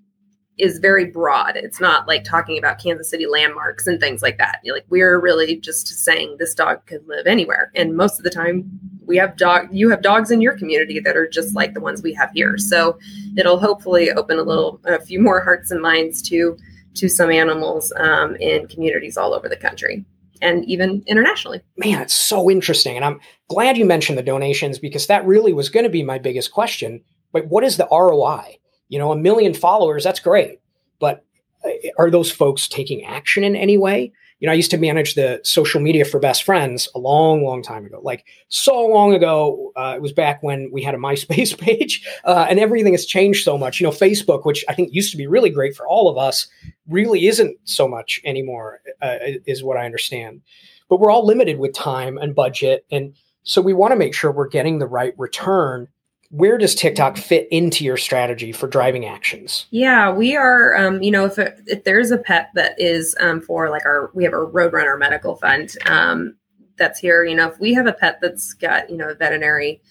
is 0.57 0.79
very 0.79 1.05
broad. 1.05 1.57
It's 1.57 1.81
not 1.81 2.07
like 2.07 2.23
talking 2.23 2.57
about 2.57 2.79
Kansas 2.79 3.09
City 3.09 3.25
landmarks 3.25 3.87
and 3.87 3.99
things 3.99 4.21
like 4.21 4.37
that. 4.37 4.59
You're 4.63 4.75
like 4.75 4.85
we're 4.89 5.19
really 5.19 5.57
just 5.57 5.87
saying 5.87 6.37
this 6.39 6.55
dog 6.55 6.85
could 6.85 7.05
live 7.07 7.27
anywhere. 7.27 7.71
And 7.75 7.97
most 7.97 8.17
of 8.17 8.23
the 8.23 8.29
time 8.29 8.79
we 9.05 9.17
have 9.17 9.35
dog 9.35 9.67
you 9.71 9.89
have 9.89 10.01
dogs 10.01 10.31
in 10.31 10.41
your 10.41 10.57
community 10.57 10.99
that 11.01 11.17
are 11.17 11.27
just 11.27 11.55
like 11.55 11.73
the 11.73 11.81
ones 11.81 12.01
we 12.01 12.13
have 12.13 12.31
here. 12.31 12.57
So 12.57 12.97
it'll 13.37 13.59
hopefully 13.59 14.11
open 14.11 14.39
a 14.39 14.43
little 14.43 14.79
a 14.85 14.99
few 15.01 15.19
more 15.19 15.41
hearts 15.41 15.71
and 15.71 15.81
minds 15.81 16.21
to 16.29 16.57
to 16.95 17.09
some 17.09 17.29
animals 17.29 17.93
um, 17.97 18.35
in 18.37 18.67
communities 18.67 19.17
all 19.17 19.33
over 19.33 19.47
the 19.47 19.57
country 19.57 20.05
and 20.41 20.65
even 20.65 21.03
internationally. 21.07 21.61
Man, 21.77 22.01
it's 22.01 22.13
so 22.13 22.49
interesting. 22.49 22.95
And 22.95 23.05
I'm 23.05 23.19
glad 23.49 23.77
you 23.77 23.85
mentioned 23.85 24.17
the 24.17 24.23
donations 24.23 24.79
because 24.79 25.07
that 25.07 25.25
really 25.25 25.53
was 25.53 25.69
going 25.69 25.85
to 25.85 25.89
be 25.89 26.03
my 26.03 26.17
biggest 26.17 26.51
question. 26.51 27.01
But 27.31 27.47
what 27.47 27.63
is 27.63 27.77
the 27.77 27.87
ROI? 27.91 28.57
You 28.89 28.99
know, 28.99 29.11
a 29.11 29.17
million 29.17 29.53
followers, 29.53 30.03
that's 30.03 30.19
great. 30.19 30.59
But 30.99 31.23
uh, 31.63 31.69
are 31.97 32.11
those 32.11 32.31
folks 32.31 32.67
taking 32.67 33.03
action 33.05 33.43
in 33.43 33.55
any 33.55 33.77
way? 33.77 34.13
You 34.39 34.47
know, 34.47 34.51
I 34.51 34.55
used 34.55 34.71
to 34.71 34.77
manage 34.77 35.15
the 35.15 35.39
social 35.43 35.79
media 35.79 36.03
for 36.03 36.19
best 36.19 36.43
friends 36.43 36.89
a 36.93 36.99
long, 36.99 37.43
long 37.43 37.63
time 37.63 37.85
ago. 37.85 37.99
Like 38.03 38.25
so 38.49 38.85
long 38.85 39.13
ago, 39.13 39.71
uh, 39.75 39.93
it 39.95 40.01
was 40.01 40.11
back 40.11 40.43
when 40.43 40.69
we 40.71 40.83
had 40.83 40.93
a 40.93 40.97
MySpace 41.05 41.57
page, 41.57 42.05
uh, 42.25 42.45
and 42.49 42.59
everything 42.59 42.93
has 42.93 43.05
changed 43.05 43.43
so 43.43 43.57
much. 43.57 43.79
You 43.79 43.85
know, 43.85 43.91
Facebook, 43.91 44.45
which 44.45 44.65
I 44.67 44.73
think 44.73 44.93
used 44.93 45.11
to 45.11 45.17
be 45.17 45.27
really 45.27 45.49
great 45.49 45.75
for 45.75 45.87
all 45.87 46.09
of 46.09 46.17
us, 46.17 46.47
really 46.87 47.27
isn't 47.27 47.57
so 47.63 47.87
much 47.87 48.21
anymore, 48.25 48.81
uh, 49.01 49.17
is 49.45 49.63
what 49.63 49.77
I 49.77 49.85
understand. 49.85 50.41
But 50.89 50.99
we're 50.99 51.11
all 51.11 51.25
limited 51.25 51.57
with 51.57 51.73
time 51.73 52.17
and 52.17 52.35
budget, 52.35 52.85
and 52.91 53.15
so 53.43 53.61
we 53.61 53.73
want 53.73 53.91
to 53.91 53.97
make 53.97 54.13
sure 54.13 54.31
we're 54.31 54.47
getting 54.47 54.79
the 54.79 54.87
right 54.87 55.13
return 55.17 55.87
where 56.35 56.57
does 56.57 56.75
TikTok 56.75 57.15
fit 57.15 57.47
into 57.49 57.85
your 57.85 57.95
strategy 57.95 58.51
for 58.51 58.67
driving 58.67 59.05
actions? 59.05 59.67
Yeah, 59.69 60.11
we 60.11 60.35
are. 60.35 60.75
Um, 60.75 61.01
you 61.01 61.09
know, 61.09 61.25
if 61.25 61.39
it, 61.39 61.61
if 61.65 61.85
there's 61.85 62.11
a 62.11 62.17
pet 62.17 62.49
that 62.55 62.73
is 62.77 63.15
um, 63.21 63.39
for 63.39 63.69
like 63.69 63.85
our, 63.85 64.11
we 64.13 64.25
have 64.25 64.33
a 64.33 64.45
Roadrunner 64.45 64.99
Medical 64.99 65.37
Fund 65.37 65.77
um, 65.85 66.35
that's 66.77 66.99
here. 66.99 67.23
You 67.23 67.35
know, 67.35 67.47
if 67.47 67.59
we 67.61 67.73
have 67.75 67.87
a 67.87 67.93
pet 67.93 68.19
that's 68.21 68.53
got 68.53 68.89
you 68.89 68.97
know 68.97 69.09
a 69.09 69.15
veterinary 69.15 69.81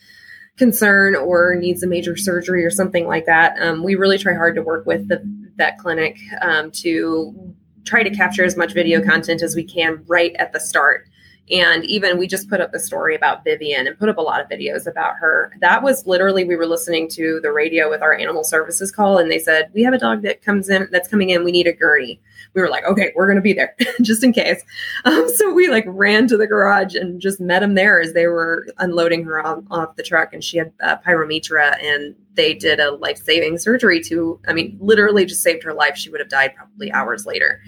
concern 0.58 1.16
or 1.16 1.54
needs 1.54 1.82
a 1.82 1.86
major 1.86 2.14
surgery 2.14 2.62
or 2.62 2.70
something 2.70 3.06
like 3.06 3.24
that, 3.24 3.56
um, 3.58 3.82
we 3.82 3.94
really 3.94 4.18
try 4.18 4.34
hard 4.34 4.54
to 4.56 4.62
work 4.62 4.84
with 4.84 5.08
the 5.08 5.22
vet 5.56 5.78
clinic 5.78 6.18
um, 6.42 6.70
to 6.72 7.54
try 7.86 8.02
to 8.02 8.10
capture 8.10 8.44
as 8.44 8.54
much 8.54 8.74
video 8.74 9.02
content 9.02 9.40
as 9.40 9.56
we 9.56 9.64
can 9.64 10.04
right 10.06 10.34
at 10.38 10.52
the 10.52 10.60
start 10.60 11.08
and 11.50 11.84
even 11.84 12.16
we 12.18 12.26
just 12.26 12.48
put 12.48 12.60
up 12.60 12.72
the 12.72 12.80
story 12.80 13.14
about 13.14 13.44
Vivian 13.44 13.86
and 13.86 13.98
put 13.98 14.08
up 14.08 14.16
a 14.16 14.22
lot 14.22 14.40
of 14.40 14.48
videos 14.48 14.86
about 14.86 15.16
her. 15.16 15.52
That 15.60 15.82
was 15.82 16.06
literally 16.06 16.44
we 16.44 16.56
were 16.56 16.66
listening 16.66 17.08
to 17.10 17.38
the 17.42 17.52
radio 17.52 17.90
with 17.90 18.02
our 18.02 18.14
animal 18.14 18.44
services 18.44 18.90
call, 18.90 19.18
and 19.18 19.30
they 19.30 19.38
said 19.38 19.70
we 19.74 19.82
have 19.82 19.92
a 19.92 19.98
dog 19.98 20.22
that 20.22 20.42
comes 20.42 20.70
in 20.70 20.88
that's 20.90 21.08
coming 21.08 21.30
in. 21.30 21.44
We 21.44 21.52
need 21.52 21.66
a 21.66 21.72
gurney. 21.72 22.20
We 22.54 22.62
were 22.62 22.68
like, 22.68 22.84
okay, 22.84 23.12
we're 23.14 23.28
gonna 23.28 23.42
be 23.42 23.52
there 23.52 23.74
just 24.02 24.24
in 24.24 24.32
case. 24.32 24.62
Um, 25.04 25.28
so 25.28 25.52
we 25.52 25.68
like 25.68 25.84
ran 25.86 26.26
to 26.28 26.36
the 26.36 26.46
garage 26.46 26.94
and 26.94 27.20
just 27.20 27.40
met 27.40 27.60
them 27.60 27.74
there 27.74 28.00
as 28.00 28.14
they 28.14 28.26
were 28.26 28.66
unloading 28.78 29.24
her 29.24 29.44
off, 29.44 29.64
off 29.70 29.96
the 29.96 30.02
truck, 30.02 30.32
and 30.32 30.42
she 30.42 30.58
had 30.58 30.72
uh, 30.82 30.96
and 31.06 32.14
they 32.34 32.54
did 32.54 32.80
a 32.80 32.92
life 32.92 33.18
saving 33.18 33.58
surgery 33.58 34.00
to, 34.02 34.40
I 34.48 34.52
mean, 34.52 34.76
literally 34.80 35.24
just 35.24 35.42
saved 35.42 35.62
her 35.62 35.72
life. 35.72 35.96
She 35.96 36.10
would 36.10 36.20
have 36.20 36.28
died 36.28 36.54
probably 36.56 36.90
hours 36.90 37.26
later, 37.26 37.60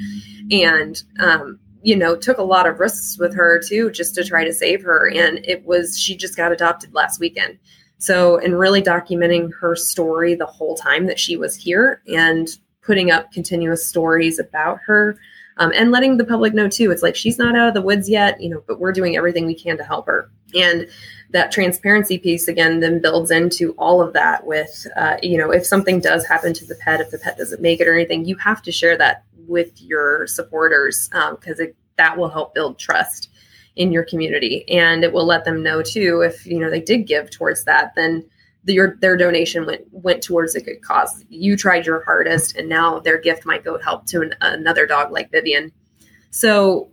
and 0.51 1.03
um, 1.21 1.59
you 1.87 1.95
know, 1.95 2.17
took 2.17 2.39
a 2.39 2.43
lot 2.43 2.67
of 2.67 2.81
risks 2.81 3.17
with 3.17 3.33
her 3.33 3.63
too, 3.65 3.93
just 3.93 4.13
to 4.17 4.25
try 4.25 4.43
to 4.43 4.53
save 4.53 4.83
her. 4.83 5.09
And 5.09 5.39
it 5.47 5.65
was, 5.65 5.97
she 5.97 6.17
just 6.17 6.37
got 6.37 6.51
adopted 6.51 6.93
last 6.93 7.21
weekend. 7.21 7.61
So, 7.99 8.39
and 8.39 8.59
really 8.59 8.83
documenting 8.83 9.53
her 9.61 9.77
story 9.77 10.35
the 10.35 10.47
whole 10.47 10.75
time 10.75 11.07
that 11.07 11.21
she 11.21 11.37
was 11.37 11.55
here 11.55 12.03
and 12.09 12.49
putting 12.83 13.13
up 13.13 13.31
continuous 13.31 13.87
stories 13.87 14.41
about 14.41 14.81
her 14.85 15.17
um, 15.59 15.71
and 15.77 15.93
letting 15.93 16.17
the 16.17 16.25
public 16.25 16.55
know 16.55 16.69
too. 16.69 16.91
It's 16.91 17.05
like 17.05 17.15
she's 17.15 17.39
not 17.39 17.55
out 17.55 17.69
of 17.69 17.75
the 17.75 17.83
woods 17.83 18.11
yet, 18.11 18.41
you 18.41 18.51
know, 18.51 18.65
but 18.67 18.81
we're 18.81 18.91
doing 18.91 19.17
everything 19.17 19.47
we 19.47 19.55
can 19.55 19.77
to 19.77 19.85
help 19.85 20.07
her. 20.07 20.29
And 20.57 20.89
that 21.31 21.53
transparency 21.53 22.19
piece 22.19 22.49
again 22.49 22.81
then 22.81 23.01
builds 23.01 23.31
into 23.31 23.75
all 23.79 24.03
of 24.03 24.13
that 24.15 24.45
with, 24.45 24.89
uh, 24.97 25.19
you 25.23 25.39
know, 25.39 25.53
if 25.53 25.65
something 25.65 26.01
does 26.01 26.27
happen 26.27 26.53
to 26.55 26.67
the 26.67 26.75
pet, 26.75 27.01
if 27.01 27.13
the 27.13 27.19
pet 27.19 27.39
doesn't 27.39 27.63
make 27.63 27.81
it 27.81 27.87
or 27.87 27.95
anything, 27.95 28.25
you 28.25 28.35
have 28.39 28.61
to 28.63 28.73
share 28.73 28.99
that 28.99 29.23
with 29.49 29.81
your 29.81 30.27
supporters 30.27 31.09
because 31.09 31.61
um, 31.61 31.73
that 31.97 32.17
will 32.17 32.29
help 32.29 32.55
build 32.55 32.79
trust 32.79 33.31
in 33.75 33.93
your 33.93 34.05
community. 34.05 34.65
And 34.69 35.05
it 35.05 35.13
will 35.13 35.27
let 35.27 35.45
them 35.45 35.63
know 35.63 35.83
too 35.83 36.23
if 36.23 36.47
you 36.47 36.59
know 36.59 36.71
they 36.71 36.81
did 36.81 37.07
give 37.07 37.31
towards 37.31 37.65
that 37.65 37.93
then 37.95 38.25
the, 38.65 38.75
your 38.75 38.97
their 39.01 39.17
donation 39.17 39.65
went 39.65 39.83
went 39.93 40.23
towards 40.23 40.55
a 40.55 40.61
good 40.61 40.83
cause. 40.83 41.25
You 41.29 41.57
tried 41.57 41.87
your 41.87 42.05
hardest 42.05 42.57
and 42.57 42.69
now 42.69 42.99
their 42.99 43.19
gift 43.19 43.47
might 43.47 43.65
go 43.65 43.79
help 43.79 44.07
to 44.07 44.23
an, 44.23 44.35
another 44.41 44.87
dog 44.87 45.13
like 45.13 45.31
vivian. 45.31 45.73
So 46.31 46.91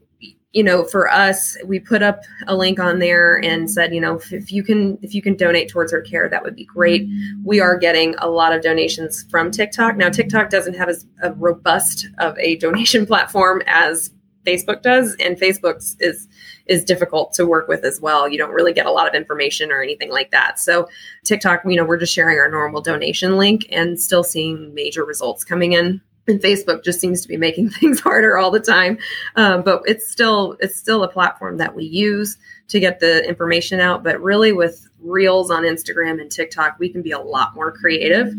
you 0.53 0.63
know 0.63 0.83
for 0.83 1.11
us 1.11 1.57
we 1.65 1.79
put 1.79 2.01
up 2.01 2.21
a 2.47 2.55
link 2.55 2.79
on 2.79 2.99
there 2.99 3.43
and 3.43 3.69
said 3.69 3.93
you 3.93 3.99
know 3.99 4.15
if, 4.15 4.31
if, 4.31 4.51
you 4.51 4.63
can 4.63 4.97
if 5.01 5.13
you 5.13 5.21
can 5.21 5.35
donate 5.35 5.67
towards 5.67 5.91
her 5.91 6.01
care 6.01 6.29
that 6.29 6.43
would 6.43 6.55
be 6.55 6.65
great 6.65 7.07
we 7.43 7.59
are 7.59 7.77
getting 7.77 8.15
a 8.19 8.29
lot 8.29 8.53
of 8.53 8.61
donations 8.61 9.25
from 9.29 9.51
tiktok 9.51 9.97
now 9.97 10.09
tiktok 10.09 10.49
doesn't 10.49 10.75
have 10.75 10.89
as 10.89 11.05
a 11.23 11.33
robust 11.33 12.07
of 12.19 12.37
a 12.37 12.55
donation 12.57 13.05
platform 13.13 13.61
as 13.65 14.11
Facebook 14.45 14.81
does, 14.81 15.15
and 15.19 15.39
Facebook's 15.39 15.95
is 15.99 16.27
is 16.65 16.83
difficult 16.83 17.33
to 17.33 17.45
work 17.45 17.67
with 17.67 17.83
as 17.83 17.99
well. 17.99 18.27
You 18.27 18.37
don't 18.37 18.53
really 18.53 18.73
get 18.73 18.85
a 18.85 18.91
lot 18.91 19.07
of 19.07 19.13
information 19.13 19.71
or 19.71 19.81
anything 19.81 20.11
like 20.11 20.31
that. 20.31 20.59
So 20.59 20.87
TikTok, 21.25 21.61
you 21.65 21.75
know, 21.75 21.83
we're 21.85 21.97
just 21.97 22.13
sharing 22.13 22.37
our 22.39 22.49
normal 22.49 22.81
donation 22.81 23.37
link 23.37 23.65
and 23.69 23.99
still 23.99 24.23
seeing 24.23 24.73
major 24.73 25.03
results 25.03 25.43
coming 25.43 25.73
in. 25.73 26.01
And 26.27 26.39
Facebook 26.39 26.85
just 26.85 27.01
seems 27.01 27.21
to 27.21 27.27
be 27.27 27.37
making 27.37 27.69
things 27.81 27.99
harder 27.99 28.37
all 28.37 28.51
the 28.51 28.59
time, 28.59 28.97
um, 29.35 29.61
but 29.61 29.81
it's 29.85 30.09
still 30.09 30.55
it's 30.59 30.77
still 30.77 31.03
a 31.03 31.07
platform 31.07 31.57
that 31.57 31.75
we 31.75 31.83
use 31.83 32.37
to 32.69 32.79
get 32.79 32.99
the 32.99 33.27
information 33.27 33.79
out. 33.79 34.03
But 34.03 34.21
really, 34.21 34.53
with 34.53 34.87
reels 35.01 35.51
on 35.51 35.63
Instagram 35.63 36.21
and 36.21 36.31
TikTok, 36.31 36.79
we 36.79 36.87
can 36.89 37.01
be 37.01 37.11
a 37.11 37.19
lot 37.19 37.53
more 37.55 37.71
creative 37.71 38.33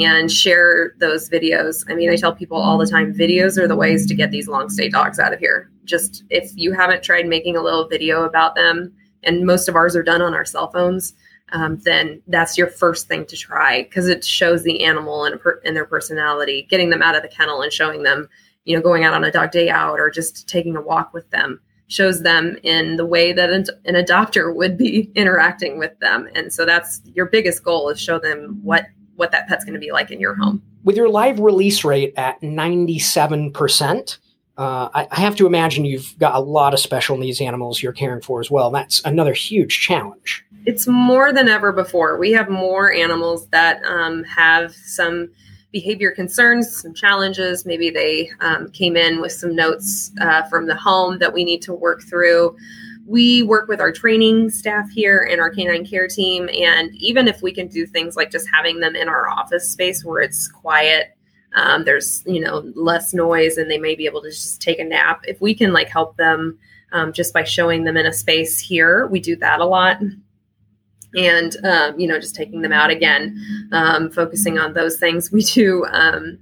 and 0.00 0.32
share 0.32 0.94
those 0.98 1.28
videos. 1.28 1.84
I 1.90 1.94
mean, 1.94 2.10
I 2.10 2.16
tell 2.16 2.34
people 2.34 2.56
all 2.56 2.78
the 2.78 2.86
time 2.86 3.12
videos 3.12 3.58
are 3.58 3.68
the 3.68 3.76
ways 3.76 4.06
to 4.06 4.14
get 4.14 4.30
these 4.30 4.48
long 4.48 4.70
stay 4.70 4.88
dogs 4.88 5.18
out 5.18 5.34
of 5.34 5.38
here. 5.38 5.70
Just 5.84 6.24
if 6.30 6.50
you 6.54 6.72
haven't 6.72 7.02
tried 7.02 7.26
making 7.26 7.56
a 7.56 7.62
little 7.62 7.86
video 7.86 8.24
about 8.24 8.54
them, 8.54 8.94
and 9.22 9.44
most 9.44 9.68
of 9.68 9.76
ours 9.76 9.94
are 9.94 10.02
done 10.02 10.22
on 10.22 10.34
our 10.34 10.44
cell 10.44 10.70
phones. 10.70 11.14
Um, 11.52 11.78
then 11.84 12.22
that's 12.26 12.58
your 12.58 12.66
first 12.66 13.06
thing 13.06 13.24
to 13.26 13.36
try 13.36 13.84
because 13.84 14.08
it 14.08 14.24
shows 14.24 14.62
the 14.62 14.84
animal 14.84 15.24
and, 15.24 15.40
per- 15.40 15.60
their 15.62 15.84
personality, 15.84 16.66
getting 16.68 16.90
them 16.90 17.02
out 17.02 17.14
of 17.14 17.22
the 17.22 17.28
kennel 17.28 17.62
and 17.62 17.72
showing 17.72 18.02
them, 18.02 18.28
you 18.64 18.76
know, 18.76 18.82
going 18.82 19.04
out 19.04 19.14
on 19.14 19.22
a 19.22 19.30
dog 19.30 19.52
day 19.52 19.70
out 19.70 20.00
or 20.00 20.10
just 20.10 20.48
taking 20.48 20.76
a 20.76 20.82
walk 20.82 21.12
with 21.14 21.30
them 21.30 21.60
shows 21.88 22.22
them 22.22 22.56
in 22.64 22.96
the 22.96 23.06
way 23.06 23.32
that 23.32 23.50
an, 23.50 23.64
adopter 23.86 24.52
would 24.52 24.76
be 24.76 25.02
interacting 25.14 25.78
with 25.78 25.96
them 26.00 26.28
and 26.34 26.52
so 26.52 26.64
that's 26.64 27.00
your 27.14 27.26
biggest 27.26 27.62
goal 27.62 27.88
is 27.88 28.00
show 28.00 28.18
them 28.18 28.58
what 28.64 28.86
what 29.16 29.32
that 29.32 29.48
pet's 29.48 29.64
going 29.64 29.74
to 29.74 29.80
be 29.80 29.92
like 29.92 30.10
in 30.10 30.20
your 30.20 30.34
home. 30.34 30.62
With 30.84 30.96
your 30.96 31.08
live 31.08 31.40
release 31.40 31.84
rate 31.84 32.14
at 32.16 32.40
97%, 32.42 34.18
uh, 34.58 34.88
I, 34.94 35.06
I, 35.10 35.20
have 35.20 35.36
to 35.36 35.46
imagine 35.46 35.84
you've 35.84 36.18
got 36.18 36.34
a 36.34 36.40
lot 36.40 36.72
of 36.72 36.80
special 36.80 37.18
needs 37.18 37.42
animals 37.42 37.82
you're 37.82 37.92
caring 37.92 38.22
for 38.22 38.40
as 38.40 38.50
well. 38.50 38.70
That's 38.70 39.02
another 39.04 39.34
huge 39.34 39.80
challenge. 39.80 40.44
It's 40.64 40.86
more 40.86 41.32
than 41.32 41.48
ever 41.48 41.72
before. 41.72 42.16
We 42.16 42.32
have 42.32 42.48
more 42.48 42.90
animals 42.90 43.48
that 43.48 43.84
um, 43.84 44.24
have 44.24 44.74
some 44.74 45.28
behavior 45.72 46.10
concerns, 46.10 46.74
some 46.74 46.94
challenges. 46.94 47.66
Maybe 47.66 47.90
they 47.90 48.30
um, 48.40 48.70
came 48.70 48.96
in 48.96 49.20
with 49.20 49.32
some 49.32 49.54
notes 49.54 50.10
uh, 50.22 50.44
from 50.44 50.66
the 50.66 50.74
home 50.74 51.18
that 51.18 51.34
we 51.34 51.44
need 51.44 51.60
to 51.62 51.74
work 51.74 52.02
through. 52.02 52.56
We 53.06 53.42
work 53.42 53.68
with 53.68 53.80
our 53.80 53.92
training 53.92 54.50
staff 54.50 54.88
here 54.90 55.28
and 55.30 55.40
our 55.40 55.50
canine 55.50 55.86
care 55.86 56.08
team. 56.08 56.48
And 56.48 56.94
even 56.96 57.28
if 57.28 57.42
we 57.42 57.52
can 57.52 57.68
do 57.68 57.86
things 57.86 58.16
like 58.16 58.32
just 58.32 58.48
having 58.52 58.80
them 58.80 58.96
in 58.96 59.08
our 59.08 59.28
office 59.28 59.70
space 59.70 60.04
where 60.04 60.22
it's 60.22 60.48
quiet 60.48 61.15
um, 61.56 61.84
there's 61.84 62.22
you 62.26 62.40
know 62.40 62.70
less 62.74 63.12
noise 63.12 63.56
and 63.56 63.70
they 63.70 63.78
may 63.78 63.94
be 63.94 64.06
able 64.06 64.22
to 64.22 64.30
just 64.30 64.62
take 64.62 64.78
a 64.78 64.84
nap. 64.84 65.22
If 65.26 65.40
we 65.40 65.54
can 65.54 65.72
like 65.72 65.88
help 65.88 66.16
them 66.16 66.58
um, 66.92 67.12
just 67.12 67.34
by 67.34 67.42
showing 67.42 67.84
them 67.84 67.96
in 67.96 68.06
a 68.06 68.12
space 68.12 68.60
here 68.60 69.06
we 69.08 69.18
do 69.18 69.34
that 69.36 69.60
a 69.60 69.64
lot. 69.64 69.98
And 71.14 71.56
um, 71.64 71.98
you 71.98 72.06
know 72.06 72.20
just 72.20 72.36
taking 72.36 72.60
them 72.60 72.72
out 72.72 72.90
again 72.90 73.42
um, 73.72 74.10
focusing 74.10 74.58
on 74.58 74.74
those 74.74 74.98
things. 74.98 75.32
We 75.32 75.42
do 75.42 75.84
um, 75.86 76.38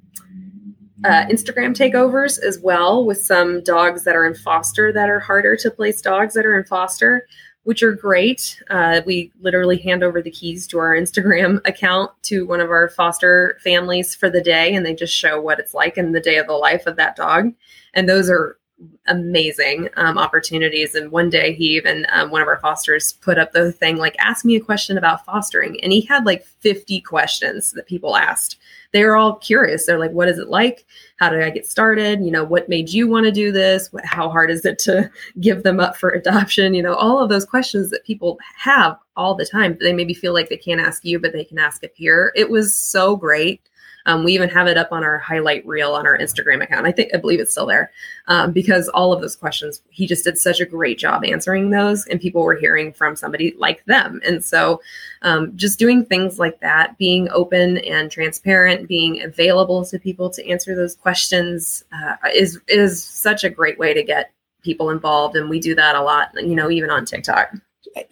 uh, 1.05 1.27
instagram 1.27 1.77
takeovers 1.77 2.43
as 2.43 2.59
well 2.61 3.05
with 3.05 3.23
some 3.23 3.63
dogs 3.63 4.05
that 4.05 4.17
are 4.17 4.27
in 4.27 4.35
foster 4.35 4.91
that 4.93 5.11
are 5.11 5.21
harder 5.21 5.55
to 5.55 5.71
place 5.71 6.01
dogs 6.01 6.33
that 6.35 6.47
are 6.47 6.59
in 6.59 6.65
foster 6.65 7.27
which 7.65 7.83
are 7.83 7.93
great. 7.93 8.63
Uh, 8.71 9.01
we 9.05 9.33
literally 9.41 9.79
hand 9.79 10.03
over 10.03 10.23
the 10.23 10.31
keys 10.31 10.67
to 10.69 10.79
our 10.79 10.95
Instagram 10.95 11.61
account 11.67 12.11
to 12.23 12.47
one 12.47 12.61
of 12.61 12.71
our 12.71 12.89
foster 12.89 13.59
families 13.63 14.15
for 14.15 14.31
the 14.31 14.43
day, 14.43 14.75
and 14.75 14.87
they 14.87 14.95
just 14.95 15.15
show 15.15 15.41
what 15.41 15.59
it's 15.59 15.75
like 15.75 15.99
in 15.99 16.13
the 16.13 16.21
day 16.21 16.37
of 16.37 16.47
the 16.47 16.53
life 16.53 16.87
of 16.87 16.97
that 16.97 17.17
dog. 17.17 17.53
And 17.95 18.09
those 18.09 18.31
are 18.31 18.59
amazing 19.07 19.89
um, 19.97 20.19
opportunities. 20.19 20.95
And 20.95 21.11
one 21.11 21.31
day, 21.31 21.55
he 21.55 21.77
even, 21.77 22.07
um, 22.11 22.31
one 22.31 22.43
of 22.43 22.49
our 22.49 22.59
fosters, 22.59 23.13
put 23.15 23.39
up 23.39 23.53
the 23.53 23.73
thing 23.73 23.97
like, 23.97 24.17
ask 24.19 24.45
me 24.45 24.57
a 24.57 24.61
question 24.61 24.99
about 24.99 25.25
fostering. 25.25 25.79
And 25.83 25.93
he 25.93 26.03
had 26.03 26.27
like 26.27 26.45
50 26.45 27.01
questions 27.03 27.73
that 27.73 27.87
people 27.87 28.17
asked 28.17 28.59
they 28.95 29.03
were 29.03 29.17
all 29.17 29.35
curious. 29.35 29.85
They're 29.85 29.99
like, 29.99 30.13
what 30.13 30.29
is 30.29 30.39
it 30.39 30.49
like? 30.49 30.87
How 31.17 31.29
did 31.29 31.43
I 31.43 31.51
get 31.51 31.67
started? 31.67 32.25
You 32.25 32.31
know, 32.31 32.45
what 32.45 32.69
made 32.69 32.89
you 32.91 33.09
want 33.09 33.27
to 33.27 33.33
do 33.33 33.51
this? 33.51 33.91
How 34.05 34.31
hard 34.31 34.53
is 34.53 34.65
it 34.65 34.79
to 34.81 35.11
give 35.41 35.65
them 35.65 35.81
up 35.81 35.97
for 35.97 36.11
adoption? 36.11 36.75
You 36.75 36.83
know, 36.83 36.95
all 36.95 37.21
of 37.21 37.29
those 37.29 37.45
questions 37.45 37.91
that 37.91 38.05
people 38.05 38.39
have 38.57 38.97
all 39.17 39.35
the 39.35 39.45
time. 39.45 39.77
They 39.81 39.93
maybe 39.93 40.15
feel 40.15 40.33
like 40.33 40.49
they 40.49 40.57
can't 40.57 40.81
ask 40.81 41.05
you, 41.05 41.19
but 41.19 41.33
they 41.33 41.45
can 41.45 41.59
ask 41.59 41.83
a 41.83 41.89
peer. 41.89 42.33
It 42.37 42.51
was 42.51 42.73
so 42.73 43.17
great. 43.17 43.69
Um, 44.07 44.25
we 44.25 44.33
even 44.35 44.49
have 44.51 44.67
it 44.67 44.77
up 44.77 44.93
on 44.93 45.03
our 45.03 45.19
highlight 45.19 45.67
reel 45.67 45.95
on 45.95 46.07
our 46.07 46.19
Instagram 46.19 46.63
account. 46.63 46.87
I 46.87 46.93
think 46.93 47.15
I 47.15 47.19
believe 47.19 47.41
it's 47.41 47.51
still 47.51 47.67
there 47.67 47.91
um, 48.27 48.53
because 48.53 48.89
all 48.91 49.13
of 49.13 49.21
those 49.21 49.37
questions 49.37 49.83
he 49.91 50.07
just 50.07 50.25
did 50.25 50.39
such 50.39 50.61
a 50.61 50.67
great 50.67 50.99
job 50.99 51.25
answering 51.25 51.71
those, 51.71 52.07
and 52.07 52.21
people 52.21 52.43
were 52.43 52.55
hearing 52.55 52.93
from 52.93 53.17
somebody 53.17 53.55
like 53.59 53.85
them. 53.87 54.21
And 54.27 54.45
so, 54.45 54.81
um, 55.23 55.57
just 55.57 55.79
doing 55.79 56.05
things 56.05 56.39
like 56.39 56.61
that, 56.61 56.97
being 56.99 57.29
open 57.31 57.79
and 57.79 58.11
transparent, 58.11 58.89
being 58.89 59.23
available 59.23 59.85
to 59.87 59.99
people 59.99 60.31
to 60.31 60.49
answer 60.49 60.75
those 60.75 60.95
questions 60.95 61.85
uh, 61.93 62.17
is 62.35 62.61
is 62.69 63.03
such 63.03 63.45
a 63.45 63.51
great 63.51 63.79
way 63.79 63.95
to 63.95 64.03
get 64.03 64.33
people 64.63 64.91
involved, 64.91 65.37
and 65.37 65.51
we 65.51 65.61
do 65.61 65.75
that 65.75 65.97
a 65.97 66.03
lot. 66.03 66.31
You 66.35 66.55
know, 66.55 66.71
even 66.71 66.91
on 66.91 67.05
TikTok. 67.05 67.53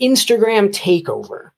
Instagram 0.00 0.68
takeover 0.68 1.51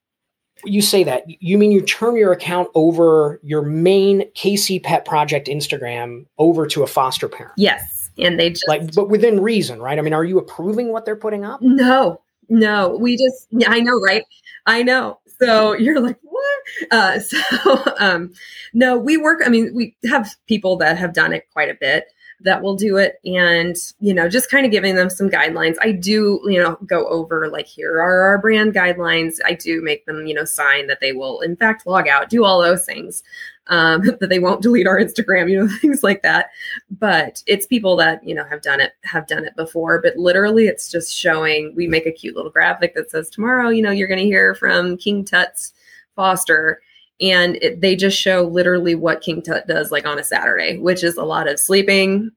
you 0.64 0.82
say 0.82 1.04
that 1.04 1.24
you 1.26 1.58
mean 1.58 1.72
you 1.72 1.80
turn 1.80 2.16
your 2.16 2.32
account 2.32 2.68
over 2.74 3.40
your 3.42 3.62
main 3.62 4.22
KC 4.32 4.82
Pet 4.82 5.04
Project 5.04 5.48
Instagram 5.48 6.26
over 6.38 6.66
to 6.66 6.82
a 6.82 6.86
foster 6.86 7.28
parent? 7.28 7.54
Yes, 7.56 8.10
and 8.18 8.38
they 8.38 8.50
just 8.50 8.68
like, 8.68 8.94
but 8.94 9.08
within 9.08 9.40
reason, 9.40 9.80
right? 9.80 9.98
I 9.98 10.02
mean, 10.02 10.12
are 10.12 10.24
you 10.24 10.38
approving 10.38 10.92
what 10.92 11.04
they're 11.04 11.16
putting 11.16 11.44
up? 11.44 11.60
No, 11.62 12.20
no. 12.48 12.96
We 13.00 13.16
just, 13.16 13.48
I 13.66 13.80
know, 13.80 14.00
right? 14.00 14.24
I 14.66 14.82
know. 14.82 15.20
So 15.38 15.72
you're 15.74 16.00
like, 16.00 16.18
what? 16.22 16.62
Uh, 16.90 17.18
so, 17.20 17.84
um, 17.98 18.32
no, 18.72 18.96
we 18.96 19.16
work. 19.16 19.42
I 19.44 19.48
mean, 19.48 19.74
we 19.74 19.96
have 20.08 20.34
people 20.46 20.76
that 20.78 20.96
have 20.98 21.12
done 21.12 21.32
it 21.32 21.48
quite 21.52 21.70
a 21.70 21.76
bit 21.80 22.06
that 22.44 22.62
will 22.62 22.76
do 22.76 22.98
it 22.98 23.18
and 23.24 23.76
you 24.00 24.12
know 24.12 24.28
just 24.28 24.50
kind 24.50 24.66
of 24.66 24.72
giving 24.72 24.94
them 24.94 25.10
some 25.10 25.30
guidelines. 25.30 25.76
I 25.80 25.92
do 25.92 26.40
you 26.44 26.62
know 26.62 26.78
go 26.86 27.08
over 27.08 27.48
like 27.48 27.66
here 27.66 27.94
are 27.94 28.22
our 28.22 28.38
brand 28.38 28.74
guidelines. 28.74 29.38
I 29.44 29.54
do 29.54 29.82
make 29.82 30.06
them 30.06 30.26
you 30.26 30.34
know 30.34 30.44
sign 30.44 30.86
that 30.86 31.00
they 31.00 31.12
will 31.12 31.40
in 31.40 31.56
fact 31.56 31.86
log 31.86 32.06
out 32.06 32.28
do 32.28 32.44
all 32.44 32.62
those 32.62 32.84
things 32.84 33.22
um, 33.68 34.02
that 34.20 34.28
they 34.28 34.38
won't 34.38 34.62
delete 34.62 34.86
our 34.86 35.00
instagram 35.00 35.50
you 35.50 35.58
know 35.58 35.68
things 35.80 36.02
like 36.02 36.22
that. 36.22 36.50
But 36.90 37.42
it's 37.46 37.66
people 37.66 37.96
that 37.96 38.22
you 38.22 38.34
know 38.34 38.44
have 38.44 38.62
done 38.62 38.80
it 38.80 38.92
have 39.04 39.26
done 39.26 39.44
it 39.44 39.56
before 39.56 40.00
but 40.02 40.16
literally 40.16 40.66
it's 40.66 40.90
just 40.90 41.14
showing 41.14 41.74
we 41.74 41.88
make 41.88 42.06
a 42.06 42.12
cute 42.12 42.36
little 42.36 42.50
graphic 42.50 42.94
that 42.94 43.10
says 43.10 43.30
tomorrow 43.30 43.70
you 43.70 43.82
know 43.82 43.90
you're 43.90 44.08
going 44.08 44.20
to 44.20 44.24
hear 44.24 44.54
from 44.54 44.98
king 44.98 45.24
tut's 45.24 45.72
foster 46.14 46.80
and 47.20 47.56
it, 47.56 47.80
they 47.80 47.96
just 47.96 48.18
show 48.18 48.42
literally 48.42 48.94
what 48.94 49.20
King 49.20 49.42
Tut 49.42 49.66
does 49.66 49.90
like 49.90 50.06
on 50.06 50.18
a 50.18 50.24
Saturday, 50.24 50.78
which 50.78 51.04
is 51.04 51.16
a 51.16 51.24
lot 51.24 51.48
of 51.48 51.60
sleeping, 51.60 52.30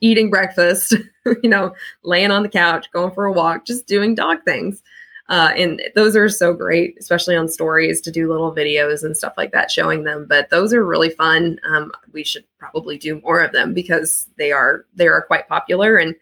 eating 0.00 0.30
breakfast, 0.30 0.94
you 1.42 1.48
know, 1.48 1.74
laying 2.02 2.30
on 2.30 2.42
the 2.42 2.48
couch, 2.48 2.90
going 2.92 3.14
for 3.14 3.24
a 3.24 3.32
walk, 3.32 3.66
just 3.66 3.86
doing 3.86 4.14
dog 4.14 4.38
things. 4.44 4.82
Uh, 5.28 5.52
and 5.56 5.82
those 5.94 6.16
are 6.16 6.28
so 6.28 6.54
great, 6.54 6.96
especially 6.98 7.36
on 7.36 7.48
stories 7.48 8.00
to 8.00 8.10
do 8.10 8.30
little 8.30 8.54
videos 8.54 9.04
and 9.04 9.14
stuff 9.14 9.34
like 9.36 9.52
that, 9.52 9.70
showing 9.70 10.04
them. 10.04 10.24
But 10.26 10.48
those 10.48 10.72
are 10.72 10.84
really 10.84 11.10
fun. 11.10 11.58
Um, 11.68 11.92
we 12.12 12.24
should 12.24 12.44
probably 12.58 12.96
do 12.96 13.20
more 13.20 13.40
of 13.40 13.52
them 13.52 13.74
because 13.74 14.26
they 14.38 14.52
are 14.52 14.86
they 14.94 15.06
are 15.06 15.20
quite 15.20 15.46
popular. 15.46 15.98
And 15.98 16.14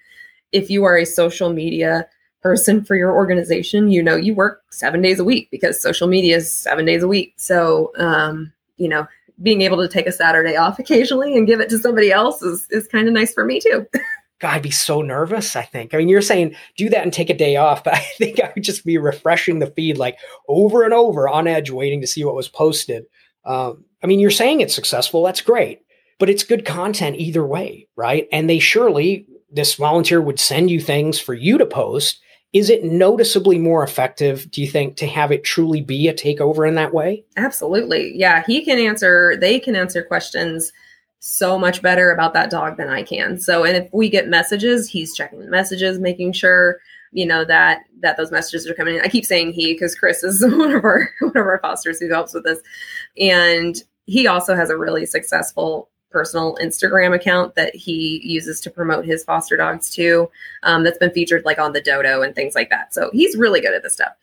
if 0.51 0.71
you 0.71 0.85
are 0.85 0.99
a 0.99 1.07
social 1.07 1.53
media 1.53 2.09
person 2.47 2.85
for 2.85 2.95
your 2.95 3.13
organization, 3.13 3.91
you 3.91 4.01
know, 4.01 4.15
you 4.15 4.33
work 4.33 4.63
seven 4.71 5.03
days 5.03 5.19
a 5.19 5.25
week 5.25 5.49
because 5.51 5.81
social 5.81 6.07
media 6.07 6.37
is 6.37 6.49
seven 6.49 6.85
days 6.85 7.03
a 7.03 7.09
week. 7.09 7.35
So, 7.37 7.91
um, 7.99 8.53
you 8.77 8.89
know, 8.89 9.09
being 9.43 9.63
able 9.63 9.79
to 9.79 9.89
take 9.89 10.07
a 10.07 10.13
Saturday 10.13 10.55
off 10.55 10.79
occasionally 10.85 11.37
and 11.37 11.45
give 11.45 11.59
it 11.59 11.69
to 11.71 11.79
somebody 11.79 12.13
else 12.13 12.43
is, 12.43 12.69
is 12.71 12.87
kind 12.87 13.09
of 13.09 13.15
nice 13.15 13.35
for 13.35 13.45
me 13.45 13.59
too. 13.59 13.85
God, 14.39 14.55
I'd 14.55 14.63
be 14.63 14.71
so 14.71 15.03
nervous. 15.03 15.57
I 15.57 15.63
think. 15.63 15.93
I 15.93 15.99
mean, 15.99 16.09
you're 16.09 16.23
saying 16.23 16.55
do 16.77 16.89
that 16.91 17.03
and 17.03 17.13
take 17.13 17.31
a 17.31 17.37
day 17.37 17.57
off, 17.57 17.83
but 17.85 17.95
I 17.95 18.07
think 18.17 18.41
I 18.41 18.53
would 18.55 18.63
just 18.63 18.85
be 18.85 18.97
refreshing 18.97 19.59
the 19.59 19.67
feed 19.67 19.99
like 19.99 20.17
over 20.47 20.85
and 20.85 20.95
over 20.95 21.29
on 21.29 21.49
edge, 21.49 21.73
waiting 21.73 22.01
to 22.03 22.07
see 22.07 22.25
what 22.25 22.37
was 22.37 22.49
posted. 22.49 23.07
Um, 23.45 23.85
I 24.05 24.07
mean, 24.07 24.21
you're 24.21 24.31
saying 24.31 24.61
it's 24.61 24.75
successful. 24.75 25.25
That's 25.25 25.41
great, 25.41 25.81
but 26.21 26.31
it's 26.31 26.45
good 26.45 26.65
content 26.65 27.17
either 27.17 27.45
way, 27.45 27.89
right? 27.97 28.29
And 28.31 28.49
they 28.49 28.61
surely, 28.61 29.27
this 29.51 29.75
volunteer 29.75 30.21
would 30.21 30.39
send 30.39 30.71
you 30.71 30.81
things 30.81 31.19
for 31.19 31.35
you 31.35 31.59
to 31.59 31.67
post 31.67 32.21
is 32.53 32.71
it 32.71 32.85
noticeably 32.85 33.59
more 33.59 33.83
effective, 33.83 34.51
do 34.51 34.63
you 34.63 34.69
think, 34.69 34.97
to 34.97 35.07
have 35.07 35.31
it 35.31 35.45
truly 35.45 35.83
be 35.83 36.09
a 36.09 36.15
takeover 36.15 36.67
in 36.67 36.75
that 36.77 36.95
way? 36.95 37.25
Absolutely. 37.37 38.13
Yeah. 38.17 38.45
He 38.47 38.65
can 38.65 38.79
answer, 38.79 39.37
they 39.37 39.59
can 39.61 39.77
answer 39.77 40.03
questions 40.03 40.73
so 41.19 41.59
much 41.59 41.83
better 41.83 42.13
about 42.13 42.35
that 42.35 42.51
dog 42.51 42.77
than 42.77 42.89
I 42.89 43.03
can. 43.03 43.39
So, 43.39 43.65
and 43.65 43.77
if 43.77 43.93
we 43.93 44.09
get 44.09 44.29
messages, 44.29 44.89
he's 44.89 45.15
checking 45.15 45.41
the 45.41 45.49
messages, 45.49 45.99
making 45.99 46.33
sure 46.33 46.79
you 47.13 47.25
know 47.25 47.45
that 47.45 47.81
that 48.01 48.17
those 48.17 48.31
messages 48.31 48.69
are 48.69 48.75
coming 48.75 48.97
in. 48.97 49.01
I 49.01 49.09
keep 49.09 49.25
saying 49.25 49.53
he 49.53 49.73
because 49.73 49.95
Chris 49.95 50.23
is 50.23 50.43
one 50.47 50.73
of 50.73 50.85
our 50.85 51.09
one 51.21 51.37
of 51.37 51.47
our 51.47 51.59
fosters 51.61 51.99
who 51.99 52.09
helps 52.09 52.35
with 52.35 52.45
this, 52.45 52.61
and 53.19 53.77
he 54.05 54.27
also 54.27 54.55
has 54.55 54.71
a 54.71 54.77
really 54.77 55.07
successful 55.07 55.89
personal 56.17 56.57
Instagram 56.63 57.15
account 57.15 57.55
that 57.57 57.77
he 57.77 58.23
uses 58.25 58.59
to 58.59 58.71
promote 58.71 59.05
his 59.05 59.23
foster 59.23 59.55
dogs 59.55 59.91
too. 59.91 60.31
Um, 60.63 60.83
that's 60.83 60.97
been 60.97 61.11
featured 61.11 61.45
like 61.45 61.59
on 61.59 61.75
the 61.75 61.81
Dodo 61.83 62.23
and 62.23 62.35
things 62.35 62.55
like 62.55 62.71
that. 62.71 62.95
So 62.95 63.11
he's 63.13 63.37
really 63.37 63.61
good 63.61 63.75
at 63.75 63.83
this 63.83 63.93
stuff. 63.93 64.15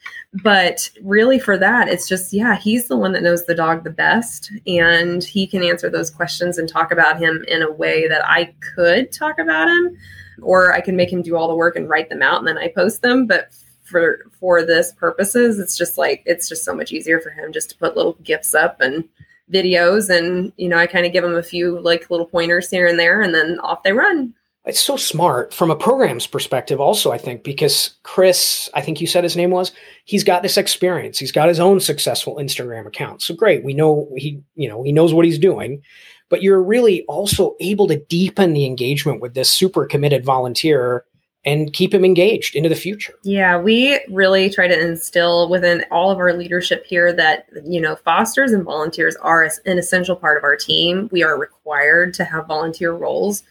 But 0.42 0.90
really, 1.04 1.38
for 1.38 1.56
that, 1.60 1.88
it's 1.88 2.08
just 2.08 2.34
yeah, 2.34 2.58
he's 2.58 2.88
the 2.88 2.98
one 2.98 3.12
that 3.12 3.22
knows 3.22 3.46
the 3.46 3.54
dog 3.54 3.84
the 3.84 3.92
best, 3.92 4.52
and 4.66 5.24
he 5.24 5.46
can 5.46 5.62
answer 5.62 5.88
those 5.88 6.10
questions 6.10 6.58
and 6.58 6.68
talk 6.68 6.92
about 6.92 7.20
him 7.20 7.46
in 7.48 7.62
a 7.62 7.72
way 7.72 8.08
that 8.08 8.28
I 8.28 8.56
could 8.74 9.12
talk 9.12 9.38
about 9.38 9.68
him, 9.68 9.96
or 10.42 10.74
I 10.74 10.82
can 10.82 10.96
make 10.96 11.14
him 11.14 11.22
do 11.22 11.36
all 11.36 11.48
the 11.48 11.56
work 11.56 11.76
and 11.76 11.88
write 11.88 12.10
them 12.10 12.24
out, 12.24 12.40
and 12.40 12.48
then 12.48 12.58
I 12.58 12.70
post 12.70 13.04
them. 13.04 13.28
But 13.28 13.54
for 13.84 14.32
for 14.40 14.66
this 14.66 14.94
purposes, 14.94 15.60
it's 15.60 15.78
just 15.78 16.00
like 16.00 16.24
it's 16.26 16.50
just 16.50 16.66
so 16.66 16.74
much 16.74 16.92
easier 16.92 17.20
for 17.20 17.30
him 17.30 17.54
just 17.54 17.70
to 17.70 17.78
put 17.78 17.96
little 17.96 18.14
gifts 18.24 18.56
up 18.56 18.82
and 18.82 19.08
videos 19.52 20.10
and 20.10 20.54
you 20.58 20.70
know 20.70 20.78
i 20.78 20.88
kind 20.88 21.06
of 21.06 21.12
give 21.12 21.24
them 21.24 21.36
a 21.36 21.44
few 21.44 21.80
like 21.82 22.10
little 22.10 22.26
pointers 22.26 22.70
here 22.70 22.88
and 22.88 23.00
there 23.00 23.22
and 23.22 23.34
then 23.34 23.60
off 23.60 23.84
they 23.84 23.94
run. 23.94 24.34
It's 24.66 24.80
so 24.80 24.96
smart 24.96 25.54
from 25.54 25.72
a 25.72 25.76
program's 25.76 26.26
perspective 26.26 26.80
also 26.80 27.12
i 27.12 27.18
think 27.18 27.44
because 27.44 27.96
chris 28.04 28.70
i 28.74 28.82
think 28.82 29.02
you 29.02 29.08
said 29.08 29.24
his 29.24 29.36
name 29.36 29.52
was 29.52 29.74
he's 30.06 30.24
got 30.24 30.44
this 30.44 30.58
experience. 30.58 31.20
He's 31.20 31.32
got 31.32 31.50
his 31.50 31.60
own 31.60 31.80
successful 31.80 32.38
instagram 32.38 32.88
account. 32.88 33.22
So 33.22 33.36
great 33.36 33.64
we 33.64 33.74
know 33.74 34.10
he 34.16 34.42
you 34.56 34.70
know 34.70 34.82
he 34.84 34.92
knows 34.92 35.14
what 35.14 35.26
he's 35.26 35.40
doing. 35.40 35.82
But 36.30 36.42
you're 36.42 36.64
really 36.64 37.04
also 37.04 37.56
able 37.60 37.88
to 37.90 38.00
deepen 38.06 38.54
the 38.54 38.66
engagement 38.66 39.22
with 39.22 39.36
this 39.36 39.52
super 39.52 39.86
committed 39.86 40.26
volunteer 40.26 41.06
and 41.46 41.74
keep 41.74 41.92
them 41.92 42.06
engaged 42.06 42.56
into 42.56 42.70
the 42.70 42.76
future. 42.76 43.14
Yeah, 43.24 43.60
we 43.60 44.00
really 44.10 44.50
try 44.50 44.68
to 44.68 44.80
instill 44.80 45.50
within 45.50 45.84
all 45.92 46.10
of 46.10 46.18
our 46.18 46.34
leadership 46.34 46.86
here 46.86 47.12
that 47.14 47.48
you 47.66 47.82
know 47.82 47.96
fosters 47.96 48.52
and 48.52 48.64
volunteers 48.64 49.16
are 49.18 49.50
an 49.66 49.78
essential 49.78 50.16
part 50.16 50.38
of 50.38 50.44
our 50.44 50.56
team. 50.56 51.10
We 51.12 51.24
are 51.24 51.38
required 51.38 52.14
to 52.16 52.24
have 52.24 52.48
volunteer 52.48 52.94
roles 52.94 53.44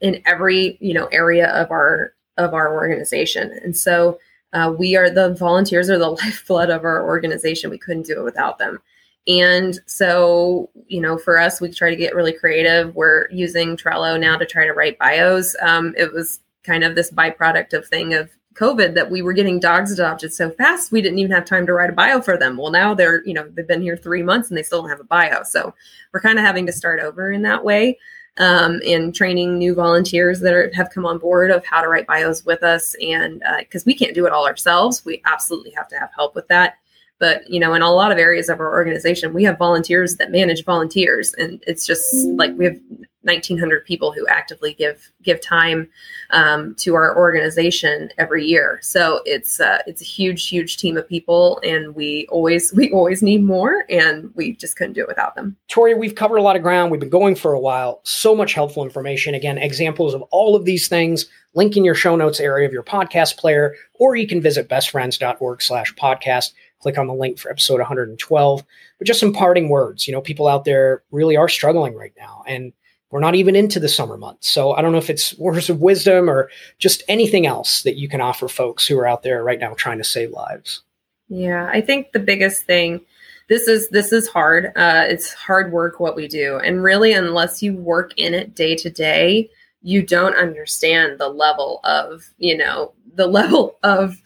in 0.00 0.22
every 0.24 0.78
you 0.80 0.94
know 0.94 1.06
area 1.06 1.48
of 1.50 1.70
our 1.70 2.14
of 2.38 2.54
our 2.54 2.72
organization, 2.74 3.50
and 3.62 3.76
so 3.76 4.18
uh, 4.52 4.74
we 4.76 4.96
are 4.96 5.10
the 5.10 5.34
volunteers 5.34 5.90
are 5.90 5.98
the 5.98 6.10
lifeblood 6.22 6.70
of 6.70 6.84
our 6.84 7.06
organization. 7.06 7.70
We 7.70 7.78
couldn't 7.78 8.06
do 8.06 8.18
it 8.18 8.24
without 8.24 8.58
them. 8.58 8.80
And 9.28 9.80
so, 9.86 10.70
you 10.86 11.00
know, 11.00 11.18
for 11.18 11.36
us, 11.36 11.60
we 11.60 11.68
try 11.68 11.90
to 11.90 11.96
get 11.96 12.14
really 12.14 12.32
creative. 12.32 12.94
We're 12.94 13.28
using 13.32 13.76
Trello 13.76 14.20
now 14.20 14.36
to 14.36 14.46
try 14.46 14.66
to 14.66 14.72
write 14.72 15.00
bios. 15.00 15.56
Um, 15.60 15.94
it 15.98 16.12
was 16.12 16.38
kind 16.66 16.84
of 16.84 16.94
this 16.94 17.10
byproduct 17.10 17.72
of 17.72 17.86
thing 17.86 18.14
of 18.14 18.30
COVID 18.54 18.94
that 18.94 19.10
we 19.10 19.22
were 19.22 19.34
getting 19.34 19.60
dogs 19.60 19.92
adopted 19.92 20.32
so 20.32 20.50
fast 20.50 20.90
we 20.90 21.02
didn't 21.02 21.18
even 21.18 21.32
have 21.32 21.44
time 21.44 21.66
to 21.66 21.74
write 21.74 21.90
a 21.90 21.92
bio 21.92 22.20
for 22.20 22.36
them. 22.36 22.56
Well, 22.56 22.72
now 22.72 22.94
they're, 22.94 23.24
you 23.26 23.34
know, 23.34 23.48
they've 23.54 23.68
been 23.68 23.82
here 23.82 23.96
three 23.96 24.22
months 24.22 24.48
and 24.48 24.56
they 24.56 24.62
still 24.62 24.80
don't 24.80 24.90
have 24.90 25.00
a 25.00 25.04
bio. 25.04 25.42
So 25.42 25.74
we're 26.12 26.20
kind 26.20 26.38
of 26.38 26.44
having 26.44 26.66
to 26.66 26.72
start 26.72 27.00
over 27.00 27.30
in 27.30 27.42
that 27.42 27.64
way. 27.64 27.98
Um, 28.38 28.82
and 28.86 29.14
training 29.14 29.56
new 29.56 29.74
volunteers 29.74 30.40
that 30.40 30.52
are, 30.52 30.70
have 30.74 30.90
come 30.90 31.06
on 31.06 31.16
board 31.16 31.50
of 31.50 31.64
how 31.64 31.80
to 31.80 31.88
write 31.88 32.06
bios 32.06 32.44
with 32.44 32.62
us. 32.62 32.94
And 33.00 33.42
because 33.60 33.82
uh, 33.82 33.86
we 33.86 33.94
can't 33.94 34.14
do 34.14 34.26
it 34.26 34.32
all 34.32 34.46
ourselves, 34.46 35.02
we 35.06 35.22
absolutely 35.24 35.70
have 35.70 35.88
to 35.88 35.98
have 35.98 36.10
help 36.14 36.34
with 36.34 36.46
that. 36.48 36.74
But 37.18 37.48
you 37.48 37.58
know, 37.58 37.72
in 37.72 37.80
a 37.80 37.90
lot 37.90 38.12
of 38.12 38.18
areas 38.18 38.50
of 38.50 38.60
our 38.60 38.74
organization, 38.74 39.32
we 39.32 39.44
have 39.44 39.56
volunteers 39.56 40.16
that 40.16 40.30
manage 40.30 40.64
volunteers, 40.64 41.32
and 41.34 41.64
it's 41.66 41.86
just 41.86 42.12
like 42.26 42.52
we 42.58 42.66
have 42.66 42.78
1,900 43.26 43.84
people 43.84 44.12
who 44.12 44.26
actively 44.28 44.72
give 44.72 45.10
give 45.22 45.40
time 45.40 45.88
um, 46.30 46.74
to 46.76 46.94
our 46.94 47.16
organization 47.16 48.10
every 48.18 48.46
year. 48.46 48.78
So 48.82 49.20
it's 49.24 49.60
uh, 49.60 49.78
it's 49.86 50.00
a 50.00 50.04
huge, 50.04 50.48
huge 50.48 50.76
team 50.76 50.96
of 50.96 51.08
people, 51.08 51.60
and 51.64 51.94
we 51.94 52.26
always 52.30 52.72
we 52.72 52.90
always 52.92 53.22
need 53.22 53.42
more, 53.42 53.84
and 53.90 54.30
we 54.34 54.52
just 54.52 54.76
couldn't 54.76 54.92
do 54.92 55.02
it 55.02 55.08
without 55.08 55.34
them. 55.34 55.56
Tori, 55.68 55.94
we've 55.94 56.14
covered 56.14 56.36
a 56.36 56.42
lot 56.42 56.56
of 56.56 56.62
ground. 56.62 56.90
We've 56.90 57.00
been 57.00 57.10
going 57.10 57.34
for 57.34 57.52
a 57.52 57.60
while. 57.60 58.00
So 58.04 58.34
much 58.34 58.54
helpful 58.54 58.84
information. 58.84 59.34
Again, 59.34 59.58
examples 59.58 60.14
of 60.14 60.22
all 60.30 60.54
of 60.54 60.64
these 60.64 60.88
things. 60.88 61.26
Link 61.54 61.76
in 61.76 61.84
your 61.84 61.94
show 61.94 62.16
notes 62.16 62.38
area 62.38 62.66
of 62.66 62.72
your 62.72 62.82
podcast 62.82 63.38
player, 63.38 63.74
or 63.94 64.14
you 64.14 64.28
can 64.28 64.40
visit 64.40 64.68
bestfriends.org/podcast. 64.68 66.52
Click 66.80 66.98
on 66.98 67.06
the 67.06 67.14
link 67.14 67.38
for 67.38 67.50
episode 67.50 67.78
112. 67.78 68.62
But 68.98 69.06
just 69.06 69.20
some 69.20 69.32
parting 69.32 69.68
words. 69.68 70.06
You 70.06 70.12
know, 70.12 70.20
people 70.20 70.46
out 70.46 70.64
there 70.64 71.02
really 71.10 71.36
are 71.36 71.48
struggling 71.48 71.94
right 71.94 72.12
now, 72.16 72.44
and 72.46 72.72
we're 73.10 73.20
not 73.20 73.34
even 73.34 73.56
into 73.56 73.78
the 73.78 73.88
summer 73.88 74.16
months. 74.16 74.48
So 74.50 74.72
I 74.72 74.82
don't 74.82 74.92
know 74.92 74.98
if 74.98 75.10
it's 75.10 75.34
words 75.38 75.70
of 75.70 75.80
wisdom 75.80 76.28
or 76.28 76.50
just 76.78 77.02
anything 77.08 77.46
else 77.46 77.82
that 77.82 77.96
you 77.96 78.08
can 78.08 78.20
offer 78.20 78.48
folks 78.48 78.86
who 78.86 78.98
are 78.98 79.06
out 79.06 79.22
there 79.22 79.42
right 79.42 79.60
now 79.60 79.74
trying 79.74 79.98
to 79.98 80.04
save 80.04 80.30
lives. 80.30 80.82
Yeah, 81.28 81.68
I 81.72 81.80
think 81.80 82.12
the 82.12 82.20
biggest 82.20 82.64
thing 82.64 83.00
this 83.48 83.68
is 83.68 83.88
this 83.90 84.12
is 84.12 84.28
hard. 84.28 84.66
Uh, 84.76 85.04
it's 85.08 85.32
hard 85.32 85.72
work 85.72 86.00
what 86.00 86.16
we 86.16 86.26
do, 86.26 86.58
and 86.58 86.82
really, 86.82 87.12
unless 87.12 87.62
you 87.62 87.74
work 87.74 88.12
in 88.16 88.34
it 88.34 88.54
day 88.54 88.74
to 88.76 88.90
day, 88.90 89.48
you 89.82 90.02
don't 90.02 90.34
understand 90.36 91.18
the 91.18 91.28
level 91.28 91.80
of 91.84 92.24
you 92.38 92.56
know 92.56 92.92
the 93.14 93.26
level 93.28 93.78
of 93.82 94.20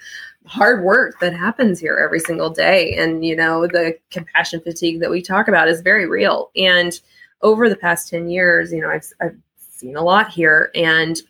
hard 0.47 0.83
work 0.83 1.21
that 1.21 1.35
happens 1.35 1.79
here 1.79 2.01
every 2.03 2.21
single 2.21 2.51
day, 2.51 2.95
and 2.97 3.25
you 3.25 3.37
know 3.37 3.67
the 3.67 3.99
compassion 4.11 4.61
fatigue 4.61 5.01
that 5.01 5.11
we 5.11 5.21
talk 5.21 5.49
about 5.49 5.69
is 5.69 5.83
very 5.83 6.09
real 6.09 6.51
and 6.57 7.01
over 7.43 7.69
the 7.69 7.77
past 7.77 8.09
10 8.09 8.29
years, 8.29 8.73
you 8.73 8.81
know, 8.81 8.91
I've, 8.91 9.07
I've 9.21 9.37
seen 9.57 9.97
a 9.97 10.03
lot 10.03 10.31
here 10.31 10.71
and 10.75 11.21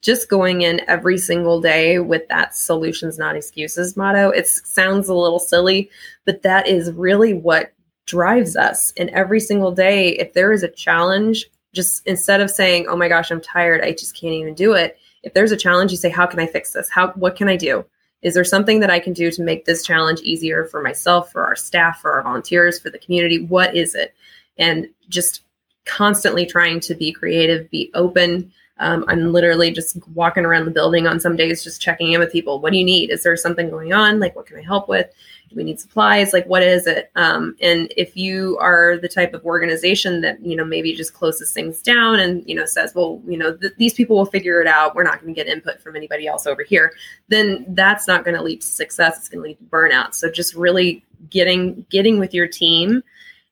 just 0.00 0.28
going 0.28 0.62
in 0.62 0.80
every 0.88 1.16
single 1.16 1.60
day 1.60 2.00
with 2.00 2.26
that 2.28 2.56
solutions, 2.56 3.18
not 3.18 3.36
excuses 3.36 3.96
motto. 3.96 4.30
It 4.30 4.48
sounds 4.48 5.08
a 5.08 5.14
little 5.14 5.38
silly, 5.38 5.88
but 6.24 6.42
that 6.42 6.66
is 6.66 6.90
really 6.92 7.32
what 7.32 7.72
drives 8.06 8.56
us. 8.56 8.92
And 8.96 9.10
every 9.10 9.38
single 9.38 9.70
day, 9.70 10.10
if 10.10 10.32
there 10.32 10.52
is 10.52 10.64
a 10.64 10.68
challenge, 10.68 11.46
just 11.72 12.04
instead 12.06 12.40
of 12.40 12.50
saying, 12.50 12.86
oh 12.88 12.96
my 12.96 13.08
gosh, 13.08 13.30
I'm 13.30 13.40
tired, 13.40 13.82
I 13.82 13.92
just 13.92 14.18
can't 14.18 14.34
even 14.34 14.54
do 14.54 14.72
it. 14.72 14.98
If 15.22 15.34
there's 15.34 15.52
a 15.52 15.56
challenge, 15.56 15.92
you 15.92 15.96
say, 15.96 16.10
how 16.10 16.26
can 16.26 16.40
I 16.40 16.46
fix 16.46 16.72
this? 16.72 16.90
How, 16.90 17.12
what 17.12 17.36
can 17.36 17.48
I 17.48 17.56
do? 17.56 17.84
Is 18.22 18.34
there 18.34 18.44
something 18.44 18.80
that 18.80 18.90
I 18.90 18.98
can 18.98 19.12
do 19.12 19.30
to 19.30 19.42
make 19.42 19.64
this 19.64 19.84
challenge 19.84 20.20
easier 20.20 20.64
for 20.64 20.82
myself, 20.82 21.30
for 21.30 21.44
our 21.44 21.56
staff, 21.56 22.00
for 22.00 22.12
our 22.12 22.22
volunteers, 22.22 22.78
for 22.78 22.90
the 22.90 22.98
community? 22.98 23.44
What 23.44 23.76
is 23.76 23.94
it? 23.94 24.14
And 24.58 24.88
just 25.08 25.42
constantly 25.84 26.46
trying 26.46 26.80
to 26.80 26.94
be 26.94 27.12
creative, 27.12 27.70
be 27.70 27.90
open. 27.94 28.52
Um, 28.78 29.04
I'm 29.06 29.32
literally 29.32 29.70
just 29.70 29.96
walking 30.08 30.44
around 30.44 30.64
the 30.64 30.70
building 30.70 31.06
on 31.06 31.20
some 31.20 31.36
days, 31.36 31.62
just 31.62 31.80
checking 31.80 32.12
in 32.12 32.20
with 32.20 32.32
people. 32.32 32.60
What 32.60 32.72
do 32.72 32.78
you 32.78 32.84
need? 32.84 33.10
Is 33.10 33.22
there 33.22 33.36
something 33.36 33.70
going 33.70 33.92
on? 33.92 34.18
Like, 34.18 34.34
what 34.34 34.46
can 34.46 34.58
I 34.58 34.62
help 34.62 34.88
with? 34.88 35.08
Do 35.50 35.56
we 35.56 35.64
need 35.64 35.78
supplies? 35.78 36.32
Like, 36.32 36.46
what 36.46 36.62
is 36.62 36.86
it? 36.86 37.10
Um, 37.14 37.54
and 37.60 37.92
if 37.96 38.16
you 38.16 38.58
are 38.58 38.96
the 38.96 39.08
type 39.08 39.34
of 39.34 39.44
organization 39.44 40.22
that, 40.22 40.44
you 40.44 40.56
know, 40.56 40.64
maybe 40.64 40.94
just 40.94 41.12
closes 41.12 41.52
things 41.52 41.82
down 41.82 42.18
and, 42.18 42.42
you 42.48 42.54
know, 42.54 42.64
says, 42.64 42.94
well, 42.94 43.20
you 43.26 43.36
know, 43.36 43.54
th- 43.56 43.74
these 43.76 43.94
people 43.94 44.16
will 44.16 44.26
figure 44.26 44.60
it 44.60 44.66
out. 44.66 44.94
We're 44.96 45.04
not 45.04 45.20
going 45.20 45.32
to 45.32 45.38
get 45.38 45.52
input 45.52 45.80
from 45.80 45.94
anybody 45.94 46.26
else 46.26 46.46
over 46.46 46.62
here, 46.62 46.92
then 47.28 47.66
that's 47.68 48.08
not 48.08 48.24
going 48.24 48.36
to 48.36 48.42
lead 48.42 48.62
to 48.62 48.66
success. 48.66 49.18
It's 49.18 49.28
going 49.28 49.42
to 49.42 49.48
lead 49.48 49.58
to 49.58 49.64
burnout. 49.64 50.14
So 50.14 50.30
just 50.30 50.54
really 50.54 51.04
getting, 51.28 51.84
getting 51.90 52.18
with 52.18 52.32
your 52.32 52.48
team 52.48 53.04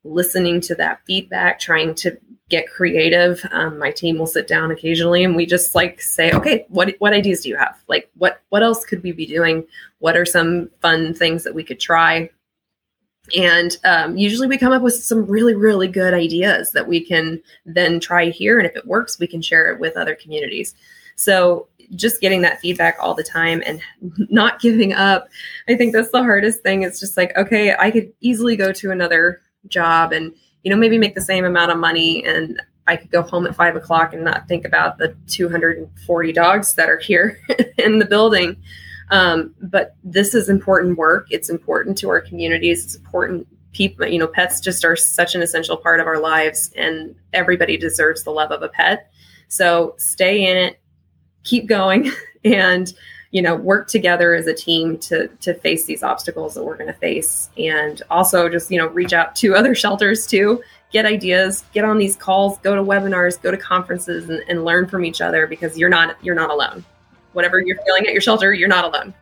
listening 0.04 0.60
to 0.62 0.74
that 0.76 1.00
feedback, 1.06 1.58
trying 1.60 1.94
to 1.94 2.16
get 2.48 2.68
creative. 2.68 3.44
Um, 3.52 3.78
my 3.78 3.90
team 3.90 4.18
will 4.18 4.26
sit 4.26 4.48
down 4.48 4.70
occasionally 4.70 5.22
and 5.24 5.36
we 5.36 5.46
just 5.46 5.74
like 5.74 6.00
say, 6.00 6.32
okay, 6.32 6.66
what 6.68 6.94
what 6.98 7.12
ideas 7.12 7.42
do 7.42 7.48
you 7.48 7.56
have? 7.56 7.80
Like 7.88 8.10
what 8.16 8.42
what 8.48 8.62
else 8.62 8.84
could 8.84 9.02
we 9.02 9.12
be 9.12 9.26
doing? 9.26 9.64
What 10.00 10.16
are 10.16 10.26
some 10.26 10.70
fun 10.82 11.14
things 11.14 11.44
that 11.44 11.54
we 11.54 11.64
could 11.64 11.80
try? 11.80 12.30
And 13.36 13.76
um, 13.84 14.16
usually 14.16 14.48
we 14.48 14.58
come 14.58 14.72
up 14.72 14.82
with 14.82 14.94
some 14.94 15.26
really, 15.26 15.54
really 15.54 15.86
good 15.86 16.14
ideas 16.14 16.72
that 16.72 16.88
we 16.88 17.04
can 17.04 17.40
then 17.64 18.00
try 18.00 18.30
here. 18.30 18.58
And 18.58 18.66
if 18.66 18.74
it 18.74 18.86
works, 18.86 19.18
we 19.18 19.26
can 19.26 19.42
share 19.42 19.70
it 19.70 19.78
with 19.78 19.96
other 19.96 20.16
communities. 20.16 20.74
So 21.14 21.68
just 21.94 22.20
getting 22.20 22.40
that 22.42 22.60
feedback 22.60 22.96
all 23.00 23.14
the 23.14 23.22
time 23.22 23.62
and 23.66 23.80
not 24.30 24.60
giving 24.60 24.92
up. 24.92 25.28
I 25.68 25.76
think 25.76 25.92
that's 25.92 26.10
the 26.10 26.22
hardest 26.22 26.62
thing. 26.62 26.82
It's 26.82 26.98
just 26.98 27.16
like, 27.16 27.36
okay, 27.36 27.74
I 27.78 27.90
could 27.90 28.12
easily 28.20 28.56
go 28.56 28.72
to 28.72 28.90
another 28.90 29.42
job 29.68 30.12
and 30.12 30.34
you 30.62 30.70
know 30.70 30.76
maybe 30.76 30.98
make 30.98 31.14
the 31.14 31.20
same 31.20 31.44
amount 31.44 31.70
of 31.70 31.78
money 31.78 32.24
and 32.24 32.60
i 32.86 32.96
could 32.96 33.10
go 33.10 33.22
home 33.22 33.46
at 33.46 33.54
five 33.54 33.76
o'clock 33.76 34.12
and 34.12 34.24
not 34.24 34.48
think 34.48 34.64
about 34.64 34.98
the 34.98 35.14
240 35.28 36.32
dogs 36.32 36.74
that 36.74 36.88
are 36.88 36.98
here 36.98 37.38
in 37.78 37.98
the 37.98 38.04
building. 38.04 38.56
Um, 39.12 39.56
but 39.60 39.96
this 40.04 40.36
is 40.36 40.48
important 40.48 40.96
work. 40.96 41.26
It's 41.30 41.50
important 41.50 41.98
to 41.98 42.08
our 42.10 42.20
communities. 42.20 42.84
It's 42.84 42.94
important 42.94 43.48
people 43.72 44.06
you 44.06 44.18
know 44.18 44.26
pets 44.26 44.60
just 44.60 44.84
are 44.84 44.96
such 44.96 45.34
an 45.36 45.42
essential 45.42 45.76
part 45.76 46.00
of 46.00 46.06
our 46.08 46.18
lives 46.18 46.72
and 46.76 47.14
everybody 47.32 47.76
deserves 47.76 48.24
the 48.24 48.30
love 48.30 48.50
of 48.50 48.62
a 48.62 48.68
pet. 48.68 49.10
So 49.48 49.94
stay 49.98 50.46
in 50.46 50.56
it 50.56 50.80
keep 51.42 51.66
going 51.66 52.10
and 52.44 52.92
you 53.30 53.40
know 53.40 53.54
work 53.54 53.88
together 53.88 54.34
as 54.34 54.46
a 54.46 54.54
team 54.54 54.98
to 54.98 55.28
to 55.40 55.54
face 55.54 55.84
these 55.84 56.02
obstacles 56.02 56.54
that 56.54 56.64
we're 56.64 56.76
going 56.76 56.86
to 56.86 56.98
face 56.98 57.48
and 57.56 58.02
also 58.10 58.48
just 58.48 58.70
you 58.70 58.78
know 58.78 58.88
reach 58.88 59.12
out 59.12 59.36
to 59.36 59.54
other 59.54 59.74
shelters 59.74 60.26
too 60.26 60.62
get 60.92 61.06
ideas 61.06 61.64
get 61.72 61.84
on 61.84 61.98
these 61.98 62.16
calls 62.16 62.58
go 62.58 62.74
to 62.74 62.82
webinars 62.82 63.40
go 63.40 63.50
to 63.50 63.56
conferences 63.56 64.28
and, 64.28 64.42
and 64.48 64.64
learn 64.64 64.86
from 64.88 65.04
each 65.04 65.20
other 65.20 65.46
because 65.46 65.78
you're 65.78 65.88
not 65.88 66.16
you're 66.24 66.34
not 66.34 66.50
alone 66.50 66.84
whatever 67.32 67.60
you're 67.60 67.78
feeling 67.84 68.06
at 68.06 68.12
your 68.12 68.22
shelter 68.22 68.52
you're 68.52 68.68
not 68.68 68.84
alone 68.84 69.14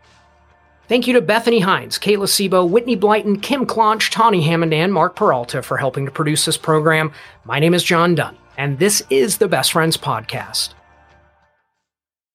Thank 0.89 1.07
you 1.07 1.13
to 1.13 1.21
Bethany 1.21 1.61
Hines, 1.61 1.99
Kayla 1.99 2.25
Sebo, 2.25 2.67
Whitney 2.67 2.97
Blyton, 2.97 3.43
Kim 3.43 3.67
Clonch, 3.67 4.11
Tawny 4.11 4.41
Hammond, 4.41 4.73
and 4.73 4.91
Mark 4.91 5.17
Peralta 5.17 5.63
for 5.63 5.77
helping 5.77 6.07
to 6.07 6.11
produce 6.11 6.47
this 6.47 6.57
program. 6.57 7.13
My 7.45 7.59
name 7.59 7.75
is 7.75 7.85
John 7.85 8.15
Dunn, 8.15 8.39
and 8.57 8.79
this 8.79 9.03
is 9.11 9.37
the 9.37 9.49
Best 9.49 9.73
Friends 9.73 9.99
Podcast. 9.99 10.73